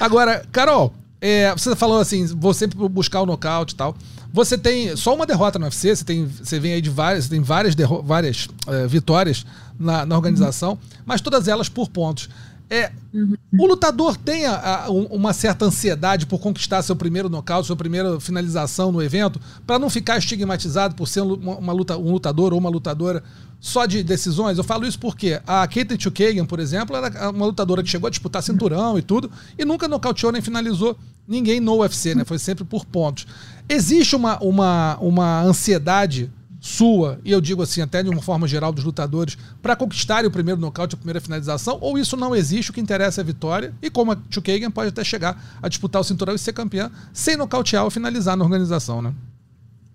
Agora, 0.00 0.44
Carol, 0.50 0.92
é, 1.20 1.52
você 1.52 1.76
falou 1.76 2.00
assim, 2.00 2.26
vou 2.26 2.52
sempre 2.52 2.76
buscar 2.88 3.22
o 3.22 3.26
nocaute 3.26 3.74
e 3.74 3.76
tal. 3.76 3.96
Você 4.32 4.56
tem 4.56 4.96
só 4.96 5.14
uma 5.14 5.26
derrota 5.26 5.58
no 5.58 5.66
UFC, 5.66 5.94
você, 5.94 6.04
tem, 6.04 6.26
você 6.26 6.58
vem 6.58 6.72
aí 6.72 6.80
de 6.80 6.90
várias, 6.90 7.28
tem 7.28 7.40
várias, 7.40 7.74
várias 8.02 8.48
é, 8.66 8.86
vitórias 8.86 9.44
na, 9.78 10.06
na 10.06 10.16
organização, 10.16 10.78
mas 11.04 11.20
todas 11.20 11.46
elas 11.48 11.68
por 11.68 11.88
pontos. 11.88 12.28
É, 12.70 12.90
uhum. 13.12 13.36
O 13.58 13.66
lutador 13.66 14.16
tem 14.16 14.46
a, 14.46 14.86
a, 14.86 14.90
uma 14.90 15.34
certa 15.34 15.66
ansiedade 15.66 16.24
por 16.24 16.38
conquistar 16.40 16.80
seu 16.80 16.96
primeiro 16.96 17.28
nocaute, 17.28 17.66
sua 17.66 17.76
primeira 17.76 18.18
finalização 18.18 18.90
no 18.90 19.02
evento, 19.02 19.38
para 19.66 19.78
não 19.78 19.90
ficar 19.90 20.16
estigmatizado 20.16 20.94
por 20.94 21.06
ser 21.06 21.20
uma, 21.20 21.56
uma 21.56 21.72
luta, 21.74 21.98
um 21.98 22.10
lutador 22.10 22.54
ou 22.54 22.58
uma 22.58 22.70
lutadora 22.70 23.22
só 23.62 23.86
de 23.86 24.02
decisões. 24.02 24.58
Eu 24.58 24.64
falo 24.64 24.84
isso 24.84 24.98
porque 24.98 25.40
a 25.46 25.64
Kate 25.68 25.96
Chukagan, 25.96 26.44
por 26.44 26.58
exemplo, 26.58 26.96
era 26.96 27.30
uma 27.30 27.46
lutadora 27.46 27.80
que 27.80 27.88
chegou 27.88 28.08
a 28.08 28.10
disputar 28.10 28.42
cinturão 28.42 28.98
e 28.98 29.02
tudo, 29.02 29.30
e 29.56 29.64
nunca 29.64 29.86
nocauteou 29.86 30.32
nem 30.32 30.42
finalizou 30.42 30.98
ninguém 31.28 31.60
no 31.60 31.76
UFC, 31.76 32.12
né? 32.12 32.24
Foi 32.24 32.40
sempre 32.40 32.64
por 32.64 32.84
pontos. 32.84 33.24
Existe 33.68 34.16
uma, 34.16 34.36
uma, 34.42 34.98
uma 34.98 35.42
ansiedade 35.42 36.28
sua, 36.60 37.20
e 37.24 37.30
eu 37.30 37.40
digo 37.40 37.62
assim, 37.62 37.80
até 37.80 38.02
de 38.02 38.10
uma 38.10 38.20
forma 38.20 38.48
geral 38.48 38.72
dos 38.72 38.82
lutadores, 38.82 39.38
para 39.62 39.76
conquistarem 39.76 40.26
o 40.26 40.30
primeiro 40.30 40.60
nocaute, 40.60 40.96
a 40.96 40.98
primeira 40.98 41.20
finalização, 41.20 41.78
ou 41.80 41.96
isso 41.96 42.16
não 42.16 42.34
existe, 42.34 42.72
o 42.72 42.74
que 42.74 42.80
interessa 42.80 43.20
é 43.20 43.22
a 43.22 43.24
vitória, 43.24 43.72
e 43.80 43.88
como 43.88 44.12
a 44.12 44.18
Chukagan 44.28 44.72
pode 44.72 44.88
até 44.88 45.04
chegar 45.04 45.40
a 45.62 45.68
disputar 45.68 46.00
o 46.00 46.04
cinturão 46.04 46.34
e 46.34 46.38
ser 46.38 46.52
campeã 46.52 46.90
sem 47.12 47.36
nocautear 47.36 47.84
ou 47.84 47.90
finalizar 47.90 48.36
na 48.36 48.44
organização, 48.44 49.00
né? 49.00 49.12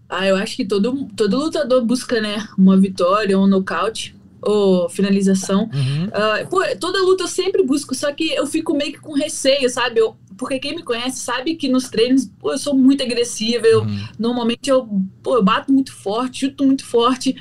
Ah, 0.10 0.26
eu 0.28 0.36
acho 0.36 0.56
que 0.56 0.66
todo, 0.66 1.08
todo 1.16 1.38
lutador 1.38 1.84
busca, 1.84 2.22
né, 2.22 2.48
uma 2.58 2.78
vitória, 2.78 3.38
um 3.38 3.48
nocaute 3.48 4.16
ou 4.42 4.88
finalização. 4.90 5.70
Uhum. 5.74 6.06
Uh, 6.06 6.50
pô, 6.50 6.62
toda 6.80 7.02
luta 7.02 7.24
eu 7.24 7.28
sempre 7.28 7.64
busco, 7.64 7.94
só 7.94 8.12
que 8.14 8.34
eu 8.34 8.46
fico 8.48 8.74
meio 8.74 8.94
que 8.94 9.00
com 9.00 9.14
receio, 9.14 9.70
sabe? 9.70 10.00
Eu, 10.00 10.16
porque 10.38 10.60
quem 10.60 10.76
me 10.76 10.84
conhece 10.84 11.20
sabe 11.20 11.56
que 11.56 11.68
nos 11.68 11.90
treinos 11.90 12.30
pô, 12.40 12.54
eu 12.54 12.58
sou 12.58 12.74
muito 12.74 13.04
agressiva. 13.04 13.66
Eu, 13.66 13.82
uhum. 13.82 14.08
Normalmente 14.18 14.70
eu, 14.70 14.88
pô, 15.22 15.36
eu 15.36 15.44
bato 15.44 15.74
muito 15.74 15.94
forte, 15.94 16.46
chuto 16.46 16.64
muito 16.64 16.86
forte. 16.86 17.36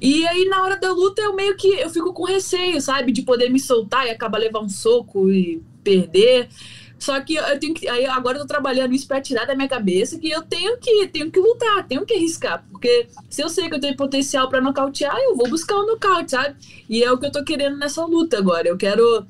E 0.00 0.26
aí, 0.28 0.44
na 0.44 0.62
hora 0.62 0.76
da 0.76 0.92
luta, 0.92 1.20
eu 1.20 1.34
meio 1.34 1.56
que 1.56 1.68
eu 1.68 1.90
fico 1.90 2.12
com 2.12 2.24
receio, 2.24 2.80
sabe? 2.80 3.10
De 3.10 3.22
poder 3.22 3.50
me 3.50 3.58
soltar 3.58 4.06
e 4.06 4.10
acabar 4.10 4.38
levar 4.38 4.60
um 4.60 4.68
soco 4.68 5.28
e 5.28 5.60
perder. 5.82 6.48
Só 6.98 7.20
que 7.20 7.36
eu 7.36 7.58
tenho 7.60 7.74
que. 7.74 7.88
Aí 7.88 8.06
agora 8.06 8.36
eu 8.36 8.42
tô 8.42 8.48
trabalhando 8.48 8.92
isso 8.92 9.06
para 9.06 9.20
tirar 9.20 9.46
da 9.46 9.54
minha 9.54 9.68
cabeça 9.68 10.18
que 10.18 10.28
eu 10.28 10.42
tenho 10.42 10.76
que, 10.78 11.06
tenho 11.08 11.30
que 11.30 11.38
lutar, 11.38 11.86
tenho 11.86 12.04
que 12.04 12.14
arriscar. 12.14 12.64
Porque 12.70 13.06
se 13.30 13.42
eu 13.42 13.48
sei 13.48 13.68
que 13.68 13.76
eu 13.76 13.80
tenho 13.80 13.96
potencial 13.96 14.48
para 14.48 14.60
nocautear, 14.60 15.16
eu 15.16 15.36
vou 15.36 15.48
buscar 15.48 15.76
um 15.76 15.86
nocaute, 15.86 16.32
sabe? 16.32 16.56
E 16.88 17.02
é 17.02 17.12
o 17.12 17.16
que 17.16 17.26
eu 17.26 17.32
tô 17.32 17.44
querendo 17.44 17.76
nessa 17.76 18.04
luta 18.04 18.36
agora. 18.36 18.66
Eu 18.66 18.76
quero. 18.76 19.24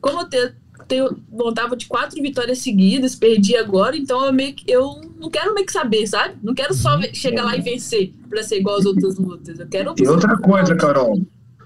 Como 0.00 0.20
eu 0.20 0.24
tenho, 0.26 0.52
tenho, 0.86 1.16
montava 1.30 1.76
de 1.76 1.86
quatro 1.86 2.20
vitórias 2.22 2.58
seguidas, 2.58 3.14
perdi 3.14 3.56
agora, 3.56 3.96
então 3.96 4.24
eu 4.24 4.32
meio 4.32 4.54
que, 4.54 4.70
eu 4.70 5.00
não 5.18 5.28
quero 5.28 5.52
meio 5.54 5.66
que 5.66 5.72
saber, 5.72 6.06
sabe? 6.06 6.34
Não 6.42 6.54
quero 6.54 6.72
só 6.74 6.96
uhum. 6.96 7.02
chegar 7.12 7.44
lá 7.44 7.56
e 7.56 7.60
vencer 7.60 8.12
para 8.28 8.42
ser 8.42 8.58
igual 8.58 8.76
às 8.76 8.86
outras 8.86 9.18
lutas. 9.18 9.58
Eu 9.58 9.66
quero. 9.66 9.94
E 9.98 10.06
outra 10.06 10.36
coisa, 10.38 10.76
Carol. 10.76 11.20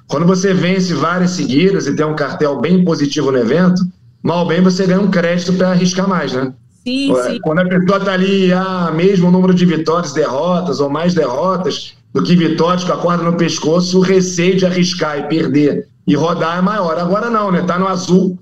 Quando 0.07 0.27
você 0.27 0.53
vence 0.55 0.95
várias 0.95 1.31
seguidas 1.31 1.87
e 1.87 1.97
tem 1.97 2.05
um 2.05 2.15
cartel 2.15 2.61
bem 2.61 2.85
positivo 2.85 3.33
no 3.33 3.39
evento, 3.39 3.83
mal 4.23 4.47
bem 4.47 4.61
você 4.61 4.87
ganha 4.87 5.01
um 5.01 5.11
crédito 5.11 5.53
para 5.55 5.71
arriscar 5.71 6.09
mais, 6.09 6.33
né? 6.33 6.53
Sim, 6.85 7.15
sim. 7.15 7.39
Quando 7.43 7.61
a 7.61 7.69
pessoa 7.69 7.99
está 7.99 8.13
ali, 8.13 8.53
ah, 8.53 8.91
mesmo 8.95 9.31
número 9.31 9.55
de 9.55 9.65
vitórias, 9.65 10.13
derrotas 10.13 10.81
ou 10.81 10.91
mais 10.91 11.15
derrotas 11.15 11.95
do 12.13 12.23
que 12.23 12.35
vitórias 12.35 12.85
com 12.85 12.93
a 12.93 12.99
corda 12.99 13.23
no 13.23 13.37
pescoço, 13.37 13.99
o 13.99 14.03
receio 14.03 14.57
de 14.57 14.67
arriscar 14.67 15.19
e 15.19 15.29
perder 15.29 15.89
e 16.07 16.15
rodar 16.15 16.59
é 16.59 16.61
maior. 16.61 16.99
Agora 16.99 17.31
não, 17.31 17.51
né? 17.51 17.63
Tá 17.63 17.79
no 17.79 17.87
azul, 17.87 18.39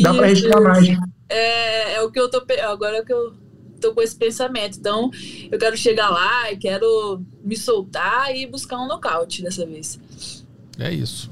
Dá 0.00 0.14
para 0.14 0.26
arriscar 0.26 0.62
mais. 0.62 0.88
É, 1.28 1.94
é 1.94 2.02
o 2.02 2.10
que 2.10 2.18
eu 2.18 2.30
tô. 2.30 2.42
Agora 2.62 2.98
é 2.98 3.04
que 3.04 3.12
eu 3.12 3.34
tô 3.80 3.92
com 3.92 4.00
esse 4.00 4.16
pensamento. 4.16 4.78
Então, 4.78 5.10
eu 5.50 5.58
quero 5.58 5.76
chegar 5.76 6.08
lá 6.08 6.50
e 6.50 6.56
quero 6.56 7.22
me 7.44 7.56
soltar 7.56 8.34
e 8.34 8.46
buscar 8.46 8.78
um 8.78 8.86
nocaute 8.86 9.42
dessa 9.42 9.66
vez. 9.66 10.00
É 10.78 10.90
isso. 10.90 11.30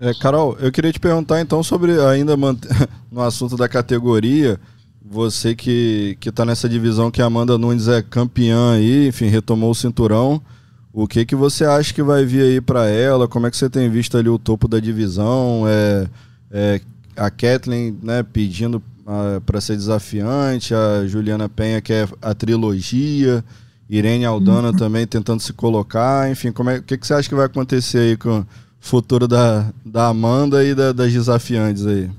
É, 0.00 0.14
Carol, 0.14 0.56
eu 0.60 0.70
queria 0.70 0.92
te 0.92 1.00
perguntar 1.00 1.40
então 1.40 1.62
sobre 1.62 2.00
ainda 2.00 2.36
no 3.10 3.20
assunto 3.20 3.56
da 3.56 3.68
categoria, 3.68 4.58
você 5.04 5.54
que, 5.54 6.16
que 6.20 6.30
tá 6.30 6.44
nessa 6.44 6.68
divisão 6.68 7.10
que 7.10 7.20
a 7.20 7.26
Amanda 7.26 7.58
Nunes 7.58 7.88
é 7.88 8.00
campeã 8.02 8.74
aí, 8.74 9.08
enfim, 9.08 9.26
retomou 9.26 9.70
o 9.70 9.74
cinturão. 9.74 10.40
O 10.92 11.06
que 11.06 11.24
que 11.24 11.34
você 11.34 11.64
acha 11.64 11.92
que 11.92 12.02
vai 12.02 12.24
vir 12.24 12.42
aí 12.42 12.60
para 12.60 12.88
ela? 12.88 13.28
Como 13.28 13.46
é 13.46 13.50
que 13.50 13.56
você 13.56 13.68
tem 13.68 13.90
visto 13.90 14.16
ali 14.16 14.28
o 14.28 14.38
topo 14.38 14.68
da 14.68 14.78
divisão? 14.78 15.64
É, 15.66 16.08
é, 16.50 16.80
a 17.16 17.30
Kathleen 17.30 17.98
né, 18.02 18.22
pedindo 18.22 18.78
uh, 18.78 18.82
ah, 19.36 19.40
para 19.44 19.60
ser 19.60 19.76
desafiante, 19.76 20.74
a 20.74 21.06
Juliana 21.06 21.48
Penha 21.48 21.80
que 21.80 21.92
é 21.92 22.08
a 22.22 22.34
trilogia, 22.34 23.44
Irene 23.88 24.24
Aldana 24.24 24.68
uhum. 24.68 24.76
também 24.76 25.06
tentando 25.06 25.40
se 25.40 25.52
colocar, 25.52 26.30
enfim, 26.30 26.52
como 26.52 26.70
é, 26.70 26.78
o 26.78 26.82
que, 26.82 26.96
que 26.96 27.06
você 27.06 27.14
acha 27.14 27.28
que 27.28 27.34
vai 27.34 27.46
acontecer 27.46 27.98
aí 27.98 28.16
com 28.16 28.44
futuro 28.80 29.28
da, 29.28 29.72
da 29.84 30.08
Amanda 30.08 30.64
e 30.64 30.74
da, 30.74 30.92
das 30.92 31.12
desafiantes 31.12 31.86
aí? 31.86 32.10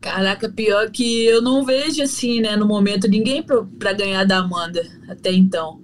Caraca, 0.00 0.48
pior 0.48 0.90
que 0.90 1.24
eu 1.24 1.42
não 1.42 1.64
vejo 1.64 2.02
assim, 2.02 2.40
né, 2.40 2.56
no 2.56 2.66
momento, 2.66 3.08
ninguém 3.08 3.42
para 3.42 3.92
ganhar 3.92 4.24
da 4.24 4.38
Amanda 4.38 4.86
até 5.08 5.32
então. 5.32 5.80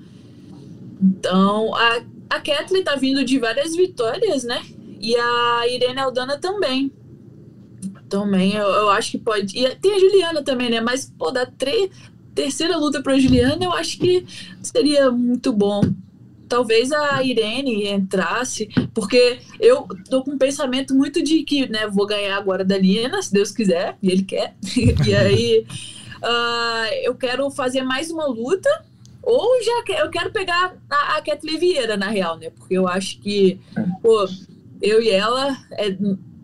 Então, 1.03 1.75
a, 1.75 2.03
a 2.31 2.41
Kathleen 2.41 2.85
tá 2.85 2.95
vindo 2.97 3.25
de 3.25 3.39
várias 3.39 3.75
vitórias, 3.75 4.45
né? 4.45 4.63
E 5.01 5.17
a 5.17 5.69
Irene 5.69 5.99
Aldana 5.99 6.39
também. 6.39 6.93
Também, 8.09 8.55
eu, 8.55 8.67
eu 8.67 8.91
acho 8.91 9.11
que 9.11 9.19
pode. 9.19 9.59
E 9.59 9.75
tem 9.77 9.95
a 9.95 9.99
Juliana 9.99 10.43
também, 10.43 10.71
né? 10.71 10.81
Mas, 10.81 11.13
pô, 11.19 11.31
da 11.31 11.45
tre... 11.45 11.91
terceira 12.35 12.77
luta 12.77 13.03
pra 13.03 13.19
Juliana, 13.19 13.63
eu 13.65 13.73
acho 13.73 13.99
que 13.99 14.25
seria 14.63 15.11
muito 15.11 15.53
bom. 15.53 15.83
Talvez 16.49 16.93
a 16.93 17.23
Irene 17.23 17.89
entrasse, 17.89 18.69
porque 18.93 19.39
eu 19.61 19.87
tô 20.09 20.23
com 20.23 20.33
um 20.33 20.39
pensamento 20.39 20.95
muito 20.95 21.23
de 21.23 21.43
que, 21.43 21.69
né, 21.69 21.87
vou 21.89 22.07
ganhar 22.07 22.37
agora 22.37 22.65
da 22.65 22.77
Liena, 22.77 23.23
se 23.23 23.33
Deus 23.33 23.51
quiser, 23.51 23.97
e 24.03 24.11
ele 24.11 24.23
quer. 24.23 24.55
e 25.07 25.15
aí, 25.15 25.67
uh, 26.23 26.95
eu 27.03 27.15
quero 27.15 27.51
fazer 27.51 27.83
mais 27.83 28.11
uma 28.11 28.27
luta, 28.27 28.69
ou 29.23 29.63
já 29.63 30.01
eu 30.01 30.11
quero 30.11 30.31
pegar 30.31 30.77
a, 30.91 31.17
a 31.17 31.23
Kathleen 31.23 31.59
Vieira, 31.59 31.97
na 31.97 32.09
real, 32.09 32.37
né? 32.39 32.51
Porque 32.51 32.75
eu 32.75 32.87
acho 32.87 33.19
que, 33.21 33.59
pô, 34.03 34.29
eu 34.83 35.03
e 35.03 35.09
ela 35.09 35.57
é, 35.73 35.97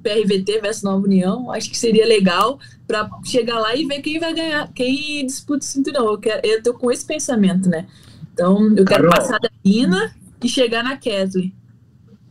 PRVT 0.02 0.60
versus 0.60 0.82
Nova 0.82 1.04
União, 1.04 1.50
acho 1.52 1.70
que 1.70 1.76
seria 1.76 2.06
legal 2.06 2.58
para 2.86 3.08
chegar 3.24 3.58
lá 3.58 3.74
e 3.74 3.84
ver 3.84 4.00
quem 4.00 4.18
vai 4.18 4.34
ganhar, 4.34 4.72
quem 4.72 5.24
disputa 5.26 5.64
o 5.64 5.68
cinturão. 5.68 6.06
Eu, 6.06 6.18
quero, 6.18 6.46
eu 6.46 6.62
tô 6.62 6.74
com 6.74 6.90
esse 6.90 7.04
pensamento, 7.04 7.68
né? 7.68 7.86
Então, 8.40 8.74
eu 8.74 8.86
quero 8.86 9.02
Carol, 9.04 9.10
passar 9.10 9.38
da 9.38 9.50
Ina 9.62 10.12
e 10.42 10.48
chegar 10.48 10.82
na 10.82 10.96
Kathleen. 10.96 11.54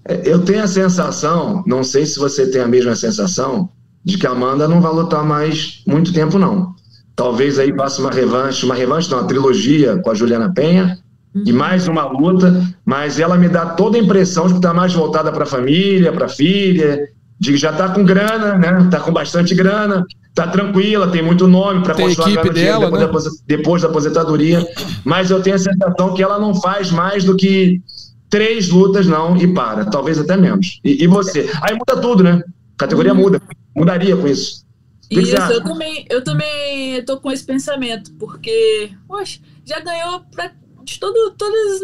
É, 0.06 0.22
eu 0.26 0.44
tenho 0.44 0.64
a 0.64 0.68
sensação, 0.68 1.64
não 1.68 1.84
sei 1.84 2.04
se 2.04 2.18
você 2.18 2.50
tem 2.50 2.62
a 2.62 2.68
mesma 2.68 2.96
sensação, 2.96 3.70
de 4.04 4.18
que 4.18 4.26
a 4.26 4.32
Amanda 4.32 4.68
não 4.68 4.82
vai 4.82 4.92
lutar 4.92 5.24
mais 5.24 5.84
muito 5.86 6.12
tempo, 6.12 6.40
não. 6.40 6.74
Talvez 7.16 7.60
aí 7.60 7.72
passe 7.72 8.02
uma 8.02 8.10
revanche, 8.10 8.66
uma 8.66 8.74
revanche, 8.74 9.12
não, 9.12 9.20
uma 9.20 9.28
trilogia 9.28 9.98
com 9.98 10.10
a 10.10 10.16
Juliana 10.16 10.52
Penha, 10.52 10.98
uhum. 11.36 11.44
e 11.46 11.54
mais 11.54 11.88
uma 11.88 12.06
luta, 12.06 12.60
mas 12.84 13.20
ela 13.20 13.38
me 13.38 13.48
dá 13.48 13.68
toda 13.68 13.96
a 13.96 14.02
impressão 14.02 14.48
de 14.48 14.54
que 14.54 14.60
está 14.60 14.74
mais 14.74 14.92
voltada 14.92 15.32
para 15.32 15.44
a 15.44 15.48
família, 15.48 16.12
para 16.12 16.26
a 16.26 16.30
filha, 16.30 17.08
de 17.40 17.52
que 17.52 17.58
já 17.58 17.70
está 17.70 17.90
com 17.90 18.04
grana, 18.04 18.58
né? 18.58 18.82
Está 18.86 19.00
com 19.00 19.14
bastante 19.14 19.54
grana, 19.54 20.04
está 20.30 20.48
tranquila, 20.48 21.12
tem 21.12 21.22
muito 21.22 21.48
nome 21.48 21.84
para 21.84 21.96
continuar 21.96 22.30
equipe 22.30 22.54
dela, 22.54 22.86
depois, 22.86 23.26
né? 23.26 23.32
da, 23.32 23.38
depois 23.46 23.82
da 23.82 23.88
aposentadoria. 23.90 24.68
Mas 25.04 25.30
eu 25.30 25.42
tenho 25.42 25.56
a 25.56 25.60
sensação 25.60 26.14
que 26.14 26.24
ela 26.24 26.40
não 26.40 26.54
faz 26.56 26.92
mais 26.92 27.24
do 27.24 27.36
que 27.36 27.82
três 28.30 28.70
lutas, 28.70 29.08
não, 29.08 29.36
e 29.38 29.48
para. 29.54 29.86
Talvez 29.86 30.18
até 30.18 30.38
menos. 30.38 30.80
E, 30.84 31.04
e 31.04 31.08
você? 31.08 31.50
Aí 31.62 31.76
muda 31.76 32.02
tudo, 32.02 32.24
né? 32.24 32.42
A 32.76 32.78
categoria 32.78 33.14
uhum. 33.14 33.20
muda. 33.20 33.42
Mudaria 33.76 34.16
com 34.16 34.28
isso. 34.28 34.66
Que 35.10 35.22
isso, 35.22 35.36
que 35.36 35.54
eu 35.54 35.64
também, 35.64 36.06
eu 36.10 36.24
também 36.24 37.04
tô 37.04 37.18
com 37.18 37.32
esse 37.32 37.44
pensamento, 37.44 38.14
porque, 38.20 38.92
poxa, 39.08 39.40
já 39.66 39.80
ganhou 39.80 40.22
pra, 40.32 40.52
de, 40.84 41.00
todo, 41.00 41.32
todas, 41.36 41.80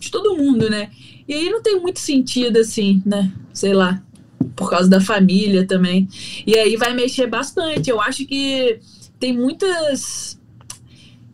de 0.00 0.10
todo 0.10 0.36
mundo, 0.36 0.68
né? 0.68 0.90
E 1.28 1.34
aí 1.34 1.48
não 1.48 1.62
tem 1.62 1.80
muito 1.80 2.00
sentido, 2.00 2.56
assim, 2.58 3.00
né? 3.06 3.30
Sei 3.52 3.72
lá 3.72 4.02
por 4.54 4.70
causa 4.70 4.88
da 4.88 5.00
família 5.00 5.66
também. 5.66 6.08
E 6.46 6.58
aí 6.58 6.76
vai 6.76 6.94
mexer 6.94 7.26
bastante. 7.26 7.90
Eu 7.90 8.00
acho 8.00 8.26
que 8.26 8.80
tem 9.18 9.32
muitas. 9.32 10.38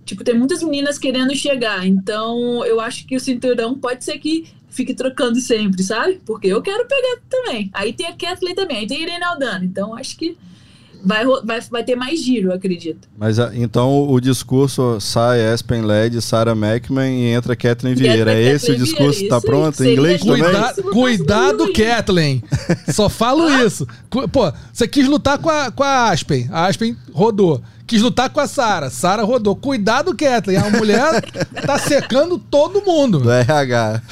Tipo, 0.04 0.24
tem 0.24 0.36
muitas 0.36 0.62
meninas 0.62 0.98
querendo 0.98 1.34
chegar. 1.34 1.86
Então, 1.86 2.64
eu 2.64 2.80
acho 2.80 3.06
que 3.06 3.16
o 3.16 3.20
cinturão 3.20 3.78
pode 3.78 4.04
ser 4.04 4.18
que 4.18 4.46
fique 4.68 4.94
trocando 4.94 5.40
sempre, 5.40 5.82
sabe? 5.82 6.20
Porque 6.24 6.48
eu 6.48 6.60
quero 6.62 6.86
pegar 6.86 7.20
também. 7.28 7.70
Aí 7.72 7.92
tem 7.92 8.06
a 8.06 8.16
Kathleen 8.16 8.54
também, 8.54 8.78
aí 8.78 8.86
tem 8.86 8.98
a 8.98 9.02
Irene 9.02 9.24
Aldana. 9.24 9.64
Então, 9.64 9.94
acho 9.94 10.16
que 10.16 10.36
vai, 11.04 11.24
vai, 11.44 11.60
vai 11.70 11.84
ter 11.84 11.96
mais 11.96 12.22
giro, 12.22 12.48
eu 12.50 12.54
acredito. 12.54 13.08
Mas 13.18 13.38
ah, 13.38 13.50
então 13.54 14.08
o 14.08 14.20
discurso 14.20 14.98
sai 15.00 15.46
Aspen 15.52 15.82
Led, 15.82 16.20
Sarah 16.22 16.52
McMahon 16.52 17.04
e 17.06 17.26
entra 17.32 17.54
Kathleen 17.56 17.94
Vieira. 17.94 18.20
entra 18.20 18.34
É 18.34 18.42
esse 18.42 18.70
o 18.70 18.76
discurso? 18.76 19.18
Vieira, 19.20 19.28
Tá 19.30 19.38
isso 19.38 19.46
pronto? 19.46 19.84
Em 19.84 19.92
inglês 19.92 20.20
também? 20.22 20.42
Cuida, 20.42 20.70
Isso 20.70 20.82
cuidado, 20.84 21.72
Kathleen. 21.72 22.42
Só 22.92 23.08
falo 23.08 23.48
isso. 23.64 23.86
Cu- 24.10 24.28
Pô, 24.28 24.52
você 24.72 24.86
quis 24.88 25.06
lutar 25.08 25.38
com 25.38 25.48
a, 25.50 25.70
com 25.70 25.82
a 25.82 26.10
Aspen. 26.10 26.48
A 26.50 26.66
Aspen 26.66 26.96
rodou. 27.12 27.60
Quis 27.86 28.00
lutar 28.00 28.30
com 28.30 28.40
a 28.40 28.46
Sara. 28.46 28.88
Sara 28.90 29.22
rodou. 29.22 29.54
Cuidado, 29.54 30.14
Kathleen. 30.16 30.58
A 30.58 30.70
mulher 30.70 31.20
tá 31.66 31.78
secando 31.78 32.38
todo 32.38 32.80
mundo. 32.82 33.18
Do 33.20 33.30
RH. 33.30 34.02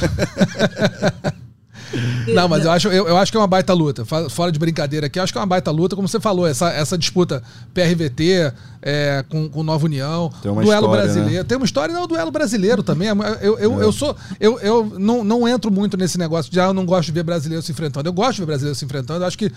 Não, 2.34 2.48
mas 2.48 2.64
eu 2.64 2.70
acho, 2.70 2.88
eu, 2.88 3.08
eu 3.08 3.16
acho 3.16 3.30
que 3.30 3.36
é 3.36 3.40
uma 3.40 3.46
baita 3.46 3.72
luta. 3.72 4.04
Fora 4.04 4.52
de 4.52 4.58
brincadeira 4.58 5.06
aqui, 5.06 5.18
eu 5.18 5.22
acho 5.22 5.32
que 5.32 5.38
é 5.38 5.40
uma 5.40 5.46
baita 5.46 5.70
luta, 5.70 5.96
como 5.96 6.06
você 6.06 6.20
falou, 6.20 6.46
essa, 6.46 6.70
essa 6.70 6.96
disputa 6.96 7.42
PRVT 7.74 8.52
é, 8.82 9.24
com, 9.28 9.48
com 9.48 9.62
Nova 9.62 9.84
União, 9.84 10.30
duelo 10.42 10.62
história, 10.62 10.88
brasileiro. 10.88 11.42
né? 11.42 11.44
Tem 11.44 11.56
uma 11.56 11.64
história, 11.64 11.94
não, 11.94 12.06
duelo 12.06 12.30
brasileiro 12.30 12.82
também. 12.82 13.08
Eu, 13.40 13.58
eu, 13.58 13.80
eu 13.80 13.92
sou. 13.92 14.16
Eu, 14.38 14.58
eu 14.60 14.92
não, 14.98 15.24
não 15.24 15.48
entro 15.48 15.70
muito 15.70 15.96
nesse 15.96 16.18
negócio 16.18 16.50
de 16.50 16.60
ah, 16.60 16.66
eu 16.66 16.74
não 16.74 16.86
gosto 16.86 17.06
de 17.06 17.12
ver 17.12 17.22
brasileiro 17.22 17.62
se 17.62 17.72
enfrentando. 17.72 18.08
Eu 18.08 18.12
gosto 18.12 18.34
de 18.34 18.40
ver 18.40 18.46
brasileiro 18.46 18.74
se 18.74 18.84
enfrentando. 18.84 19.22
Eu 19.22 19.26
acho 19.26 19.38
que 19.38 19.50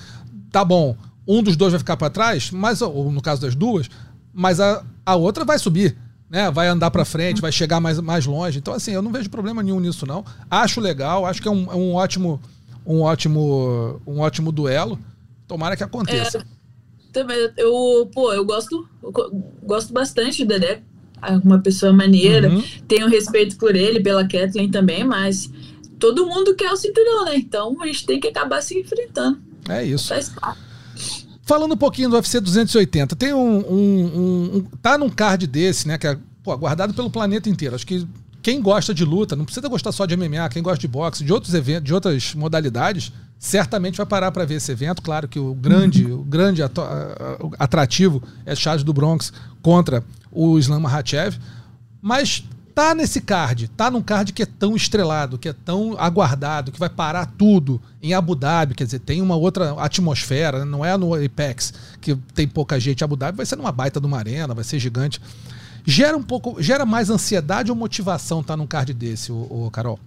tá 0.51 0.63
bom. 0.63 0.95
Um 1.27 1.41
dos 1.41 1.55
dois 1.55 1.71
vai 1.71 1.79
ficar 1.79 1.95
para 1.95 2.09
trás, 2.09 2.51
mas, 2.51 2.81
ou 2.81 3.09
no 3.09 3.21
caso 3.21 3.41
das 3.41 3.55
duas, 3.55 3.89
mas 4.33 4.59
a, 4.59 4.83
a 5.05 5.15
outra 5.15 5.45
vai 5.45 5.57
subir. 5.57 5.95
Né, 6.33 6.49
vai 6.49 6.67
andar 6.67 6.89
para 6.89 7.05
frente, 7.05 7.39
vai 7.39 7.51
chegar 7.51 7.79
mais, 7.79 7.99
mais 7.99 8.25
longe. 8.25 8.57
Então, 8.57 8.73
assim, 8.73 8.91
eu 8.91 9.03
não 9.03 9.11
vejo 9.11 9.29
problema 9.29 9.61
nenhum 9.61 9.79
nisso, 9.79 10.03
não. 10.07 10.25
Acho 10.49 10.81
legal, 10.81 11.27
acho 11.27 11.39
que 11.39 11.47
é 11.47 11.51
um, 11.51 11.71
é 11.71 11.75
um 11.75 11.93
ótimo, 11.93 12.41
um 12.83 13.01
ótimo, 13.01 14.01
um 14.07 14.19
ótimo 14.19 14.51
duelo. 14.51 14.97
Tomara 15.47 15.77
que 15.77 15.83
aconteça. 15.83 16.43
Também, 17.11 17.37
eu, 17.55 18.09
pô, 18.11 18.33
eu 18.33 18.43
gosto, 18.43 18.89
eu 19.03 19.11
go- 19.11 19.29
gosto 19.61 19.93
bastante 19.93 20.43
do 20.43 20.47
Dedé. 20.47 20.81
É 21.21 21.33
uma 21.37 21.59
pessoa 21.59 21.93
maneira. 21.93 22.49
Uhum. 22.49 22.63
Tenho 22.87 23.07
respeito 23.07 23.55
por 23.57 23.75
ele, 23.75 23.99
pela 23.99 24.27
Kathleen 24.27 24.71
também, 24.71 25.03
mas 25.03 25.51
todo 25.99 26.25
mundo 26.25 26.55
quer 26.55 26.71
o 26.71 26.75
cinturão, 26.75 27.25
né? 27.25 27.35
Então 27.35 27.79
a 27.79 27.85
gente 27.85 28.07
tem 28.07 28.19
que 28.19 28.29
acabar 28.29 28.59
se 28.63 28.79
enfrentando. 28.79 29.39
É 29.69 29.83
isso. 29.83 30.07
Faz 30.07 30.29
parte. 30.29 30.59
Falando 31.45 31.73
um 31.73 31.77
pouquinho 31.77 32.09
do 32.09 32.15
UFC 32.15 32.39
280, 32.39 33.15
tem 33.15 33.33
um, 33.33 33.39
um- 33.59 34.05
um- 34.05 34.57
um- 34.57 34.61
Tá 34.81 34.97
num 34.97 35.09
card 35.09 35.45
desse, 35.45 35.87
né? 35.87 35.97
Que 35.97 36.07
é 36.07 36.17
pô, 36.41 36.55
guardado 36.57 36.93
pelo 36.93 37.09
planeta 37.09 37.49
inteiro. 37.49 37.75
Acho 37.75 37.85
que 37.85 38.07
quem 38.41 38.61
gosta 38.61 38.93
de 38.93 39.03
luta, 39.05 39.35
não 39.35 39.45
precisa 39.45 39.67
gostar 39.69 39.91
só 39.91 40.05
de 40.05 40.15
MMA, 40.15 40.47
quem 40.49 40.61
gosta 40.63 40.79
de 40.79 40.87
boxe, 40.87 41.23
de 41.23 41.31
outros 41.31 41.53
eventos, 41.53 41.83
de 41.85 41.93
outras 41.93 42.33
modalidades, 42.35 43.11
certamente 43.39 43.95
vai 43.97 44.05
parar 44.05 44.31
para 44.31 44.45
ver 44.45 44.55
esse 44.55 44.71
evento. 44.71 45.01
Claro 45.01 45.27
que 45.27 45.39
o 45.39 45.53
grande, 45.53 46.05
o 46.05 46.23
grande 46.23 46.61
atrativo 47.59 48.21
é 48.45 48.55
Charles 48.55 48.83
do 48.83 48.93
Bronx 48.93 49.31
contra 49.61 50.03
o 50.31 50.57
Islam 50.57 50.79
Makhachev. 50.81 51.37
Mas 52.01 52.43
tá 52.73 52.95
nesse 52.95 53.21
card, 53.21 53.67
tá 53.69 53.89
num 53.89 54.01
card 54.01 54.33
que 54.33 54.43
é 54.43 54.45
tão 54.45 54.75
estrelado, 54.75 55.37
que 55.37 55.47
é 55.47 55.53
tão 55.53 55.95
aguardado, 55.97 56.71
que 56.71 56.79
vai 56.79 56.89
parar 56.89 57.25
tudo 57.37 57.79
em 58.01 58.13
Abu 58.13 58.35
Dhabi, 58.35 58.73
quer 58.73 58.85
dizer, 58.85 58.99
tem 58.99 59.21
uma 59.21 59.35
outra 59.35 59.73
atmosfera, 59.73 60.59
né? 60.59 60.65
não 60.65 60.83
é 60.83 60.97
no 60.97 61.13
Apex, 61.13 61.73
que 62.01 62.15
tem 62.33 62.47
pouca 62.47 62.79
gente. 62.79 63.03
Abu 63.03 63.15
Dhabi 63.15 63.37
vai 63.37 63.45
ser 63.45 63.55
numa 63.55 63.71
baita 63.71 63.99
de 63.99 64.07
uma 64.07 64.17
arena, 64.17 64.53
vai 64.53 64.63
ser 64.63 64.79
gigante. 64.79 65.21
Gera 65.85 66.17
um 66.17 66.23
pouco, 66.23 66.61
gera 66.61 66.85
mais 66.85 67.09
ansiedade 67.09 67.69
ou 67.69 67.77
motivação 67.77 68.41
tá 68.41 68.57
num 68.57 68.67
card 68.67 68.93
desse, 68.93 69.31
o, 69.31 69.69
Carol? 69.71 69.99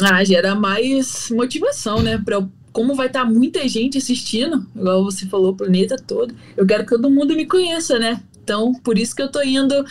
Ah, 0.00 0.22
gera 0.24 0.54
mais 0.54 1.30
motivação, 1.30 2.02
né? 2.02 2.18
Pra, 2.18 2.44
como 2.72 2.94
vai 2.94 3.06
estar 3.06 3.24
muita 3.24 3.66
gente 3.68 3.98
assistindo, 3.98 4.66
igual 4.74 5.04
você 5.04 5.26
falou, 5.26 5.52
o 5.52 5.56
planeta 5.56 5.96
todo, 5.96 6.34
eu 6.56 6.66
quero 6.66 6.84
que 6.84 6.90
todo 6.90 7.10
mundo 7.10 7.34
me 7.34 7.46
conheça, 7.46 7.98
né? 7.98 8.20
Então, 8.42 8.74
por 8.74 8.98
isso 8.98 9.14
que 9.14 9.22
eu 9.22 9.30
tô 9.30 9.40
indo 9.42 9.84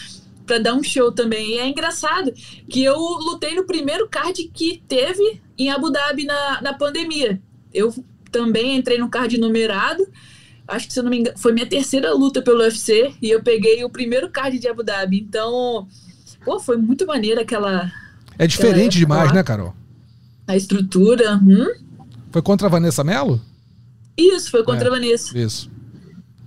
pra 0.46 0.58
dar 0.58 0.74
um 0.74 0.84
show 0.84 1.12
também. 1.12 1.56
E 1.56 1.60
é 1.60 1.68
engraçado 1.68 2.32
que 2.70 2.84
eu 2.84 2.98
lutei 2.98 3.56
no 3.56 3.66
primeiro 3.66 4.08
card 4.10 4.44
que 4.54 4.84
teve 4.88 5.42
em 5.58 5.70
Abu 5.70 5.92
Dhabi 5.92 6.26
na, 6.26 6.62
na 6.62 6.74
pandemia. 6.74 7.42
Eu 7.74 7.94
também 8.32 8.76
entrei 8.78 8.98
no 8.98 9.10
card 9.10 9.38
numerado. 9.38 10.06
Acho 10.68 10.88
que, 10.88 10.94
se 10.94 11.00
eu 11.00 11.04
não 11.04 11.10
me 11.10 11.20
engano, 11.20 11.38
foi 11.38 11.52
minha 11.52 11.66
terceira 11.66 12.14
luta 12.14 12.42
pelo 12.42 12.60
UFC 12.60 13.14
e 13.22 13.30
eu 13.30 13.44
peguei 13.44 13.84
o 13.84 13.90
primeiro 13.90 14.30
card 14.30 14.58
de 14.58 14.68
Abu 14.68 14.84
Dhabi. 14.84 15.20
Então, 15.20 15.88
pô, 16.46 16.60
foi 16.60 16.78
muito 16.78 17.06
maneira 17.06 17.42
aquela. 17.42 17.92
É 18.38 18.48
diferente 18.48 18.98
época 18.98 19.00
demais, 19.00 19.28
lá. 19.30 19.34
né, 19.36 19.44
Carol? 19.44 19.76
A 20.48 20.56
estrutura. 20.56 21.36
Hum? 21.38 21.68
Foi 22.32 22.42
contra 22.42 22.68
a 22.68 22.70
Vanessa 22.70 23.04
Mello? 23.04 23.42
Isso, 24.18 24.50
foi 24.50 24.64
contra 24.64 24.86
É. 24.86 24.88
a 24.88 24.92
Vanessa. 24.92 25.38
Isso. 25.38 25.70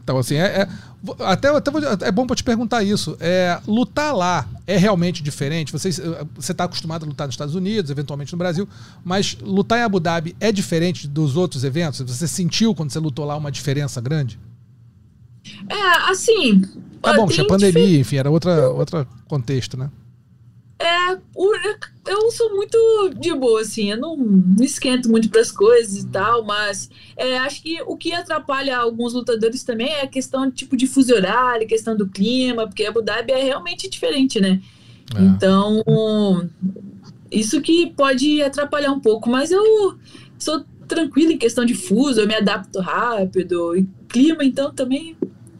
Então, 0.02 0.16
assim, 0.18 0.36
é, 0.36 0.62
é- 0.62 0.68
até, 1.20 1.48
até 1.48 1.70
vou- 1.70 1.80
é 2.00 2.10
bom 2.12 2.26
pra 2.26 2.36
te 2.36 2.44
perguntar 2.44 2.82
isso. 2.82 3.16
É, 3.20 3.60
lutar 3.66 4.14
lá 4.14 4.48
é 4.66 4.76
realmente 4.76 5.22
diferente? 5.22 5.72
Você 5.72 5.88
está 6.38 6.64
acostumado 6.64 7.04
a 7.04 7.08
lutar 7.08 7.26
nos 7.26 7.34
Estados 7.34 7.54
Unidos, 7.54 7.90
eventualmente 7.90 8.32
no 8.32 8.38
Brasil, 8.38 8.68
mas 9.04 9.36
lutar 9.42 9.78
em 9.78 9.82
Abu 9.82 10.00
Dhabi 10.00 10.34
é 10.40 10.50
diferente 10.52 11.06
dos 11.08 11.36
outros 11.36 11.64
eventos? 11.64 12.00
Você 12.00 12.26
sentiu 12.28 12.74
quando 12.74 12.90
você 12.90 12.98
lutou 12.98 13.24
lá 13.24 13.36
uma 13.36 13.50
diferença 13.52 14.00
grande? 14.00 14.38
É, 15.68 16.10
assim. 16.10 16.62
Tá 17.02 17.12
bom, 17.14 17.26
tem 17.26 17.36
tinha 17.36 17.46
pandemia, 17.46 17.98
enfim, 18.00 18.16
era 18.16 18.30
outra, 18.30 18.70
outro 18.70 19.06
contexto, 19.28 19.76
né? 19.76 19.90
É, 20.94 21.18
o- 21.34 21.54
eu 22.06 22.30
sou 22.30 22.54
muito 22.54 22.76
de 23.18 23.34
boa, 23.34 23.62
assim, 23.62 23.90
eu 23.90 23.96
não, 23.98 24.16
não 24.16 24.64
esquento 24.64 25.10
muito 25.10 25.28
pras 25.28 25.50
coisas 25.50 26.02
e 26.04 26.06
tal, 26.08 26.44
mas 26.44 26.88
é, 27.16 27.38
acho 27.38 27.62
que 27.62 27.82
o 27.86 27.96
que 27.96 28.12
atrapalha 28.12 28.76
alguns 28.78 29.12
lutadores 29.12 29.64
também 29.64 29.88
é 29.88 30.02
a 30.02 30.06
questão 30.06 30.50
tipo 30.50 30.76
de 30.76 30.86
fuso 30.86 31.14
horário, 31.14 31.66
questão 31.66 31.96
do 31.96 32.06
clima, 32.08 32.66
porque 32.66 32.84
Abu 32.84 33.02
Dhabi 33.02 33.32
é 33.32 33.42
realmente 33.42 33.88
diferente, 33.88 34.40
né? 34.40 34.60
É. 35.16 35.20
Então, 35.22 35.82
isso 37.30 37.60
que 37.60 37.90
pode 37.96 38.42
atrapalhar 38.42 38.92
um 38.92 39.00
pouco, 39.00 39.28
mas 39.28 39.50
eu 39.50 39.98
sou 40.38 40.64
tranquila 40.86 41.32
em 41.32 41.38
questão 41.38 41.64
de 41.64 41.74
fuso, 41.74 42.20
eu 42.20 42.26
me 42.26 42.34
adapto 42.34 42.78
rápido, 42.80 43.76
e 43.76 43.86
clima, 44.08 44.44
então 44.44 44.72
também, 44.72 45.16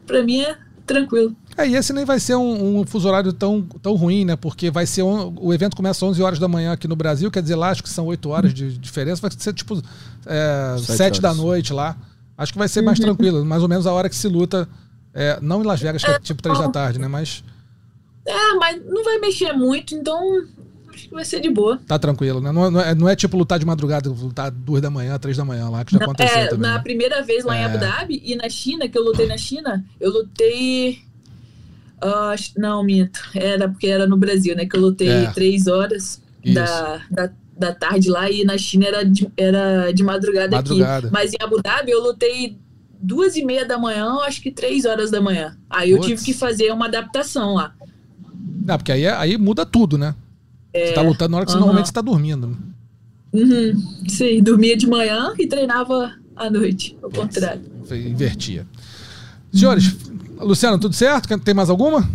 pra 0.07 0.23
mim 0.23 0.41
é 0.43 0.57
tranquilo. 0.87 1.35
É, 1.57 1.69
e 1.69 1.77
esse 1.77 1.93
nem 1.93 2.05
vai 2.05 2.19
ser 2.19 2.35
um, 2.35 2.81
um 2.81 2.87
fuso 2.87 3.07
horário 3.09 3.33
tão, 3.33 3.63
tão 3.81 3.95
ruim, 3.95 4.25
né? 4.25 4.35
Porque 4.37 4.71
vai 4.71 4.87
ser. 4.87 5.03
um- 5.03 5.35
o 5.41 5.53
evento 5.55 5.77
começa 5.77 6.05
às 6.05 6.11
11 6.11 6.23
horas 6.23 6.39
da 6.39 6.49
manhã 6.49 6.73
aqui 6.73 6.89
no 6.89 6.97
Brasil, 6.97 7.31
quer 7.31 7.43
dizer, 7.43 7.55
lá 7.57 7.71
acho 7.71 7.83
que 7.83 7.89
são 7.89 8.07
8 8.07 8.29
horas 8.31 8.53
de 8.53 8.77
diferença, 8.79 9.21
vai 9.23 9.31
ser 9.37 9.53
tipo 9.53 9.81
é, 10.27 10.77
Sete 10.79 10.97
7 10.97 11.21
da 11.21 11.33
noite 11.35 11.73
lá. 11.73 11.97
Acho 12.37 12.53
que 12.53 12.59
vai 12.59 12.67
ser 12.69 12.83
mais 12.83 12.99
tranquilo, 12.99 13.45
mais 13.45 13.63
ou 13.63 13.69
menos 13.69 13.87
a 13.87 13.93
hora 13.93 14.09
que 14.09 14.17
se 14.17 14.27
luta. 14.29 14.69
é, 15.15 15.39
não 15.41 15.63
em 15.63 15.65
Las 15.67 15.81
Vegas, 15.81 16.03
que 16.03 16.11
é 16.11 16.19
tipo 16.19 16.43
3 16.43 16.59
da 16.59 16.69
tarde, 16.69 16.99
né? 16.99 17.07
Mas 17.07 17.45
É, 18.27 18.55
mas 18.55 18.85
não 18.87 19.05
vai 19.05 19.19
mexer 19.19 19.53
muito, 19.53 19.95
então 19.95 20.19
acho 20.93 21.09
que 21.09 21.15
vai 21.15 21.25
ser 21.25 21.39
de 21.41 21.51
boa. 21.51 21.79
tá 21.87 21.97
tranquilo, 22.01 22.41
né? 22.41 22.51
Não, 22.51 22.69
não 22.71 22.81
é, 22.81 22.95
não 22.97 23.09
é 23.09 23.15
tipo 23.15 23.37
lutar 23.37 23.59
de 23.61 23.65
madrugada, 23.65 24.09
lutar 24.11 24.51
2 24.51 24.83
da 24.83 24.91
manhã, 24.91 25.17
3 25.19 25.37
da 25.37 25.45
manhã 25.45 25.69
lá, 25.69 25.85
que 25.85 25.93
já 25.93 25.99
aconteceu 26.03 26.37
É, 26.37 26.47
também. 26.49 26.63
na 26.69 26.75
né? 26.79 26.83
primeira 26.83 27.23
vez 27.23 27.45
lá 27.45 27.57
em 27.57 27.61
É. 27.61 27.65
Abu 27.67 27.79
Dhabi 27.79 28.21
e 28.25 28.35
na 28.35 28.49
China, 28.49 28.89
que 28.89 28.99
eu 28.99 29.05
lutei 29.05 29.27
na 29.29 29.37
China, 29.39 29.85
eu 30.01 30.11
lutei. 30.11 30.99
Ah, 32.05 32.35
não, 32.57 32.83
minto. 32.85 33.21
Era 33.35 33.69
porque 33.69 33.87
era 33.87 34.07
no 34.07 34.17
Brasil, 34.17 34.55
né? 34.55 34.67
Que 34.67 34.77
eu 34.77 34.81
lutei 34.81 35.09
É. 35.09 35.31
três 35.33 35.67
horas 35.67 36.21
da, 36.55 37.01
da, 37.11 37.31
da 37.59 37.75
tarde 37.75 38.11
lá 38.11 38.31
e 38.31 38.45
na 38.45 38.59
China 38.59 38.87
era 38.87 39.05
de, 39.05 39.29
era 39.37 39.91
de 39.93 40.03
madrugada, 40.03 40.57
Madrugada. 40.57 41.07
aqui. 41.09 41.13
Mas 41.15 41.33
em 41.33 41.37
Abu 41.41 41.63
Dhabi 41.63 41.91
eu 41.91 42.03
lutei 42.03 42.59
duas 43.01 43.37
e 43.37 43.45
meia 43.45 43.65
da 43.67 43.79
manhã, 43.79 44.19
acho 44.23 44.41
que 44.43 44.51
três 44.51 44.85
horas 44.85 45.11
da 45.11 45.21
manhã. 45.21 45.57
Aí 45.71 45.91
eu 45.91 46.01
tive 46.01 46.23
que 46.23 46.33
fazer 46.35 46.71
uma 46.73 46.87
adaptação 46.87 47.55
lá. 47.55 47.75
Não, 48.67 48.77
porque 48.79 48.93
aí, 48.93 49.05
é- 49.05 49.15
aí 49.15 49.37
muda 49.39 49.65
tudo, 49.67 49.97
né? 49.99 50.15
você 50.75 50.93
tá 50.93 51.03
lutando 51.03 51.31
na 51.33 51.37
hora 51.37 51.47
que 51.47 51.53
você 51.53 51.57
É. 51.57 51.61
normalmente 51.61 51.87
você 51.87 51.93
tá 51.93 52.01
dormindo. 52.01 52.57
Uhum. 53.33 53.73
Sim, 54.09 54.43
dormia 54.43 54.77
de 54.77 54.87
manhã 54.87 55.33
e 55.39 55.47
treinava 55.47 56.13
à 56.37 56.51
noite, 56.51 56.97
ao 57.03 57.11
contrário. 57.11 57.63
Invertia. 57.93 58.67
Senhores, 59.53 59.95
Luciano, 60.39 60.79
tudo 60.79 60.95
certo? 60.95 61.39
Tem 61.39 61.55
mais 61.55 61.71
alguma? 61.71 62.09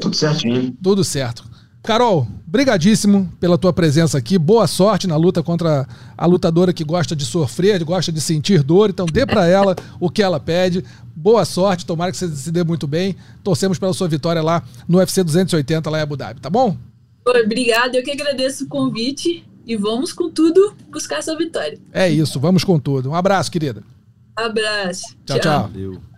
Tudo 0.00 0.14
certinho. 0.14 0.76
Tudo 0.82 1.04
certo. 1.04 1.44
Carol, 1.82 2.26
brigadíssimo 2.46 3.30
pela 3.38 3.58
tua 3.58 3.72
presença 3.72 4.16
aqui. 4.16 4.38
Boa 4.38 4.66
sorte 4.66 5.06
na 5.06 5.16
luta 5.16 5.42
contra 5.42 5.86
a 6.16 6.26
lutadora 6.26 6.72
que 6.72 6.82
gosta 6.82 7.14
de 7.14 7.26
sofrer, 7.26 7.84
gosta 7.84 8.10
de 8.10 8.20
sentir 8.20 8.62
dor. 8.62 8.88
Então 8.88 9.04
dê 9.04 9.26
pra 9.26 9.46
ela 9.46 9.76
o 10.00 10.08
que 10.08 10.22
ela 10.22 10.40
pede. 10.40 10.82
Boa 11.14 11.44
sorte, 11.44 11.84
tomara 11.84 12.10
que 12.10 12.16
você 12.16 12.28
se 12.28 12.50
dê 12.50 12.64
muito 12.64 12.86
bem. 12.86 13.14
Torcemos 13.42 13.78
pela 13.78 13.92
sua 13.92 14.08
vitória 14.08 14.42
lá 14.42 14.62
no 14.88 14.98
UFC 14.98 15.22
280 15.22 15.90
lá 15.90 15.98
em 15.98 16.02
Abu 16.02 16.16
Dhabi, 16.16 16.40
tá 16.40 16.48
bom? 16.48 16.76
Obrigada, 17.26 17.96
eu 17.98 18.02
que 18.02 18.12
agradeço 18.12 18.64
o 18.64 18.68
convite 18.68 19.44
e 19.66 19.76
vamos 19.76 20.12
com 20.12 20.30
tudo 20.30 20.74
buscar 20.90 21.18
essa 21.18 21.36
vitória. 21.36 21.78
É 21.92 22.08
isso, 22.08 22.40
vamos 22.40 22.64
com 22.64 22.78
tudo. 22.78 23.10
Um 23.10 23.14
abraço, 23.14 23.50
querida. 23.50 23.82
Abraço. 24.34 25.14
Tchau, 25.26 25.38
tchau. 25.38 25.62
Valeu. 25.68 26.13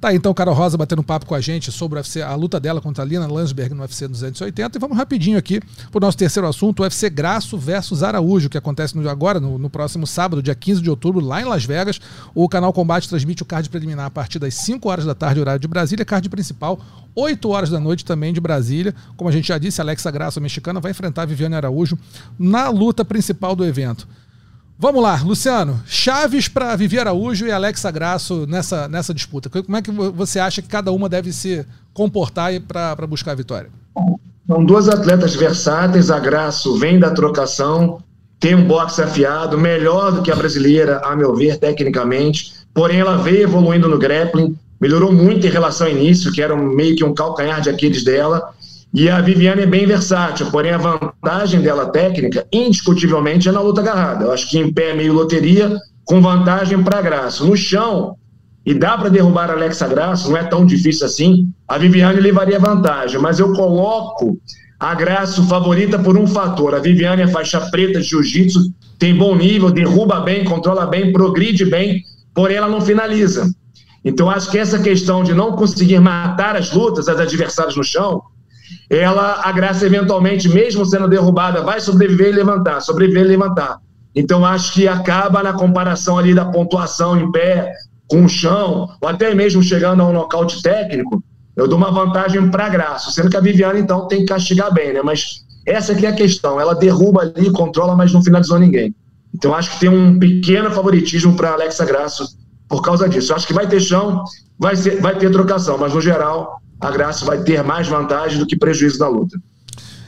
Tá 0.00 0.14
então 0.14 0.32
Carol 0.32 0.54
Rosa 0.54 0.78
batendo 0.78 1.02
papo 1.02 1.26
com 1.26 1.34
a 1.34 1.42
gente 1.42 1.70
sobre 1.70 1.98
o 1.98 2.00
UFC, 2.00 2.22
a 2.22 2.34
luta 2.34 2.58
dela 2.58 2.80
contra 2.80 3.04
a 3.04 3.06
Lina 3.06 3.26
Landsberg 3.26 3.74
no 3.74 3.82
UFC 3.82 4.08
280. 4.08 4.78
E 4.78 4.80
vamos 4.80 4.96
rapidinho 4.96 5.36
aqui 5.36 5.60
pro 5.90 6.00
nosso 6.00 6.16
terceiro 6.16 6.48
assunto, 6.48 6.80
o 6.80 6.82
UFC 6.84 7.10
Graço 7.10 7.58
versus 7.58 8.02
Araújo, 8.02 8.48
que 8.48 8.56
acontece 8.56 8.96
no, 8.96 9.06
agora, 9.10 9.38
no, 9.38 9.58
no, 9.58 9.68
próximo 9.68 10.06
sábado, 10.06 10.42
dia 10.42 10.54
15 10.54 10.80
de 10.80 10.88
outubro, 10.88 11.22
lá 11.22 11.42
em 11.42 11.44
Las 11.44 11.66
Vegas. 11.66 12.00
O 12.34 12.48
canal 12.48 12.72
Combate 12.72 13.10
transmite 13.10 13.42
o 13.42 13.46
card 13.46 13.68
preliminar 13.68 14.06
a 14.06 14.10
partir 14.10 14.38
das 14.38 14.54
5 14.54 14.88
horas 14.88 15.04
da 15.04 15.14
tarde, 15.14 15.38
horário 15.38 15.60
de 15.60 15.68
Brasília, 15.68 16.02
card 16.02 16.30
principal, 16.30 16.80
8 17.14 17.46
horas 17.50 17.68
da 17.68 17.78
noite 17.78 18.02
também 18.02 18.32
de 18.32 18.40
Brasília. 18.40 18.94
Como 19.18 19.28
a 19.28 19.32
gente 19.32 19.48
já 19.48 19.58
disse, 19.58 19.82
Alexa 19.82 20.10
Graço, 20.10 20.40
mexicana, 20.40 20.80
vai 20.80 20.92
enfrentar 20.92 21.22
a 21.22 21.26
Viviane 21.26 21.56
Araújo 21.56 21.98
na 22.38 22.70
luta 22.70 23.04
principal 23.04 23.54
do 23.54 23.66
evento. 23.66 24.08
Vamos 24.82 25.02
lá, 25.02 25.20
Luciano. 25.22 25.82
Chaves 25.84 26.48
para 26.48 26.74
Vivi 26.74 26.98
Araújo 26.98 27.46
e 27.46 27.52
Alexa 27.52 27.90
Graço 27.90 28.46
nessa, 28.48 28.88
nessa 28.88 29.12
disputa. 29.12 29.50
Como 29.50 29.76
é 29.76 29.82
que 29.82 29.90
você 29.90 30.40
acha 30.40 30.62
que 30.62 30.68
cada 30.68 30.90
uma 30.90 31.06
deve 31.06 31.34
se 31.34 31.66
comportar 31.92 32.50
para 32.62 33.06
buscar 33.06 33.32
a 33.32 33.34
vitória? 33.34 33.68
São 34.46 34.64
duas 34.64 34.88
atletas 34.88 35.34
versáteis. 35.34 36.10
A 36.10 36.18
Graço 36.18 36.78
vem 36.78 36.98
da 36.98 37.10
trocação, 37.10 38.02
tem 38.40 38.54
um 38.54 38.66
boxe 38.66 39.02
afiado, 39.02 39.58
melhor 39.58 40.12
do 40.12 40.22
que 40.22 40.32
a 40.32 40.34
brasileira, 40.34 41.02
a 41.04 41.14
meu 41.14 41.36
ver, 41.36 41.58
tecnicamente. 41.58 42.54
Porém, 42.72 43.00
ela 43.00 43.18
veio 43.18 43.42
evoluindo 43.42 43.86
no 43.86 43.98
grappling, 43.98 44.56
melhorou 44.80 45.12
muito 45.12 45.46
em 45.46 45.50
relação 45.50 45.88
ao 45.88 45.92
início, 45.92 46.32
que 46.32 46.40
era 46.40 46.56
meio 46.56 46.96
que 46.96 47.04
um 47.04 47.12
calcanhar 47.12 47.60
de 47.60 47.68
Aquiles 47.68 48.02
dela. 48.02 48.54
E 48.92 49.08
a 49.08 49.20
Viviane 49.20 49.62
é 49.62 49.66
bem 49.66 49.86
versátil, 49.86 50.50
porém 50.50 50.72
a 50.72 50.78
vantagem 50.78 51.60
dela 51.60 51.86
técnica, 51.86 52.46
indiscutivelmente, 52.52 53.48
é 53.48 53.52
na 53.52 53.60
luta 53.60 53.80
agarrada. 53.80 54.24
Eu 54.24 54.32
acho 54.32 54.48
que 54.48 54.58
em 54.58 54.72
pé 54.72 54.90
é 54.90 54.94
meio 54.94 55.12
loteria, 55.12 55.76
com 56.04 56.20
vantagem 56.20 56.82
para 56.82 57.00
Graça. 57.00 57.44
No 57.44 57.56
chão, 57.56 58.16
e 58.66 58.74
dá 58.74 58.98
para 58.98 59.08
derrubar 59.08 59.48
a 59.48 59.54
Alexa 59.54 59.86
Graça, 59.86 60.28
não 60.28 60.36
é 60.36 60.44
tão 60.44 60.66
difícil 60.66 61.06
assim, 61.06 61.48
a 61.68 61.78
Viviane 61.78 62.20
levaria 62.20 62.58
vantagem, 62.58 63.20
mas 63.20 63.38
eu 63.38 63.52
coloco 63.52 64.38
a 64.78 64.94
Graça 64.94 65.42
favorita 65.44 65.98
por 65.98 66.16
um 66.16 66.26
fator. 66.26 66.74
A 66.74 66.80
Viviane 66.80 67.22
é 67.22 67.28
faixa 67.28 67.60
preta 67.70 68.00
de 68.00 68.08
jiu-jitsu, 68.08 68.72
tem 68.98 69.14
bom 69.14 69.36
nível, 69.36 69.70
derruba 69.70 70.20
bem, 70.20 70.44
controla 70.44 70.86
bem, 70.86 71.12
progride 71.12 71.64
bem, 71.64 72.02
porém 72.34 72.56
ela 72.56 72.68
não 72.68 72.80
finaliza. 72.80 73.48
Então 74.04 74.28
acho 74.28 74.50
que 74.50 74.58
essa 74.58 74.78
questão 74.78 75.22
de 75.22 75.32
não 75.32 75.52
conseguir 75.52 76.00
matar 76.00 76.56
as 76.56 76.72
lutas, 76.72 77.08
as 77.08 77.20
adversárias 77.20 77.76
no 77.76 77.84
chão, 77.84 78.22
ela, 78.90 79.40
a 79.44 79.52
Graça, 79.52 79.86
eventualmente, 79.86 80.48
mesmo 80.48 80.84
sendo 80.84 81.06
derrubada, 81.06 81.62
vai 81.62 81.80
sobreviver 81.80 82.30
e 82.30 82.32
levantar, 82.32 82.80
sobreviver 82.80 83.24
e 83.24 83.28
levantar. 83.28 83.78
Então, 84.16 84.44
acho 84.44 84.72
que 84.72 84.88
acaba 84.88 85.44
na 85.44 85.52
comparação 85.52 86.18
ali 86.18 86.34
da 86.34 86.44
pontuação 86.44 87.16
em 87.16 87.30
pé, 87.30 87.72
com 88.08 88.24
o 88.24 88.28
chão, 88.28 88.88
ou 89.00 89.08
até 89.08 89.32
mesmo 89.32 89.62
chegando 89.62 90.02
a 90.02 90.06
um 90.06 90.12
nocaute 90.12 90.60
técnico, 90.60 91.22
eu 91.54 91.68
dou 91.68 91.78
uma 91.78 91.92
vantagem 91.92 92.50
para 92.50 92.66
a 92.66 92.68
Graça, 92.68 93.12
sendo 93.12 93.30
que 93.30 93.36
a 93.36 93.40
Viviane, 93.40 93.78
então, 93.78 94.08
tem 94.08 94.20
que 94.20 94.26
castigar 94.26 94.74
bem, 94.74 94.92
né? 94.92 95.02
Mas 95.04 95.44
essa 95.64 95.92
aqui 95.92 96.04
é 96.04 96.08
a 96.08 96.14
questão, 96.14 96.60
ela 96.60 96.74
derruba 96.74 97.20
ali, 97.22 97.48
controla, 97.52 97.94
mas 97.94 98.12
não 98.12 98.24
finalizou 98.24 98.58
ninguém. 98.58 98.92
Então, 99.32 99.54
acho 99.54 99.70
que 99.70 99.80
tem 99.80 99.88
um 99.88 100.18
pequeno 100.18 100.68
favoritismo 100.72 101.36
para 101.36 101.52
Alexa 101.52 101.84
Graça 101.84 102.24
por 102.68 102.82
causa 102.82 103.08
disso. 103.08 103.30
Eu 103.30 103.36
acho 103.36 103.46
que 103.46 103.54
vai 103.54 103.68
ter 103.68 103.78
chão, 103.78 104.24
vai, 104.58 104.74
ser, 104.74 105.00
vai 105.00 105.16
ter 105.16 105.30
trocação, 105.30 105.78
mas 105.78 105.94
no 105.94 106.00
geral, 106.00 106.60
a 106.80 106.90
Graça 106.90 107.24
vai 107.24 107.42
ter 107.42 107.62
mais 107.62 107.86
vantagem 107.86 108.38
do 108.38 108.46
que 108.46 108.56
prejuízo 108.56 108.98
na 108.98 109.08
luta. 109.08 109.40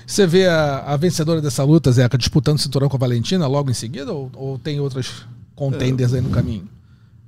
Você 0.06 0.26
vê 0.26 0.46
a, 0.46 0.78
a 0.78 0.96
vencedora 0.96 1.40
dessa 1.40 1.62
luta, 1.64 1.92
Zeca, 1.92 2.18
disputando 2.18 2.56
o 2.58 2.60
cinturão 2.60 2.88
com 2.88 2.96
a 2.96 2.98
Valentina 2.98 3.46
logo 3.46 3.70
em 3.70 3.74
seguida 3.74 4.12
ou, 4.12 4.30
ou 4.34 4.58
tem 4.58 4.80
outras 4.80 5.24
contenders 5.54 6.12
é, 6.12 6.16
aí 6.16 6.22
no 6.22 6.30
caminho? 6.30 6.68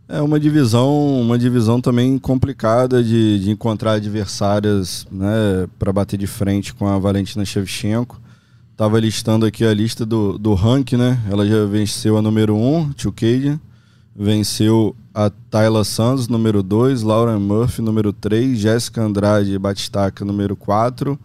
É 0.07 0.21
uma 0.21 0.39
divisão, 0.39 1.21
uma 1.21 1.39
divisão 1.39 1.81
também 1.81 2.19
complicada 2.19 3.03
de, 3.03 3.39
de 3.41 3.51
encontrar 3.51 3.93
adversárias 3.93 5.07
né, 5.11 5.67
para 5.79 5.93
bater 5.93 6.19
de 6.19 6.27
frente 6.27 6.75
com 6.75 6.87
a 6.87 6.99
Valentina 6.99 7.45
Shevchenko. 7.45 8.21
Tava 8.77 8.99
listando 9.01 9.47
aqui 9.47 9.65
a 9.65 9.73
lista 9.73 10.05
do, 10.05 10.37
do 10.37 10.53
ranking, 10.53 10.97
né? 10.97 11.19
Ela 11.31 11.47
já 11.47 11.65
venceu 11.65 12.19
a 12.19 12.23
número 12.23 12.57
1, 12.57 12.77
um, 12.77 12.93
Cade, 13.13 13.59
venceu 14.17 14.95
a 15.13 15.31
Tayla 15.51 15.85
Santos, 15.85 16.29
número 16.29 16.63
2, 16.63 17.03
Lauren 17.03 17.39
Murphy, 17.39 17.83
número 17.83 18.13
3, 18.13 18.59
Jéssica 18.59 19.03
Andrade 19.03 19.59
Batistaca, 19.59 20.25
número 20.25 20.57
4. 20.57 21.19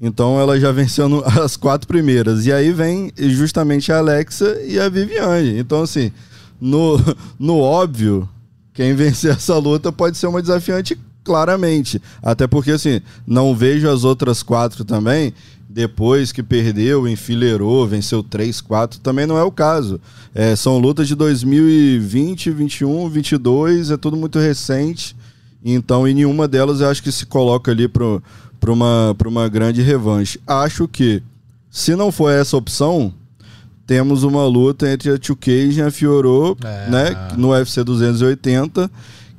Então 0.00 0.40
ela 0.40 0.58
já 0.58 0.70
venceu 0.72 1.08
no, 1.08 1.22
as 1.24 1.56
quatro 1.56 1.86
primeiras. 1.86 2.46
E 2.46 2.52
aí 2.52 2.72
vem 2.72 3.12
justamente 3.16 3.92
a 3.92 3.98
Alexa 3.98 4.60
e 4.62 4.78
a 4.78 4.88
Viviane. 4.88 5.58
Então, 5.58 5.82
assim, 5.82 6.12
no, 6.60 6.98
no 7.38 7.58
óbvio, 7.58 8.28
quem 8.74 8.94
vencer 8.94 9.32
essa 9.36 9.56
luta 9.58 9.92
pode 9.92 10.16
ser 10.16 10.26
uma 10.26 10.42
desafiante 10.42 10.98
claramente. 11.24 12.02
Até 12.22 12.46
porque, 12.46 12.72
assim, 12.72 13.00
não 13.26 13.54
vejo 13.54 13.88
as 13.88 14.04
outras 14.04 14.42
quatro 14.42 14.84
também 14.84 15.32
depois 15.72 16.32
que 16.32 16.42
perdeu, 16.42 17.08
enfileirou, 17.08 17.86
venceu 17.86 18.22
3, 18.22 18.60
4, 18.60 19.00
também 19.00 19.26
não 19.26 19.38
é 19.38 19.42
o 19.42 19.50
caso. 19.50 19.98
É, 20.34 20.54
são 20.54 20.78
lutas 20.78 21.08
de 21.08 21.14
2020, 21.14 22.50
21, 22.50 23.08
22, 23.08 23.90
é 23.90 23.96
tudo 23.96 24.16
muito 24.16 24.38
recente. 24.38 25.16
Então, 25.64 26.06
em 26.06 26.14
nenhuma 26.14 26.46
delas 26.46 26.80
eu 26.80 26.88
acho 26.88 27.02
que 27.02 27.10
se 27.10 27.24
coloca 27.24 27.70
ali 27.70 27.88
para 27.88 28.72
uma, 28.72 29.16
uma 29.24 29.48
grande 29.48 29.80
revanche. 29.80 30.38
Acho 30.46 30.86
que, 30.86 31.22
se 31.70 31.96
não 31.96 32.12
for 32.12 32.30
essa 32.30 32.56
opção, 32.56 33.12
temos 33.86 34.24
uma 34.24 34.46
luta 34.46 34.90
entre 34.90 35.10
a 35.10 35.14
2K 35.14 35.72
e 35.72 35.80
a 35.80 35.90
Fiorot, 35.90 36.58
é. 36.64 36.90
né, 36.90 37.28
no 37.36 37.52
UFC 37.52 37.82
280, 37.82 38.90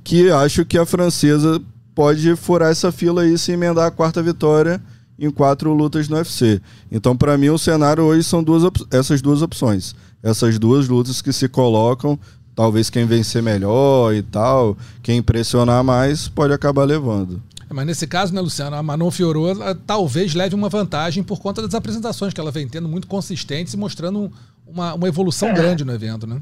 que 0.03 0.31
acho 0.31 0.65
que 0.65 0.79
a 0.79 0.85
francesa 0.85 1.61
pode 1.93 2.35
furar 2.35 2.71
essa 2.71 2.91
fila 2.91 3.21
aí 3.21 3.33
e 3.33 3.37
se 3.37 3.51
emendar 3.51 3.85
a 3.85 3.91
quarta 3.91 4.21
vitória 4.21 4.81
em 5.17 5.29
quatro 5.29 5.73
lutas 5.73 6.07
no 6.07 6.17
UFC. 6.17 6.61
Então, 6.91 7.15
para 7.15 7.37
mim, 7.37 7.49
o 7.49 7.57
cenário 7.57 8.03
hoje 8.03 8.23
são 8.23 8.43
duas 8.43 8.63
essas 8.91 9.21
duas 9.21 9.41
opções. 9.41 9.95
Essas 10.21 10.57
duas 10.57 10.87
lutas 10.87 11.21
que 11.21 11.33
se 11.33 11.47
colocam, 11.47 12.17
talvez 12.55 12.89
quem 12.89 13.05
vencer 13.05 13.41
melhor 13.41 14.13
e 14.13 14.21
tal, 14.21 14.77
quem 15.01 15.17
impressionar 15.17 15.83
mais, 15.83 16.27
pode 16.27 16.53
acabar 16.53 16.83
levando. 16.83 17.41
É, 17.69 17.73
mas 17.73 17.85
nesse 17.85 18.07
caso, 18.07 18.33
né, 18.33 18.41
Luciano, 18.41 18.75
a 18.75 18.83
Manon 18.83 19.11
Fiorot 19.11 19.59
talvez 19.85 20.33
leve 20.33 20.55
uma 20.55 20.69
vantagem 20.69 21.23
por 21.23 21.39
conta 21.39 21.61
das 21.61 21.73
apresentações 21.73 22.33
que 22.33 22.39
ela 22.39 22.51
vem 22.51 22.67
tendo 22.67 22.87
muito 22.87 23.07
consistentes 23.07 23.73
e 23.73 23.77
mostrando 23.77 24.31
uma, 24.65 24.93
uma 24.93 25.07
evolução 25.07 25.49
é. 25.49 25.53
grande 25.53 25.83
no 25.83 25.93
evento, 25.93 26.25
né? 26.25 26.41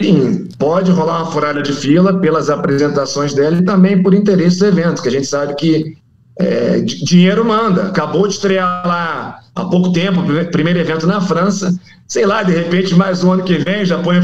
Sim, 0.00 0.46
pode 0.58 0.90
rolar 0.90 1.22
uma 1.22 1.32
furada 1.32 1.62
de 1.62 1.72
fila 1.72 2.20
pelas 2.20 2.50
apresentações 2.50 3.32
dela 3.32 3.56
e 3.56 3.64
também 3.64 4.02
por 4.02 4.12
interesse 4.12 4.58
do 4.58 4.66
evento, 4.66 5.00
que 5.00 5.08
a 5.08 5.12
gente 5.12 5.26
sabe 5.26 5.54
que 5.54 5.96
é, 6.38 6.80
dinheiro 6.80 7.44
manda. 7.44 7.86
Acabou 7.86 8.26
de 8.26 8.34
estrear 8.34 8.86
lá 8.86 9.40
há 9.54 9.64
pouco 9.64 9.92
tempo, 9.92 10.22
primeiro 10.50 10.78
evento 10.78 11.06
na 11.06 11.20
França. 11.20 11.74
Sei 12.06 12.26
lá, 12.26 12.42
de 12.42 12.52
repente, 12.52 12.94
mais 12.94 13.24
um 13.24 13.32
ano 13.32 13.42
que 13.42 13.58
vem, 13.58 13.84
já 13.84 13.98
põe 13.98 14.18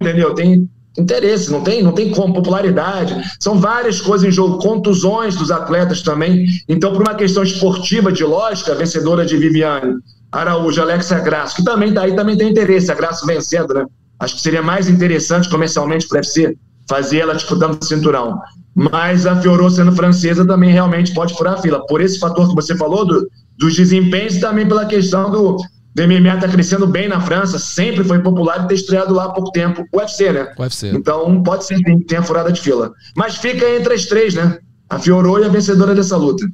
entendeu? 0.00 0.34
Tem 0.34 0.68
interesse, 0.98 1.50
não 1.50 1.62
tem, 1.62 1.82
não 1.82 1.92
tem 1.92 2.10
como, 2.10 2.34
popularidade. 2.34 3.14
São 3.38 3.58
várias 3.58 4.00
coisas 4.00 4.26
em 4.26 4.32
jogo, 4.32 4.58
contusões 4.58 5.36
dos 5.36 5.50
atletas 5.50 6.02
também. 6.02 6.46
Então, 6.68 6.92
por 6.92 7.02
uma 7.02 7.14
questão 7.14 7.42
esportiva, 7.42 8.10
de 8.10 8.24
lógica, 8.24 8.74
vencedora 8.74 9.24
de 9.24 9.36
Viviane 9.36 9.96
Araújo, 10.32 10.80
Alexia 10.80 11.18
Graça, 11.18 11.56
que 11.56 11.64
também 11.64 11.92
tá 11.92 12.02
aí, 12.02 12.14
também 12.14 12.36
tem 12.36 12.50
interesse, 12.50 12.90
a 12.90 12.94
Graça 12.94 13.26
vencendo, 13.26 13.74
né? 13.74 13.84
Acho 14.18 14.36
que 14.36 14.42
seria 14.42 14.62
mais 14.62 14.88
interessante 14.88 15.48
comercialmente 15.48 16.06
para 16.06 16.16
o 16.16 16.18
UFC 16.18 16.56
fazer 16.90 17.18
ela 17.18 17.34
disputando 17.34 17.80
o 17.80 17.84
cinturão. 17.84 18.40
Mas 18.74 19.24
a 19.24 19.40
Fiorot 19.40 19.72
sendo 19.72 19.92
francesa 19.92 20.44
também 20.44 20.72
realmente 20.72 21.14
pode 21.14 21.34
furar 21.34 21.54
a 21.54 21.62
fila. 21.62 21.86
Por 21.86 22.00
esse 22.00 22.18
fator 22.18 22.48
que 22.48 22.54
você 22.54 22.76
falou, 22.76 23.06
do, 23.06 23.30
dos 23.56 23.76
desempenhos 23.76 24.34
e 24.34 24.40
também 24.40 24.66
pela 24.66 24.84
questão 24.84 25.30
do, 25.30 25.56
do 25.94 26.02
MMA 26.02 26.38
tá 26.40 26.48
crescendo 26.48 26.88
bem 26.88 27.08
na 27.08 27.20
França, 27.20 27.60
sempre 27.60 28.02
foi 28.02 28.18
popular 28.18 28.64
e 28.64 28.68
ter 28.68 28.74
estreado 28.74 29.14
lá 29.14 29.26
há 29.26 29.28
pouco 29.30 29.52
tempo. 29.52 29.84
O 29.92 29.98
UFC, 29.98 30.32
né? 30.32 30.52
O 30.58 30.62
UFC. 30.62 30.88
Então 30.88 31.40
pode 31.44 31.64
ser 31.64 31.80
que 31.80 32.04
tenha 32.04 32.22
furada 32.24 32.50
de 32.50 32.60
fila. 32.60 32.92
Mas 33.16 33.36
fica 33.36 33.68
entre 33.70 33.94
as 33.94 34.06
três, 34.06 34.34
né? 34.34 34.58
A 34.88 34.98
Fiorot 34.98 35.42
e 35.42 35.44
a 35.44 35.48
vencedora 35.48 35.94
dessa 35.94 36.16
luta. 36.16 36.44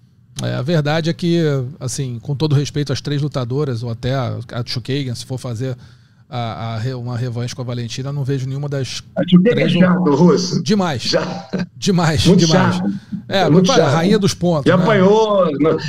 É, 0.43 0.55
a 0.55 0.61
verdade 0.61 1.09
é 1.09 1.15
que, 1.15 1.43
assim, 1.81 2.19
com 2.21 2.37
todo 2.37 2.55
respeito 2.55 2.93
às 2.93 3.01
três 3.01 3.23
lutadoras, 3.23 3.83
ou 3.83 3.91
até 3.91 4.15
a, 4.15 4.39
a 4.53 4.63
Chukagan, 4.63 5.15
se 5.15 5.25
for 5.25 5.39
fazer 5.39 5.75
a, 6.29 6.77
a, 6.77 6.97
uma 6.97 7.17
revanche 7.17 7.55
com 7.55 7.63
a 7.63 7.65
Valentina, 7.65 8.13
não 8.13 8.25
vejo 8.25 8.47
nenhuma 8.47 8.69
das 8.69 9.03
três. 9.45 9.75
É 9.75 9.79
chato, 9.79 10.15
Russo. 10.15 10.63
Demais. 10.63 11.03
Já. 11.03 11.49
Demais, 11.77 12.27
muito 12.27 12.47
demais. 12.47 12.77
Chato. 12.77 12.91
É, 13.29 13.49
muito 13.49 13.71
a 13.71 13.89
rainha 13.89 14.19
dos 14.19 14.35
pontos. 14.35 14.67
E 14.67 14.77
né? 14.77 14.83
apanhou, 14.83 15.45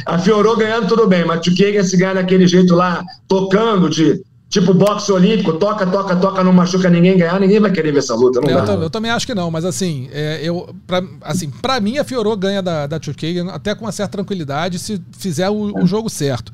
a 0.06 0.20
Fiorou 0.20 0.56
ganhando 0.56 0.88
tudo 0.88 1.08
bem, 1.08 1.26
mas 1.26 1.42
Tchuquega 1.42 1.84
se 1.84 1.98
ganha 1.98 2.16
daquele 2.16 2.48
jeito 2.48 2.76
lá, 2.76 3.04
tocando 3.28 3.90
de. 3.90 4.22
Tipo 4.50 4.74
boxe 4.74 5.12
olímpico, 5.12 5.52
toca, 5.56 5.86
toca, 5.86 6.16
toca, 6.16 6.42
não 6.42 6.54
machuca 6.54 6.90
ninguém 6.90 7.18
ganhar, 7.18 7.38
ninguém 7.38 7.60
vai 7.60 7.70
querer 7.70 7.92
ver 7.92 8.00
essa 8.00 8.16
luta. 8.16 8.40
Não 8.40 8.48
é, 8.48 8.54
eu, 8.54 8.84
eu, 8.84 8.90
também 8.90 9.12
acho 9.12 9.28
que 9.28 9.36
não, 9.36 9.52
mas 9.52 9.66
assim, 9.66 10.08
é, 10.10 10.40
eu, 10.42 10.74
pra, 10.88 11.04
assim, 11.22 11.50
pra 11.50 11.82
mim 11.82 11.98
a 11.98 12.06
Fiorou 12.06 12.36
ganha 12.38 12.62
da, 12.62 12.88
da 12.88 12.98
Tchuquega 12.98 13.44
até 13.52 13.76
com 13.76 13.84
uma 13.84 13.92
certa 13.92 14.14
tranquilidade 14.14 14.80
se 14.80 15.02
fizer 15.12 15.50
o, 15.50 15.84
o 15.84 15.86
jogo 15.86 16.10
certo. 16.10 16.54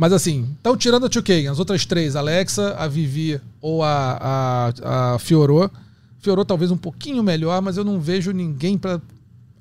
Mas 0.00 0.14
assim, 0.14 0.48
então 0.58 0.74
tirando 0.78 1.04
a 1.04 1.10
2K, 1.10 1.50
as 1.50 1.58
outras 1.58 1.84
três, 1.84 2.16
Alexa, 2.16 2.74
a 2.78 2.88
Vivi 2.88 3.38
ou 3.60 3.82
a, 3.82 4.72
a, 4.82 5.14
a 5.14 5.18
Fiorô. 5.18 5.68
Fiorô 6.20 6.42
talvez 6.42 6.70
um 6.70 6.76
pouquinho 6.78 7.22
melhor, 7.22 7.60
mas 7.60 7.76
eu 7.76 7.84
não 7.84 8.00
vejo 8.00 8.30
ninguém 8.32 8.78
para 8.78 8.98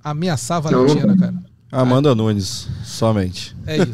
ameaçar 0.01 0.55
a 0.57 0.59
Valentina, 0.61 1.13
cara? 1.17 1.33
Amanda 1.69 2.15
Nunes, 2.15 2.69
somente. 2.85 3.53
É 3.67 3.75
isso. 3.83 3.89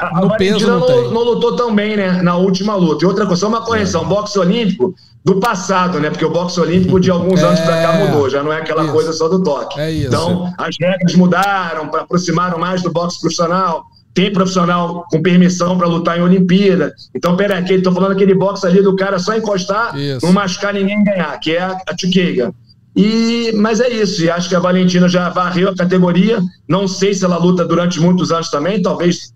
A, 0.00 0.20
No 0.22 0.32
a 0.32 0.36
peso 0.38 0.66
Valentina 0.66 0.72
não 0.72 0.80
não, 0.80 0.86
tem. 0.86 1.12
não 1.12 1.22
lutou 1.24 1.56
tão 1.56 1.74
bem, 1.74 1.94
né? 1.94 2.22
Na 2.22 2.36
última 2.36 2.74
luta. 2.74 3.04
E 3.04 3.06
outra 3.06 3.26
coisa, 3.26 3.40
só 3.40 3.48
uma 3.48 3.58
É. 3.58 3.64
correção: 3.66 4.06
boxe 4.08 4.38
olímpico 4.38 4.94
do 5.22 5.38
passado, 5.40 6.00
né? 6.00 6.08
Porque 6.08 6.24
o 6.24 6.30
boxe 6.32 6.58
olímpico 6.58 6.98
de 6.98 7.10
alguns 7.10 7.42
anos 7.42 7.60
pra 7.60 7.82
cá 7.82 7.98
É. 7.98 8.06
mudou, 8.06 8.30
já 8.30 8.42
não 8.42 8.50
é 8.50 8.56
aquela 8.62 8.84
Isso. 8.84 8.92
coisa 8.94 9.12
só 9.12 9.28
do 9.28 9.42
toque. 9.42 9.78
É 9.78 9.90
isso. 9.90 10.08
Então, 10.08 10.52
as 10.56 10.74
regras 10.80 11.14
mudaram, 11.14 11.84
aproximaram 11.94 12.58
mais 12.58 12.80
do 12.82 12.90
boxe 12.90 13.20
profissional. 13.20 13.84
Tem 14.14 14.32
profissional 14.32 15.06
com 15.10 15.22
permissão 15.22 15.78
para 15.78 15.86
lutar 15.86 16.18
em 16.18 16.22
Olimpíada. 16.22 16.92
Então, 17.14 17.36
pera 17.36 17.58
aqui, 17.58 17.80
tô 17.80 17.92
falando 17.92 18.12
aquele 18.12 18.34
boxe 18.34 18.66
ali 18.66 18.82
do 18.82 18.94
cara 18.94 19.18
só 19.18 19.36
encostar, 19.36 19.98
Isso. 19.98 20.24
não 20.26 20.32
machucar 20.32 20.74
ninguém 20.74 21.02
ganhar, 21.02 21.38
que 21.40 21.52
é 21.52 21.62
a, 21.62 21.70
a. 21.70 22.52
E, 22.94 23.52
mas 23.56 23.80
é 23.80 23.88
isso, 23.88 24.22
e 24.22 24.30
acho 24.30 24.50
que 24.50 24.54
a 24.54 24.60
Valentina 24.60 25.08
já 25.08 25.30
varreu 25.30 25.70
a 25.70 25.74
categoria. 25.74 26.40
Não 26.68 26.86
sei 26.86 27.14
se 27.14 27.24
ela 27.24 27.38
luta 27.38 27.64
durante 27.64 27.98
muitos 27.98 28.30
anos 28.30 28.50
também, 28.50 28.82
talvez 28.82 29.32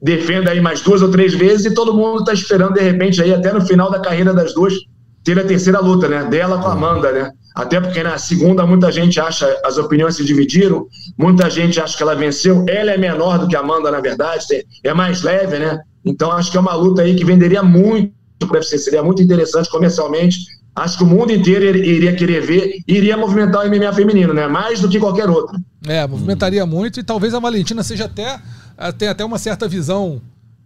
defenda 0.00 0.50
aí 0.50 0.60
mais 0.60 0.80
duas 0.80 1.02
ou 1.02 1.10
três 1.10 1.34
vezes 1.34 1.66
e 1.66 1.74
todo 1.74 1.92
mundo 1.92 2.20
está 2.20 2.32
esperando, 2.32 2.74
de 2.74 2.80
repente, 2.80 3.20
aí 3.20 3.34
até 3.34 3.52
no 3.52 3.60
final 3.60 3.90
da 3.90 4.00
carreira 4.00 4.32
das 4.32 4.54
duas, 4.54 4.74
ter 5.22 5.38
a 5.38 5.44
terceira 5.44 5.80
luta, 5.80 6.08
né? 6.08 6.24
Dela 6.24 6.58
com 6.58 6.68
a 6.68 6.72
Amanda, 6.72 7.12
né? 7.12 7.32
Até 7.54 7.80
porque 7.80 8.02
na 8.02 8.16
segunda 8.18 8.64
muita 8.64 8.92
gente 8.92 9.18
acha, 9.20 9.46
as 9.64 9.76
opiniões 9.76 10.16
se 10.16 10.24
dividiram, 10.24 10.86
muita 11.18 11.50
gente 11.50 11.80
acha 11.80 11.96
que 11.96 12.02
ela 12.02 12.14
venceu, 12.14 12.64
ela 12.68 12.92
é 12.92 12.98
menor 12.98 13.38
do 13.38 13.48
que 13.48 13.56
a 13.56 13.60
Amanda, 13.60 13.90
na 13.90 14.00
verdade, 14.00 14.44
é 14.84 14.94
mais 14.94 15.22
leve, 15.22 15.58
né? 15.58 15.80
Então 16.04 16.30
acho 16.32 16.50
que 16.50 16.56
é 16.56 16.60
uma 16.60 16.74
luta 16.74 17.02
aí 17.02 17.14
que 17.14 17.24
venderia 17.24 17.62
muito 17.62 18.12
para 18.38 18.48
o 18.48 18.52
UFC, 18.54 18.78
seria 18.78 19.02
muito 19.02 19.22
interessante 19.22 19.68
comercialmente. 19.68 20.38
Acho 20.74 20.98
que 20.98 21.04
o 21.04 21.06
mundo 21.06 21.32
inteiro 21.32 21.64
iria 21.76 22.14
querer 22.14 22.40
ver 22.40 22.78
iria 22.86 23.16
movimentar 23.16 23.66
o 23.66 23.68
MMA 23.68 23.92
feminino, 23.92 24.32
né? 24.32 24.46
Mais 24.46 24.80
do 24.80 24.88
que 24.88 24.98
qualquer 24.98 25.28
outro. 25.28 25.58
É, 25.86 26.06
movimentaria 26.06 26.64
muito 26.64 27.00
e 27.00 27.02
talvez 27.02 27.34
a 27.34 27.40
Valentina 27.40 27.82
seja 27.82 28.04
até. 28.04 28.40
eh, 28.78 28.92
tenha 28.92 29.10
até 29.10 29.24
uma 29.24 29.38
certa 29.38 29.68
visão, 29.68 30.22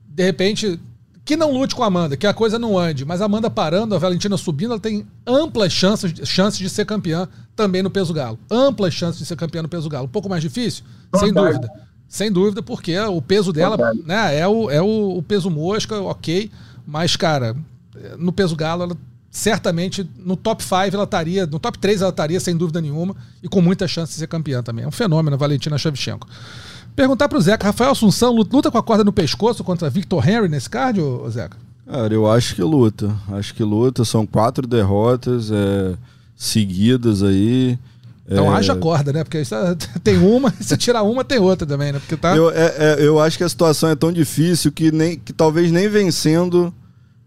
de 0.07 0.23
repente, 0.23 0.79
que 1.25 1.37
não 1.37 1.53
lute 1.53 1.75
com 1.75 1.83
a 1.83 1.87
Amanda, 1.87 2.17
que 2.17 2.27
a 2.27 2.35
coisa 2.35 2.59
não 2.59 2.79
ande. 2.79 3.05
Mas 3.05 3.23
a 3.23 3.25
Amanda 3.25 3.49
parando, 3.49 3.95
a 3.95 3.99
Valentina 3.99 4.37
subindo, 4.37 4.73
ela 4.73 4.81
tem 4.81 5.07
amplas 5.27 5.73
chances, 5.73 6.13
chances 6.29 6.59
de 6.59 6.69
ser 6.69 6.85
campeã 6.85 7.27
também 7.57 7.83
no 7.83 7.91
peso 7.91 8.13
galo. 8.13 8.39
Amplas 8.51 8.93
chances 8.93 9.19
de 9.19 9.27
ser 9.27 9.37
campeã 9.37 9.63
no 9.63 9.69
peso 9.69 9.89
galo. 9.89 10.05
Um 10.05 10.11
pouco 10.11 10.29
mais 10.29 10.43
difícil? 10.43 10.85
Sem 11.17 11.33
dúvida. 11.33 11.71
Sem 12.07 12.31
dúvida, 12.31 12.63
porque 12.63 12.99
o 12.99 13.23
peso 13.23 13.53
dela 13.53 13.77
né, 14.05 14.39
é, 14.39 14.47
o, 14.47 14.71
é 14.71 14.83
o, 14.83 15.17
o 15.17 15.23
peso 15.23 15.51
mosca, 15.51 15.99
ok. 16.01 16.51
Mas, 16.87 17.17
cara, 17.17 17.57
no 18.19 18.33
peso 18.33 18.55
galo, 18.55 18.83
ela 18.83 18.97
certamente 19.31 20.09
no 20.17 20.37
top 20.37 20.63
5 20.63 20.95
ela 20.95 21.03
estaria, 21.03 21.45
no 21.45 21.59
top 21.59 21.77
3 21.79 22.03
ela 22.03 22.11
estaria, 22.11 22.39
sem 22.39 22.57
dúvida 22.57 22.81
nenhuma, 22.81 23.17
e 23.43 23.49
com 23.49 23.61
muita 23.61 23.89
chance 23.89 24.13
de 24.13 24.19
ser 24.19 24.29
campeã 24.29 24.63
também. 24.63 24.85
É 24.85 24.89
um 24.89 24.93
fenômeno, 24.93 25.35
a 25.35 25.39
Valentina 25.39 25.77
Shevchenko. 25.77 26.29
Perguntar 26.95 27.29
pro 27.29 27.41
Zeca, 27.41 27.67
Rafael 27.67 27.91
Assunção 27.91 28.33
luta 28.33 28.71
com 28.71 28.79
a 28.79 28.83
corda 28.83 29.03
no 29.03 29.13
pescoço 29.13 29.65
contra 29.65 29.91
Victor 29.91 30.27
Henry 30.29 30.49
nesse 30.49 30.71
card, 30.71 31.01
ô 31.01 31.29
Zeca? 31.29 31.57
Cara, 31.87 32.15
eu 32.15 32.31
acho 32.31 32.55
que 32.55 32.63
luta. 32.63 33.15
Acho 33.33 33.55
que 33.55 33.63
luta. 33.63 34.05
São 34.05 34.25
quatro 34.27 34.67
derrotas 34.67 35.51
é, 35.51 35.95
seguidas 36.37 37.23
aí. 37.23 37.79
Então 38.27 38.51
É, 38.53 38.57
haja 38.57 38.75
corda, 38.75 39.13
né? 39.13 39.23
Porque 39.23 39.41
isso, 39.41 39.55
tem 40.03 40.17
uma, 40.19 40.51
se 40.61 40.77
tirar 40.77 41.03
uma, 41.03 41.25
tem 41.25 41.39
outra 41.39 41.67
também, 41.67 41.93
né? 41.93 41.99
Porque 41.99 42.17
tá. 42.17 42.35
Eu, 42.35 42.51
é- 42.51 42.75
é- 42.79 42.97
eu 43.01 43.21
acho 43.21 43.37
que 43.37 43.45
a 43.45 43.49
situação 43.49 43.91
é 43.91 43.95
tão 43.97 44.13
difícil 44.13 44.73
que, 44.73 44.91
nem, 44.91 45.19
que 45.19 45.33
talvez 45.33 45.71
nem 45.71 45.89
vencendo 45.89 46.73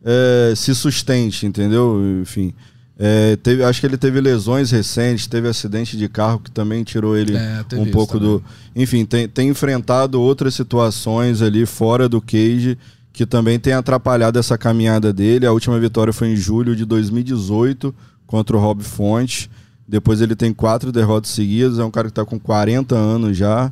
é, 0.03 0.53
se 0.55 0.73
sustente, 0.73 1.45
entendeu? 1.45 2.01
Enfim. 2.21 2.53
É, 2.99 3.35
teve, 3.35 3.63
acho 3.63 3.79
que 3.79 3.85
ele 3.85 3.97
teve 3.97 4.19
lesões 4.19 4.71
recentes, 4.71 5.27
teve 5.27 5.47
acidente 5.47 5.95
de 5.95 6.09
carro 6.09 6.39
que 6.39 6.49
também 6.49 6.83
tirou 6.83 7.15
ele 7.15 7.35
É, 7.35 7.63
um 7.73 7.91
pouco 7.91 8.17
também. 8.17 8.37
do. 8.37 8.43
Enfim, 8.75 9.05
tem, 9.05 9.27
tem 9.27 9.49
enfrentado 9.49 10.19
outras 10.19 10.55
situações 10.55 11.41
ali 11.41 11.65
fora 11.65 12.09
do 12.09 12.19
cage 12.19 12.77
que 13.13 13.25
também 13.25 13.59
tem 13.59 13.73
atrapalhado 13.73 14.37
essa 14.37 14.57
caminhada 14.57 15.11
dele. 15.11 15.45
A 15.45 15.51
última 15.51 15.79
vitória 15.79 16.13
foi 16.13 16.29
em 16.29 16.35
julho 16.35 16.75
de 16.75 16.85
2018 16.85 17.93
contra 18.27 18.55
o 18.55 18.59
Rob 18.59 18.83
Fonte. 18.83 19.49
Depois 19.87 20.21
ele 20.21 20.35
tem 20.35 20.53
quatro 20.53 20.91
derrotas 20.91 21.31
seguidas. 21.31 21.79
É 21.79 21.83
um 21.83 21.89
cara 21.89 22.07
que 22.07 22.11
está 22.11 22.25
com 22.25 22.39
40 22.39 22.95
anos 22.95 23.35
já. 23.35 23.71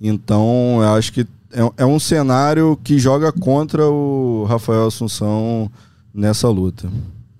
Então, 0.00 0.78
eu 0.80 0.94
acho 0.94 1.12
que 1.12 1.26
é, 1.52 1.72
é 1.78 1.86
um 1.86 1.98
cenário 1.98 2.78
que 2.82 2.98
joga 2.98 3.32
contra 3.32 3.86
o 3.86 4.44
Rafael 4.48 4.86
Assunção 4.86 5.70
nessa 6.14 6.48
luta. 6.48 6.88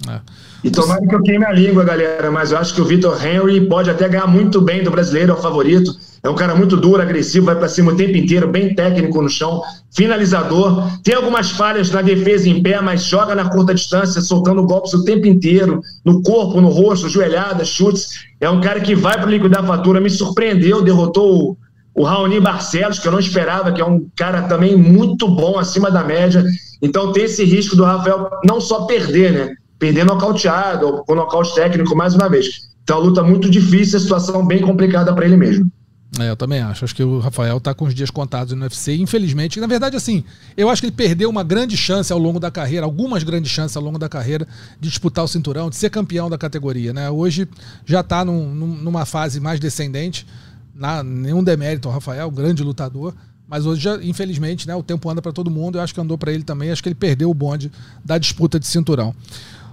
É. 0.08 0.20
E 0.64 0.70
tomara 0.70 1.06
que 1.06 1.14
eu 1.14 1.22
queime 1.22 1.44
a 1.44 1.52
língua, 1.52 1.84
galera, 1.84 2.30
mas 2.30 2.50
eu 2.50 2.58
acho 2.58 2.74
que 2.74 2.80
o 2.80 2.84
Vitor 2.84 3.24
Henry 3.24 3.68
pode 3.68 3.90
até 3.90 4.08
ganhar 4.08 4.26
muito 4.26 4.60
bem 4.60 4.82
do 4.82 4.90
brasileiro, 4.90 5.32
é 5.32 5.34
o 5.34 5.40
favorito. 5.40 5.92
É 6.22 6.28
um 6.28 6.34
cara 6.34 6.56
muito 6.56 6.76
duro, 6.76 7.00
agressivo, 7.00 7.46
vai 7.46 7.54
pra 7.54 7.68
cima 7.68 7.92
o 7.92 7.96
tempo 7.96 8.16
inteiro, 8.16 8.48
bem 8.48 8.74
técnico 8.74 9.22
no 9.22 9.28
chão, 9.28 9.62
finalizador. 9.94 10.90
Tem 11.04 11.14
algumas 11.14 11.52
falhas 11.52 11.90
na 11.92 12.02
defesa 12.02 12.48
em 12.48 12.60
pé, 12.60 12.80
mas 12.80 13.04
joga 13.04 13.32
na 13.34 13.48
curta 13.48 13.72
distância, 13.72 14.20
soltando 14.20 14.64
golpes 14.64 14.92
o 14.92 15.04
tempo 15.04 15.26
inteiro, 15.26 15.80
no 16.04 16.22
corpo, 16.22 16.60
no 16.60 16.68
rosto, 16.68 17.08
joelhadas, 17.08 17.68
chutes. 17.68 18.08
É 18.40 18.50
um 18.50 18.60
cara 18.60 18.80
que 18.80 18.94
vai 18.94 19.14
para 19.14 19.30
liquidar 19.30 19.62
a 19.62 19.66
fatura. 19.66 20.00
Me 20.00 20.10
surpreendeu, 20.10 20.82
derrotou 20.82 21.32
o, 21.32 21.56
o 21.94 22.02
Raoni 22.02 22.40
Barcelos, 22.40 22.98
que 22.98 23.06
eu 23.06 23.12
não 23.12 23.20
esperava, 23.20 23.70
que 23.70 23.80
é 23.80 23.84
um 23.84 24.08
cara 24.16 24.42
também 24.42 24.74
muito 24.74 25.28
bom, 25.28 25.60
acima 25.60 25.92
da 25.92 26.02
média. 26.02 26.44
Então 26.82 27.12
tem 27.12 27.24
esse 27.24 27.44
risco 27.44 27.76
do 27.76 27.84
Rafael 27.84 28.30
não 28.44 28.60
só 28.60 28.84
perder, 28.86 29.32
né? 29.32 29.54
Perder 29.78 30.04
nocauteado 30.04 30.86
ou 30.86 31.04
com 31.04 31.14
nocaute 31.14 31.54
técnico 31.54 31.94
mais 31.96 32.14
uma 32.14 32.28
vez. 32.28 32.68
Então 32.82 32.96
a 32.96 33.00
luta 33.00 33.22
muito 33.22 33.50
difícil, 33.50 33.98
a 33.98 34.00
situação 34.00 34.46
bem 34.46 34.60
complicada 34.62 35.12
para 35.14 35.24
ele 35.26 35.36
mesmo. 35.36 35.70
É, 36.18 36.30
eu 36.30 36.36
também 36.36 36.60
acho. 36.60 36.84
Acho 36.84 36.94
que 36.94 37.02
o 37.02 37.18
Rafael 37.18 37.60
tá 37.60 37.74
com 37.74 37.84
os 37.84 37.94
dias 37.94 38.10
contados 38.10 38.54
no 38.54 38.62
UFC. 38.62 38.96
Infelizmente, 38.96 39.60
na 39.60 39.66
verdade, 39.66 39.96
assim, 39.96 40.24
eu 40.56 40.70
acho 40.70 40.80
que 40.80 40.86
ele 40.86 40.94
perdeu 40.96 41.28
uma 41.28 41.42
grande 41.42 41.76
chance 41.76 42.10
ao 42.12 42.18
longo 42.18 42.40
da 42.40 42.50
carreira, 42.50 42.86
algumas 42.86 43.22
grandes 43.22 43.50
chances 43.50 43.76
ao 43.76 43.82
longo 43.82 43.98
da 43.98 44.08
carreira 44.08 44.46
de 44.80 44.88
disputar 44.88 45.24
o 45.24 45.28
cinturão, 45.28 45.68
de 45.68 45.76
ser 45.76 45.90
campeão 45.90 46.30
da 46.30 46.38
categoria, 46.38 46.92
né? 46.92 47.10
Hoje 47.10 47.46
já 47.84 48.02
tá 48.02 48.24
num- 48.24 48.54
num- 48.54 48.76
numa 48.76 49.04
fase 49.04 49.40
mais 49.40 49.60
descendente. 49.60 50.26
Na, 50.74 51.02
nenhum 51.02 51.42
demérito 51.42 51.88
ao 51.88 51.94
Rafael, 51.94 52.30
grande 52.30 52.62
lutador. 52.62 53.12
Mas 53.48 53.64
hoje, 53.66 53.80
já, 53.82 53.96
infelizmente, 54.02 54.66
né, 54.66 54.74
o 54.74 54.82
tempo 54.82 55.08
anda 55.10 55.20
para 55.22 55.32
todo 55.32 55.50
mundo. 55.50 55.76
Eu 55.78 55.82
acho 55.82 55.92
que 55.94 56.00
andou 56.00 56.16
para 56.18 56.32
ele 56.32 56.42
também. 56.42 56.70
Acho 56.70 56.82
que 56.82 56.88
ele 56.88 56.94
perdeu 56.96 57.30
o 57.30 57.34
bonde 57.34 57.70
da 58.04 58.16
disputa 58.18 58.58
de 58.58 58.66
cinturão. 58.66 59.14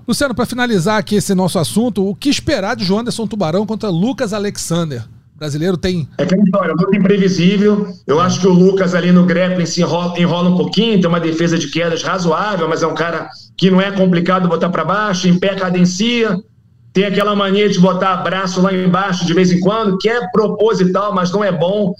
Luciano, 0.05 0.35
para 0.35 0.45
finalizar 0.45 0.97
aqui 0.97 1.15
esse 1.15 1.33
nosso 1.33 1.57
assunto, 1.57 2.05
o 2.05 2.13
que 2.13 2.29
esperar 2.29 2.75
de 2.75 2.83
João 2.83 2.99
Anderson 2.99 3.25
Tubarão 3.25 3.65
contra 3.65 3.89
Lucas 3.89 4.33
Alexander? 4.33 5.05
O 5.33 5.39
brasileiro 5.39 5.77
tem 5.77 6.09
É 6.17 6.23
aquela 6.23 6.43
história, 6.43 6.73
luta 6.77 6.97
imprevisível. 6.97 7.87
Eu 8.05 8.19
acho 8.19 8.41
que 8.41 8.47
o 8.47 8.51
Lucas 8.51 8.93
ali 8.93 9.13
no 9.13 9.25
grappling 9.25 9.65
se 9.65 9.81
enrola, 9.81 10.19
enrola 10.19 10.49
um 10.49 10.57
pouquinho, 10.57 10.99
tem 10.99 11.09
uma 11.09 11.21
defesa 11.21 11.57
de 11.57 11.69
quedas 11.69 12.03
razoável, 12.03 12.67
mas 12.67 12.83
é 12.83 12.87
um 12.87 12.93
cara 12.93 13.29
que 13.57 13.71
não 13.71 13.79
é 13.79 13.91
complicado 13.91 14.49
botar 14.49 14.69
para 14.69 14.83
baixo, 14.83 15.27
em 15.29 15.39
pé 15.39 15.55
cadencia. 15.55 16.37
Tem 16.91 17.05
aquela 17.05 17.33
mania 17.33 17.69
de 17.69 17.79
botar 17.79 18.17
braço 18.17 18.61
lá 18.61 18.73
embaixo 18.73 19.25
de 19.25 19.33
vez 19.33 19.53
em 19.53 19.59
quando, 19.61 19.97
que 19.97 20.09
é 20.09 20.27
proposital, 20.31 21.15
mas 21.15 21.31
não 21.31 21.41
é 21.43 21.51
bom. 21.51 21.93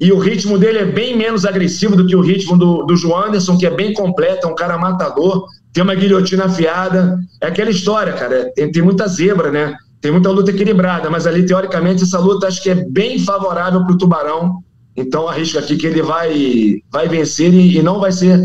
E 0.00 0.10
o 0.12 0.18
ritmo 0.18 0.56
dele 0.56 0.78
é 0.78 0.84
bem 0.86 1.14
menos 1.14 1.44
agressivo 1.44 1.94
do 1.94 2.06
que 2.06 2.16
o 2.16 2.22
ritmo 2.22 2.56
do, 2.56 2.84
do 2.84 2.96
João 2.96 3.26
Anderson, 3.26 3.58
que 3.58 3.66
é 3.66 3.70
bem 3.70 3.92
completo, 3.92 4.46
é 4.46 4.50
um 4.50 4.54
cara 4.54 4.78
matador, 4.78 5.46
tem 5.72 5.82
uma 5.82 5.94
guilhotina 5.94 6.46
afiada. 6.46 7.18
É 7.40 7.46
aquela 7.46 7.70
história, 7.70 8.12
cara. 8.12 8.50
Tem, 8.54 8.70
tem 8.70 8.82
muita 8.82 9.06
zebra, 9.06 9.50
né? 9.50 9.74
Tem 10.00 10.10
muita 10.10 10.30
luta 10.30 10.50
equilibrada, 10.50 11.10
mas 11.10 11.26
ali, 11.26 11.44
teoricamente, 11.44 12.02
essa 12.02 12.18
luta 12.18 12.46
acho 12.46 12.62
que 12.62 12.70
é 12.70 12.74
bem 12.74 13.18
favorável 13.18 13.84
para 13.84 13.94
o 13.94 13.98
Tubarão. 13.98 14.62
Então, 14.96 15.28
arrisco 15.28 15.58
aqui 15.58 15.76
que 15.76 15.86
ele 15.86 16.02
vai, 16.02 16.76
vai 16.90 17.08
vencer 17.08 17.52
e, 17.52 17.76
e 17.76 17.82
não 17.82 18.00
vai 18.00 18.10
ser 18.10 18.40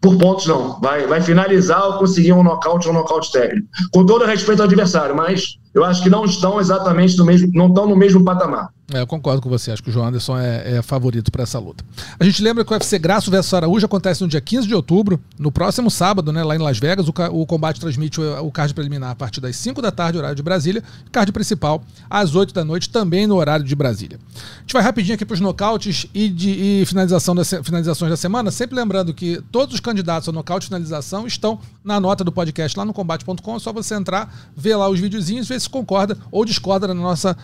por 0.00 0.16
pontos, 0.16 0.46
não. 0.46 0.80
Vai, 0.80 1.06
vai 1.06 1.20
finalizar 1.20 1.84
ou 1.86 1.94
conseguir 1.94 2.32
um 2.32 2.42
nocaute 2.42 2.88
ou 2.88 2.94
um 2.94 2.96
nocaute 2.96 3.30
técnico. 3.32 3.66
Com 3.92 4.04
todo 4.04 4.24
respeito 4.24 4.60
ao 4.60 4.66
adversário, 4.66 5.14
mas 5.14 5.56
eu 5.74 5.84
acho 5.84 6.02
que 6.02 6.10
não 6.10 6.24
estão 6.24 6.60
exatamente 6.60 7.16
no 7.16 7.24
mesmo, 7.24 7.48
não 7.54 7.68
estão 7.68 7.86
no 7.86 7.96
mesmo 7.96 8.24
patamar. 8.24 8.68
É, 8.92 9.00
eu 9.02 9.06
concordo 9.06 9.42
com 9.42 9.50
você. 9.50 9.70
Acho 9.70 9.82
que 9.82 9.90
o 9.90 9.92
João 9.92 10.06
Anderson 10.06 10.38
é, 10.38 10.76
é 10.76 10.82
favorito 10.82 11.30
para 11.30 11.42
essa 11.42 11.58
luta. 11.58 11.84
A 12.18 12.24
gente 12.24 12.42
lembra 12.42 12.64
que 12.64 12.72
o 12.72 12.74
UFC 12.74 12.98
Graço 12.98 13.30
vs 13.30 13.52
Araújo 13.52 13.84
acontece 13.84 14.22
no 14.22 14.28
dia 14.28 14.40
15 14.40 14.66
de 14.66 14.74
outubro, 14.74 15.20
no 15.38 15.52
próximo 15.52 15.90
sábado, 15.90 16.32
né, 16.32 16.42
lá 16.42 16.56
em 16.56 16.58
Las 16.58 16.78
Vegas. 16.78 17.06
O, 17.06 17.12
o 17.32 17.46
combate 17.46 17.78
transmite 17.78 18.18
o, 18.18 18.46
o 18.46 18.50
card 18.50 18.72
preliminar 18.72 19.10
a 19.10 19.14
partir 19.14 19.42
das 19.42 19.56
5 19.56 19.82
da 19.82 19.90
tarde, 19.90 20.16
horário 20.16 20.34
de 20.34 20.42
Brasília. 20.42 20.82
Card 21.12 21.30
principal 21.32 21.82
às 22.08 22.34
8 22.34 22.54
da 22.54 22.64
noite, 22.64 22.88
também 22.88 23.26
no 23.26 23.36
horário 23.36 23.64
de 23.64 23.76
Brasília. 23.76 24.18
A 24.56 24.60
gente 24.60 24.72
vai 24.72 24.82
rapidinho 24.82 25.16
aqui 25.16 25.24
para 25.26 25.34
os 25.34 25.40
nocautes 25.40 26.06
e, 26.14 26.30
de, 26.30 26.50
e 26.50 26.86
finalização 26.86 27.34
da 27.34 27.44
finalizações 27.44 28.10
da 28.10 28.16
semana. 28.16 28.50
Sempre 28.50 28.74
lembrando 28.74 29.12
que 29.12 29.42
todos 29.52 29.74
os 29.74 29.80
candidatos 29.80 30.30
a 30.30 30.32
nocaute 30.32 30.64
e 30.64 30.68
finalização 30.68 31.26
estão 31.26 31.60
na 31.84 32.00
nota 32.00 32.24
do 32.24 32.32
podcast 32.32 32.78
lá 32.78 32.86
no 32.86 32.94
combate.com. 32.94 33.56
É 33.56 33.58
só 33.58 33.70
você 33.70 33.94
entrar, 33.94 34.34
ver 34.56 34.76
lá 34.76 34.88
os 34.88 34.98
videozinhos, 34.98 35.46
ver 35.46 35.60
se 35.60 35.68
concorda 35.68 36.16
ou 36.32 36.42
discorda 36.42 36.88
na 36.88 36.94
nossa 36.94 37.36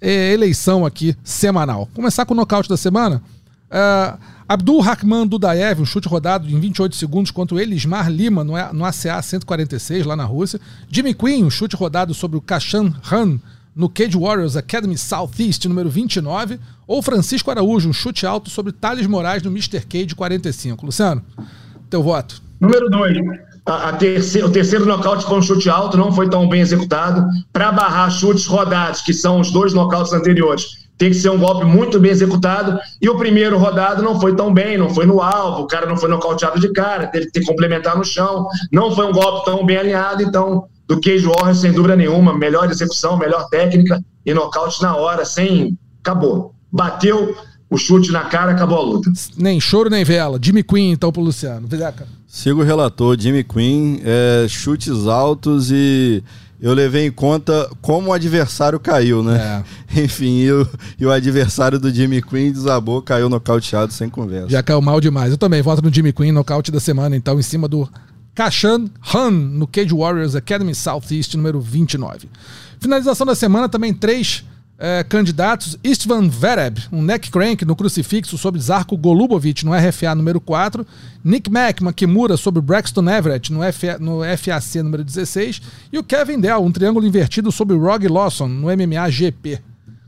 eleição 0.00 0.84
aqui 0.84 1.16
semanal. 1.24 1.88
Começar 1.94 2.24
com 2.26 2.34
o 2.34 2.36
nocaute 2.36 2.68
da 2.68 2.76
semana. 2.76 3.22
É, 3.70 4.14
Abdul 4.48 4.80
Rahman 4.80 5.26
Dudaev, 5.26 5.80
um 5.80 5.84
chute 5.84 6.06
rodado 6.06 6.48
em 6.48 6.60
28 6.60 6.94
segundos 6.94 7.30
contra 7.30 7.56
o 7.56 7.60
Elismar 7.60 8.08
Lima 8.08 8.44
no, 8.44 8.52
no 8.72 8.84
ACA 8.84 9.20
146, 9.20 10.06
lá 10.06 10.14
na 10.14 10.24
Rússia. 10.24 10.60
Jimmy 10.88 11.14
Quinn, 11.14 11.44
um 11.44 11.50
chute 11.50 11.74
rodado 11.74 12.14
sobre 12.14 12.36
o 12.36 12.40
Kashan 12.40 12.94
Han 13.10 13.40
no 13.74 13.90
Cage 13.90 14.16
Warriors 14.16 14.56
Academy 14.56 14.96
Southeast 14.96 15.66
número 15.66 15.90
29, 15.90 16.58
ou 16.86 17.02
Francisco 17.02 17.50
Araújo, 17.50 17.90
um 17.90 17.92
chute 17.92 18.24
alto 18.24 18.48
sobre 18.48 18.72
Thales 18.72 19.06
Moraes 19.06 19.42
no 19.42 19.50
Mr. 19.50 19.84
Cage 19.84 20.14
45. 20.14 20.86
Luciano, 20.86 21.22
teu 21.90 22.02
voto. 22.02 22.40
Número 22.58 22.88
2. 22.88 23.18
A, 23.66 23.90
a 23.90 23.92
o 23.92 24.50
terceiro 24.50 24.86
nocaute 24.86 25.26
um 25.30 25.42
chute 25.42 25.68
alto, 25.68 25.96
não 25.96 26.12
foi 26.12 26.30
tão 26.30 26.48
bem 26.48 26.60
executado. 26.60 27.26
Para 27.52 27.72
barrar 27.72 28.10
chutes 28.10 28.46
rodados, 28.46 29.00
que 29.00 29.12
são 29.12 29.40
os 29.40 29.50
dois 29.50 29.74
nocautes 29.74 30.12
anteriores, 30.12 30.86
tem 30.96 31.10
que 31.10 31.16
ser 31.16 31.30
um 31.30 31.38
golpe 31.38 31.64
muito 31.64 31.98
bem 31.98 32.10
executado. 32.10 32.78
E 33.00 33.08
o 33.08 33.18
primeiro 33.18 33.58
rodado 33.58 34.02
não 34.02 34.20
foi 34.20 34.34
tão 34.34 34.52
bem, 34.52 34.78
não 34.78 34.88
foi 34.90 35.04
no 35.04 35.20
alvo, 35.20 35.62
o 35.62 35.66
cara 35.66 35.86
não 35.86 35.96
foi 35.96 36.08
nocauteado 36.08 36.60
de 36.60 36.72
cara, 36.72 37.08
teve 37.08 37.30
que 37.30 37.44
complementar 37.44 37.96
no 37.96 38.04
chão, 38.04 38.46
não 38.72 38.94
foi 38.94 39.06
um 39.06 39.12
golpe 39.12 39.44
tão 39.44 39.66
bem 39.66 39.78
alinhado. 39.78 40.22
Então, 40.22 40.66
do 40.86 41.00
Cage 41.00 41.26
Warriors, 41.26 41.58
sem 41.58 41.72
dúvida 41.72 41.96
nenhuma, 41.96 42.36
melhor 42.36 42.70
execução, 42.70 43.18
melhor 43.18 43.48
técnica 43.48 44.00
e 44.24 44.32
nocaute 44.32 44.80
na 44.80 44.96
hora, 44.96 45.24
sem. 45.24 45.76
Acabou. 46.00 46.54
Bateu, 46.70 47.34
o 47.68 47.76
chute 47.76 48.12
na 48.12 48.24
cara, 48.24 48.52
acabou 48.52 48.78
a 48.78 48.82
luta. 48.82 49.10
Nem 49.36 49.58
choro 49.60 49.90
nem 49.90 50.04
vela. 50.04 50.38
Jimmy 50.40 50.62
Quinn, 50.62 50.92
então, 50.92 51.10
pro 51.10 51.20
Luciano. 51.20 51.66
Zeca. 51.68 52.06
Sigo 52.36 52.60
o 52.60 52.64
relator, 52.64 53.18
Jimmy 53.18 53.42
Quinn, 53.42 53.98
é, 54.04 54.46
chutes 54.46 55.06
altos 55.06 55.70
e 55.70 56.22
eu 56.60 56.74
levei 56.74 57.06
em 57.06 57.10
conta 57.10 57.66
como 57.80 58.10
o 58.10 58.12
adversário 58.12 58.78
caiu, 58.78 59.22
né? 59.22 59.64
É. 59.88 60.04
Enfim, 60.04 60.40
e 60.40 60.52
o, 60.52 60.68
e 61.00 61.06
o, 61.06 61.10
adversário 61.10 61.80
do 61.80 61.90
Jimmy 61.90 62.20
Quinn 62.20 62.52
desabou, 62.52 63.00
caiu 63.00 63.30
nocauteado 63.30 63.90
sem 63.90 64.10
conversa. 64.10 64.50
Já 64.50 64.62
caiu 64.62 64.82
mal 64.82 65.00
demais. 65.00 65.32
Eu 65.32 65.38
também 65.38 65.62
voto 65.62 65.80
no 65.80 65.90
Jimmy 65.90 66.12
Quinn, 66.12 66.30
nocaute 66.30 66.70
da 66.70 66.78
semana, 66.78 67.16
então, 67.16 67.40
em 67.40 67.42
cima 67.42 67.66
do 67.66 67.88
Kashan 68.34 68.84
Han, 69.14 69.30
no 69.30 69.66
Cage 69.66 69.94
Warriors 69.94 70.34
Academy 70.34 70.74
Southeast, 70.74 71.34
número 71.38 71.58
29. 71.58 72.28
Finalização 72.78 73.26
da 73.26 73.34
semana, 73.34 73.66
também 73.66 73.94
três 73.94 74.44
é, 74.78 75.02
candidatos, 75.04 75.78
Istvan 75.82 76.28
Vereb, 76.28 76.78
um 76.92 77.02
neck 77.02 77.30
crank 77.30 77.64
no 77.64 77.74
crucifixo 77.74 78.36
sobre 78.36 78.60
Zarko 78.60 78.96
Golubovic 78.96 79.64
no 79.64 79.72
RFA 79.72 80.14
número 80.14 80.40
4, 80.40 80.86
Nick 81.24 81.50
Mack, 81.50 81.80
uma 81.80 81.92
Kimura 81.92 82.36
sobre 82.36 82.60
Braxton 82.60 83.08
Everett 83.10 83.52
no, 83.52 83.60
FA, 83.72 83.98
no 83.98 84.20
FAC 84.36 84.82
número 84.82 85.02
16 85.02 85.62
e 85.92 85.98
o 85.98 86.04
Kevin 86.04 86.40
Dell, 86.40 86.62
um 86.62 86.70
triângulo 86.70 87.06
invertido 87.06 87.50
sobre 87.50 87.76
Rog 87.76 88.06
Lawson 88.06 88.48
no 88.48 88.66
MMA 88.66 89.10
GP. 89.10 89.60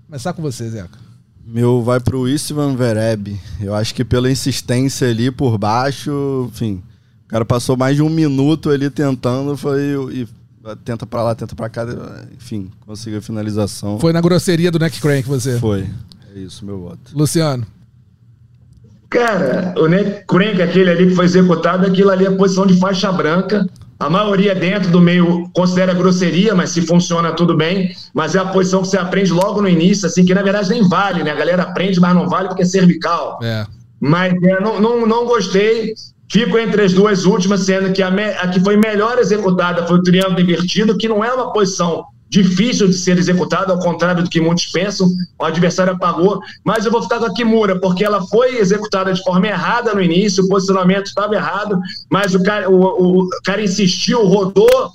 Começar 0.06 0.32
com 0.32 0.42
você, 0.42 0.68
Zeca. 0.68 0.98
Meu 1.46 1.82
vai 1.82 1.98
pro 1.98 2.28
Istvan 2.28 2.76
Vereb. 2.76 3.40
Eu 3.58 3.74
acho 3.74 3.94
que 3.94 4.04
pela 4.04 4.30
insistência 4.30 5.08
ali 5.08 5.30
por 5.30 5.56
baixo, 5.56 6.50
enfim, 6.52 6.82
o 7.24 7.28
cara 7.28 7.44
passou 7.44 7.74
mais 7.74 7.96
de 7.96 8.02
um 8.02 8.10
minuto 8.10 8.68
ali 8.68 8.90
tentando 8.90 9.56
foi, 9.56 9.80
e 10.12 10.28
tenta 10.76 11.06
pra 11.06 11.22
lá, 11.22 11.34
tenta 11.34 11.54
pra 11.54 11.68
cá, 11.68 11.86
enfim, 12.36 12.70
conseguiu 12.86 13.18
a 13.18 13.22
finalização. 13.22 13.98
Foi 13.98 14.12
na 14.12 14.20
grosseria 14.20 14.70
do 14.70 14.78
neck 14.78 15.00
crank 15.00 15.26
você? 15.28 15.58
Foi. 15.58 15.86
É 16.34 16.38
isso, 16.38 16.64
meu 16.64 16.78
voto. 16.80 17.12
Luciano. 17.14 17.66
Cara, 19.10 19.74
o 19.78 19.86
neck 19.86 20.26
crank, 20.26 20.60
aquele 20.60 20.90
ali 20.90 21.06
que 21.08 21.14
foi 21.14 21.24
executado, 21.24 21.86
aquilo 21.86 22.10
ali 22.10 22.26
é 22.26 22.30
posição 22.30 22.66
de 22.66 22.78
faixa 22.78 23.10
branca. 23.10 23.66
A 23.98 24.08
maioria 24.08 24.54
dentro 24.54 24.92
do 24.92 25.00
meio 25.00 25.48
considera 25.52 25.92
grosseria, 25.92 26.54
mas 26.54 26.70
se 26.70 26.82
funciona 26.82 27.32
tudo 27.32 27.56
bem. 27.56 27.92
Mas 28.14 28.34
é 28.36 28.38
a 28.38 28.44
posição 28.44 28.82
que 28.82 28.88
você 28.88 28.98
aprende 28.98 29.32
logo 29.32 29.60
no 29.60 29.68
início, 29.68 30.06
assim, 30.06 30.24
que 30.24 30.32
na 30.32 30.42
verdade 30.42 30.70
nem 30.70 30.86
vale, 30.86 31.24
né? 31.24 31.32
A 31.32 31.34
galera 31.34 31.64
aprende, 31.64 31.98
mas 31.98 32.14
não 32.14 32.28
vale 32.28 32.48
porque 32.48 32.62
é 32.62 32.66
cervical. 32.66 33.40
É. 33.42 33.66
Mas 33.98 34.34
é, 34.42 34.60
não, 34.60 34.80
não, 34.80 35.06
não 35.06 35.26
gostei. 35.26 35.94
Fico 36.30 36.58
entre 36.58 36.82
as 36.82 36.92
duas 36.92 37.24
últimas, 37.24 37.60
sendo 37.60 37.92
que 37.92 38.02
a, 38.02 38.10
me, 38.10 38.24
a 38.24 38.48
que 38.48 38.60
foi 38.60 38.76
melhor 38.76 39.18
executada 39.18 39.86
foi 39.86 39.98
o 39.98 40.02
triângulo 40.02 40.40
invertido, 40.40 40.96
que 40.96 41.08
não 41.08 41.24
é 41.24 41.32
uma 41.32 41.52
posição 41.52 42.04
difícil 42.28 42.86
de 42.88 42.94
ser 42.94 43.16
executada, 43.16 43.72
ao 43.72 43.78
contrário 43.78 44.22
do 44.22 44.28
que 44.28 44.40
muitos 44.40 44.66
pensam, 44.66 45.08
o 45.38 45.44
adversário 45.44 45.94
apagou, 45.94 46.40
mas 46.62 46.84
eu 46.84 46.92
vou 46.92 47.02
ficar 47.02 47.18
com 47.18 47.24
a 47.24 47.32
Kimura, 47.32 47.80
porque 47.80 48.04
ela 48.04 48.20
foi 48.26 48.58
executada 48.58 49.12
de 49.12 49.22
forma 49.22 49.46
errada 49.46 49.94
no 49.94 50.02
início, 50.02 50.44
o 50.44 50.48
posicionamento 50.48 51.06
estava 51.06 51.34
errado, 51.34 51.78
mas 52.10 52.34
o 52.34 52.42
cara, 52.42 52.70
o, 52.70 53.22
o 53.22 53.28
cara 53.44 53.62
insistiu, 53.62 54.26
rodou, 54.26 54.90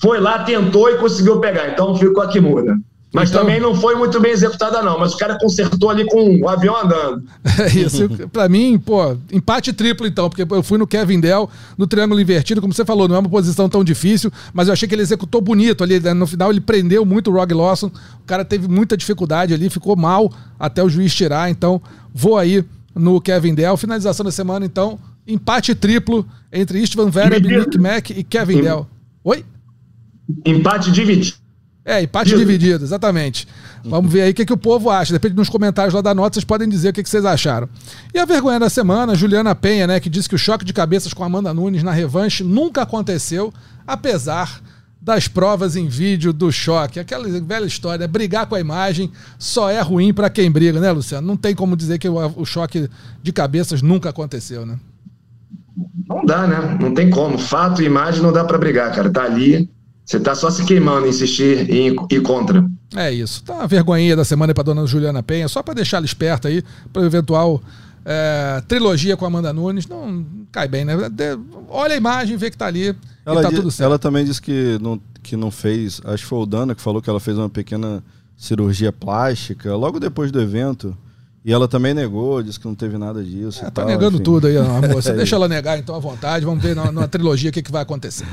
foi 0.00 0.18
lá, 0.18 0.42
tentou 0.44 0.88
e 0.88 0.96
conseguiu 0.96 1.40
pegar, 1.40 1.68
então 1.68 1.94
fico 1.94 2.14
com 2.14 2.22
a 2.22 2.28
Kimura. 2.28 2.74
Mas 3.12 3.28
então, 3.28 3.42
também 3.42 3.60
não 3.60 3.74
foi 3.74 3.94
muito 3.94 4.18
bem 4.20 4.32
executada, 4.32 4.82
não. 4.82 4.98
Mas 4.98 5.12
o 5.12 5.18
cara 5.18 5.36
consertou 5.38 5.90
ali 5.90 6.04
com 6.06 6.40
o 6.40 6.48
avião 6.48 6.76
andando. 6.76 7.22
É 7.62 7.78
isso. 7.78 8.08
pra 8.32 8.48
mim, 8.48 8.78
pô, 8.78 9.16
empate 9.30 9.72
triplo 9.72 10.06
então, 10.06 10.30
porque 10.30 10.46
eu 10.50 10.62
fui 10.62 10.78
no 10.78 10.86
Kevin 10.86 11.20
Dell, 11.20 11.48
no 11.76 11.86
triângulo 11.86 12.20
invertido, 12.20 12.60
como 12.60 12.72
você 12.72 12.84
falou, 12.84 13.06
não 13.06 13.14
é 13.14 13.18
uma 13.18 13.28
posição 13.28 13.68
tão 13.68 13.84
difícil, 13.84 14.32
mas 14.54 14.66
eu 14.66 14.72
achei 14.72 14.88
que 14.88 14.94
ele 14.94 15.02
executou 15.02 15.40
bonito 15.40 15.84
ali. 15.84 16.00
Né? 16.00 16.14
No 16.14 16.26
final, 16.26 16.50
ele 16.50 16.60
prendeu 16.60 17.04
muito 17.04 17.30
o 17.30 17.34
Rog 17.34 17.52
Lawson. 17.52 17.88
O 17.88 18.26
cara 18.26 18.44
teve 18.44 18.66
muita 18.66 18.96
dificuldade 18.96 19.52
ali, 19.52 19.68
ficou 19.68 19.94
mal 19.94 20.32
até 20.58 20.82
o 20.82 20.88
juiz 20.88 21.14
tirar. 21.14 21.50
Então, 21.50 21.80
vou 22.14 22.38
aí 22.38 22.64
no 22.94 23.20
Kevin 23.20 23.54
Dell. 23.54 23.76
Finalização 23.76 24.24
da 24.24 24.32
semana, 24.32 24.64
então, 24.64 24.98
empate 25.26 25.74
triplo 25.74 26.26
entre 26.50 26.80
Istvan 26.80 27.10
Vereb, 27.10 27.46
Nick 27.46 27.78
Mack 27.78 28.10
e 28.10 28.24
Kevin 28.24 28.62
Dell. 28.62 28.86
Oi? 29.22 29.44
Empate 30.46 30.90
dividido. 30.90 31.41
É, 31.84 32.00
empate 32.00 32.36
dividido, 32.36 32.84
exatamente. 32.84 33.48
Vamos 33.84 34.12
ver 34.12 34.22
aí 34.22 34.30
o 34.30 34.34
que, 34.34 34.46
que 34.46 34.52
o 34.52 34.56
povo 34.56 34.88
acha. 34.88 35.12
Depende 35.12 35.34
nos 35.34 35.48
comentários 35.48 35.92
lá 35.92 36.00
da 36.00 36.14
nota, 36.14 36.34
vocês 36.34 36.44
podem 36.44 36.68
dizer 36.68 36.90
o 36.90 36.92
que, 36.92 37.02
que 37.02 37.08
vocês 37.08 37.24
acharam. 37.24 37.68
E 38.14 38.18
a 38.18 38.24
vergonha 38.24 38.60
da 38.60 38.70
semana, 38.70 39.16
Juliana 39.16 39.54
Penha, 39.54 39.86
né, 39.86 39.98
que 39.98 40.08
disse 40.08 40.28
que 40.28 40.34
o 40.36 40.38
choque 40.38 40.64
de 40.64 40.72
cabeças 40.72 41.12
com 41.12 41.24
Amanda 41.24 41.52
Nunes 41.52 41.82
na 41.82 41.90
revanche 41.90 42.44
nunca 42.44 42.82
aconteceu, 42.82 43.52
apesar 43.84 44.62
das 45.00 45.26
provas 45.26 45.74
em 45.74 45.88
vídeo 45.88 46.32
do 46.32 46.52
choque. 46.52 47.00
Aquela 47.00 47.28
velha 47.40 47.66
história, 47.66 48.06
brigar 48.06 48.46
com 48.46 48.54
a 48.54 48.60
imagem 48.60 49.10
só 49.36 49.68
é 49.68 49.80
ruim 49.80 50.14
para 50.14 50.30
quem 50.30 50.48
briga, 50.48 50.78
né, 50.78 50.92
Luciano? 50.92 51.26
Não 51.26 51.36
tem 51.36 51.56
como 51.56 51.76
dizer 51.76 51.98
que 51.98 52.08
o, 52.08 52.16
o 52.36 52.44
choque 52.44 52.88
de 53.20 53.32
cabeças 53.32 53.82
nunca 53.82 54.10
aconteceu, 54.10 54.64
né? 54.64 54.78
Não 56.08 56.24
dá, 56.24 56.46
né? 56.46 56.78
Não 56.80 56.94
tem 56.94 57.10
como. 57.10 57.36
Fato 57.36 57.82
e 57.82 57.86
imagem 57.86 58.22
não 58.22 58.32
dá 58.32 58.44
para 58.44 58.58
brigar, 58.58 58.94
cara. 58.94 59.10
Tá 59.10 59.24
ali, 59.24 59.68
você 60.04 60.16
está 60.16 60.34
só 60.34 60.50
se 60.50 60.64
queimando, 60.64 61.06
insistir 61.06 61.70
em 61.70 61.96
ir 62.10 62.20
contra. 62.22 62.64
É 62.96 63.10
isso. 63.10 63.42
Tá 63.44 63.54
uma 63.54 63.66
vergonhinha 63.66 64.16
da 64.16 64.24
semana 64.24 64.52
para 64.52 64.64
dona 64.64 64.86
Juliana 64.86 65.22
Penha, 65.22 65.48
só 65.48 65.62
para 65.62 65.74
deixar 65.74 65.98
ela 65.98 66.06
esperta 66.06 66.48
aí, 66.48 66.62
para 66.92 67.02
eventual 67.02 67.62
é, 68.04 68.62
trilogia 68.66 69.16
com 69.16 69.24
a 69.24 69.28
Amanda 69.28 69.52
Nunes. 69.52 69.86
Não 69.86 70.24
cai 70.50 70.68
bem, 70.68 70.84
né? 70.84 70.96
De, 71.08 71.38
olha 71.68 71.94
a 71.94 71.96
imagem, 71.96 72.36
vê 72.36 72.50
que 72.50 72.56
tá 72.56 72.66
ali 72.66 72.94
ela 73.24 73.40
e 73.40 73.42
tá 73.42 73.48
diz, 73.48 73.58
tudo 73.58 73.70
certo. 73.70 73.88
Ela 73.88 73.98
também 73.98 74.24
disse 74.24 74.42
que 74.42 74.78
não, 74.80 75.00
que 75.22 75.36
não 75.36 75.50
fez, 75.50 76.00
acho 76.04 76.24
que 76.24 76.28
foi 76.28 76.40
o 76.40 76.46
Dana 76.46 76.74
que 76.74 76.82
falou 76.82 77.00
que 77.00 77.08
ela 77.08 77.20
fez 77.20 77.38
uma 77.38 77.48
pequena 77.48 78.02
cirurgia 78.36 78.92
plástica 78.92 79.74
logo 79.76 80.00
depois 80.00 80.32
do 80.32 80.40
evento. 80.40 80.96
E 81.44 81.52
ela 81.52 81.66
também 81.66 81.92
negou, 81.92 82.40
disse 82.40 82.58
que 82.58 82.66
não 82.66 82.74
teve 82.74 82.96
nada 82.96 83.22
disso. 83.22 83.60
É, 83.60 83.64
tá 83.64 83.70
tal, 83.70 83.86
negando 83.86 84.14
enfim. 84.16 84.24
tudo 84.24 84.46
aí, 84.46 84.56
a 84.56 84.62
moça. 84.62 85.12
Deixa 85.14 85.34
ela 85.34 85.48
negar 85.48 85.76
então 85.76 85.94
à 85.94 85.98
vontade, 85.98 86.44
vamos 86.44 86.62
ver 86.62 86.76
na, 86.76 86.92
na 86.92 87.08
trilogia 87.08 87.50
o 87.50 87.52
que, 87.52 87.62
que 87.62 87.72
vai 87.72 87.82
acontecer. 87.82 88.26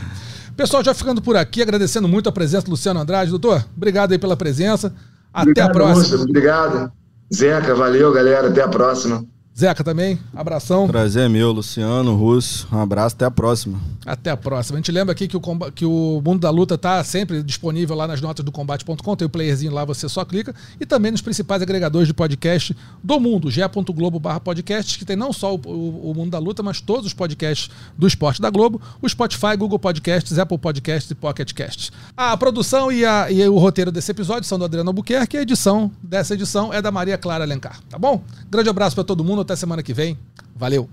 Pessoal, 0.59 0.83
já 0.83 0.93
ficando 0.93 1.21
por 1.21 1.37
aqui, 1.37 1.61
agradecendo 1.61 2.05
muito 2.05 2.27
a 2.27 2.33
presença 2.33 2.65
do 2.65 2.71
Luciano 2.71 2.99
Andrade. 2.99 3.31
Doutor, 3.31 3.65
obrigado 3.73 4.11
aí 4.11 4.19
pela 4.19 4.35
presença. 4.35 4.93
Até 5.33 5.51
obrigado, 5.51 5.69
a 5.69 5.71
próxima. 5.71 6.17
Lúcio, 6.17 6.21
obrigado. 6.29 6.91
Zeca, 7.33 7.73
valeu, 7.73 8.11
galera. 8.11 8.49
Até 8.49 8.61
a 8.61 8.67
próxima. 8.67 9.23
Zeca 9.59 9.83
também, 9.83 10.17
abração. 10.33 10.87
Prazer 10.87 11.25
é 11.25 11.27
meu, 11.27 11.51
Luciano, 11.51 12.15
Russo. 12.15 12.65
Um 12.71 12.79
abraço, 12.79 13.13
até 13.13 13.25
a 13.25 13.31
próxima. 13.31 13.77
Até 14.05 14.31
a 14.31 14.37
próxima. 14.37 14.77
A 14.77 14.79
gente 14.79 14.89
lembra 14.89 15.11
aqui 15.11 15.27
que 15.27 15.35
o, 15.35 15.41
que 15.75 15.83
o 15.83 16.21
Mundo 16.23 16.39
da 16.39 16.49
Luta 16.49 16.75
está 16.75 17.03
sempre 17.03 17.43
disponível 17.43 17.93
lá 17.93 18.07
nas 18.07 18.21
notas 18.21 18.45
do 18.45 18.53
combate.com, 18.53 19.15
tem 19.17 19.25
o 19.25 19.29
playerzinho 19.29 19.73
lá, 19.73 19.83
você 19.83 20.07
só 20.07 20.23
clica. 20.23 20.55
E 20.79 20.85
também 20.85 21.11
nos 21.11 21.19
principais 21.19 21.61
agregadores 21.61 22.07
de 22.07 22.13
podcast 22.13 22.73
do 23.03 23.19
mundo, 23.19 23.51
ge.globo 23.51 24.17
barra 24.17 24.39
podcast, 24.39 24.97
que 24.97 25.03
tem 25.03 25.17
não 25.17 25.33
só 25.33 25.53
o, 25.53 25.59
o, 25.65 26.11
o, 26.11 26.13
Mundo 26.15 26.31
da 26.31 26.39
Luta, 26.39 26.63
mas 26.63 26.79
todos 26.79 27.07
os 27.07 27.13
podcasts 27.13 27.69
do 27.97 28.07
esporte 28.07 28.41
da 28.41 28.49
Globo, 28.49 28.81
o 29.01 29.09
Spotify, 29.09 29.57
Google 29.57 29.77
Podcasts, 29.77 30.39
Apple 30.39 30.57
Podcasts 30.57 31.11
e 31.11 31.15
Pocket 31.15 31.51
Casts. 31.51 31.91
A 32.15 32.37
produção 32.37 32.89
e, 32.89 33.05
a, 33.05 33.29
e 33.29 33.45
o 33.49 33.57
roteiro 33.57 33.91
desse 33.91 34.09
episódio 34.09 34.47
são 34.47 34.57
do 34.57 34.63
Adriano 34.63 34.89
Albuquerque 34.89 35.35
e 35.35 35.39
a 35.39 35.41
edição 35.41 35.91
dessa 36.01 36.33
edição 36.33 36.73
é 36.73 36.81
da 36.81 36.91
Maria 36.91 37.17
Clara 37.17 37.43
Alencar, 37.43 37.81
tá 37.89 37.99
bom? 37.99 38.23
Grande 38.49 38.69
abraço 38.69 38.95
para 38.95 39.03
todo 39.03 39.21
mundo, 39.21 39.41
até 39.49 39.55
semana 39.55 39.81
que 39.81 39.93
vem. 39.93 40.17
Valeu! 40.55 40.87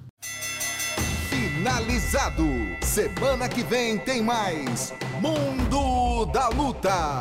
Finalizado. 1.28 2.46
Semana 2.82 3.48
que 3.50 3.62
vem 3.62 3.98
tem 3.98 4.22
mais 4.22 4.94
Mundo 5.20 6.24
da 6.32 6.48
Luta. 6.48 7.18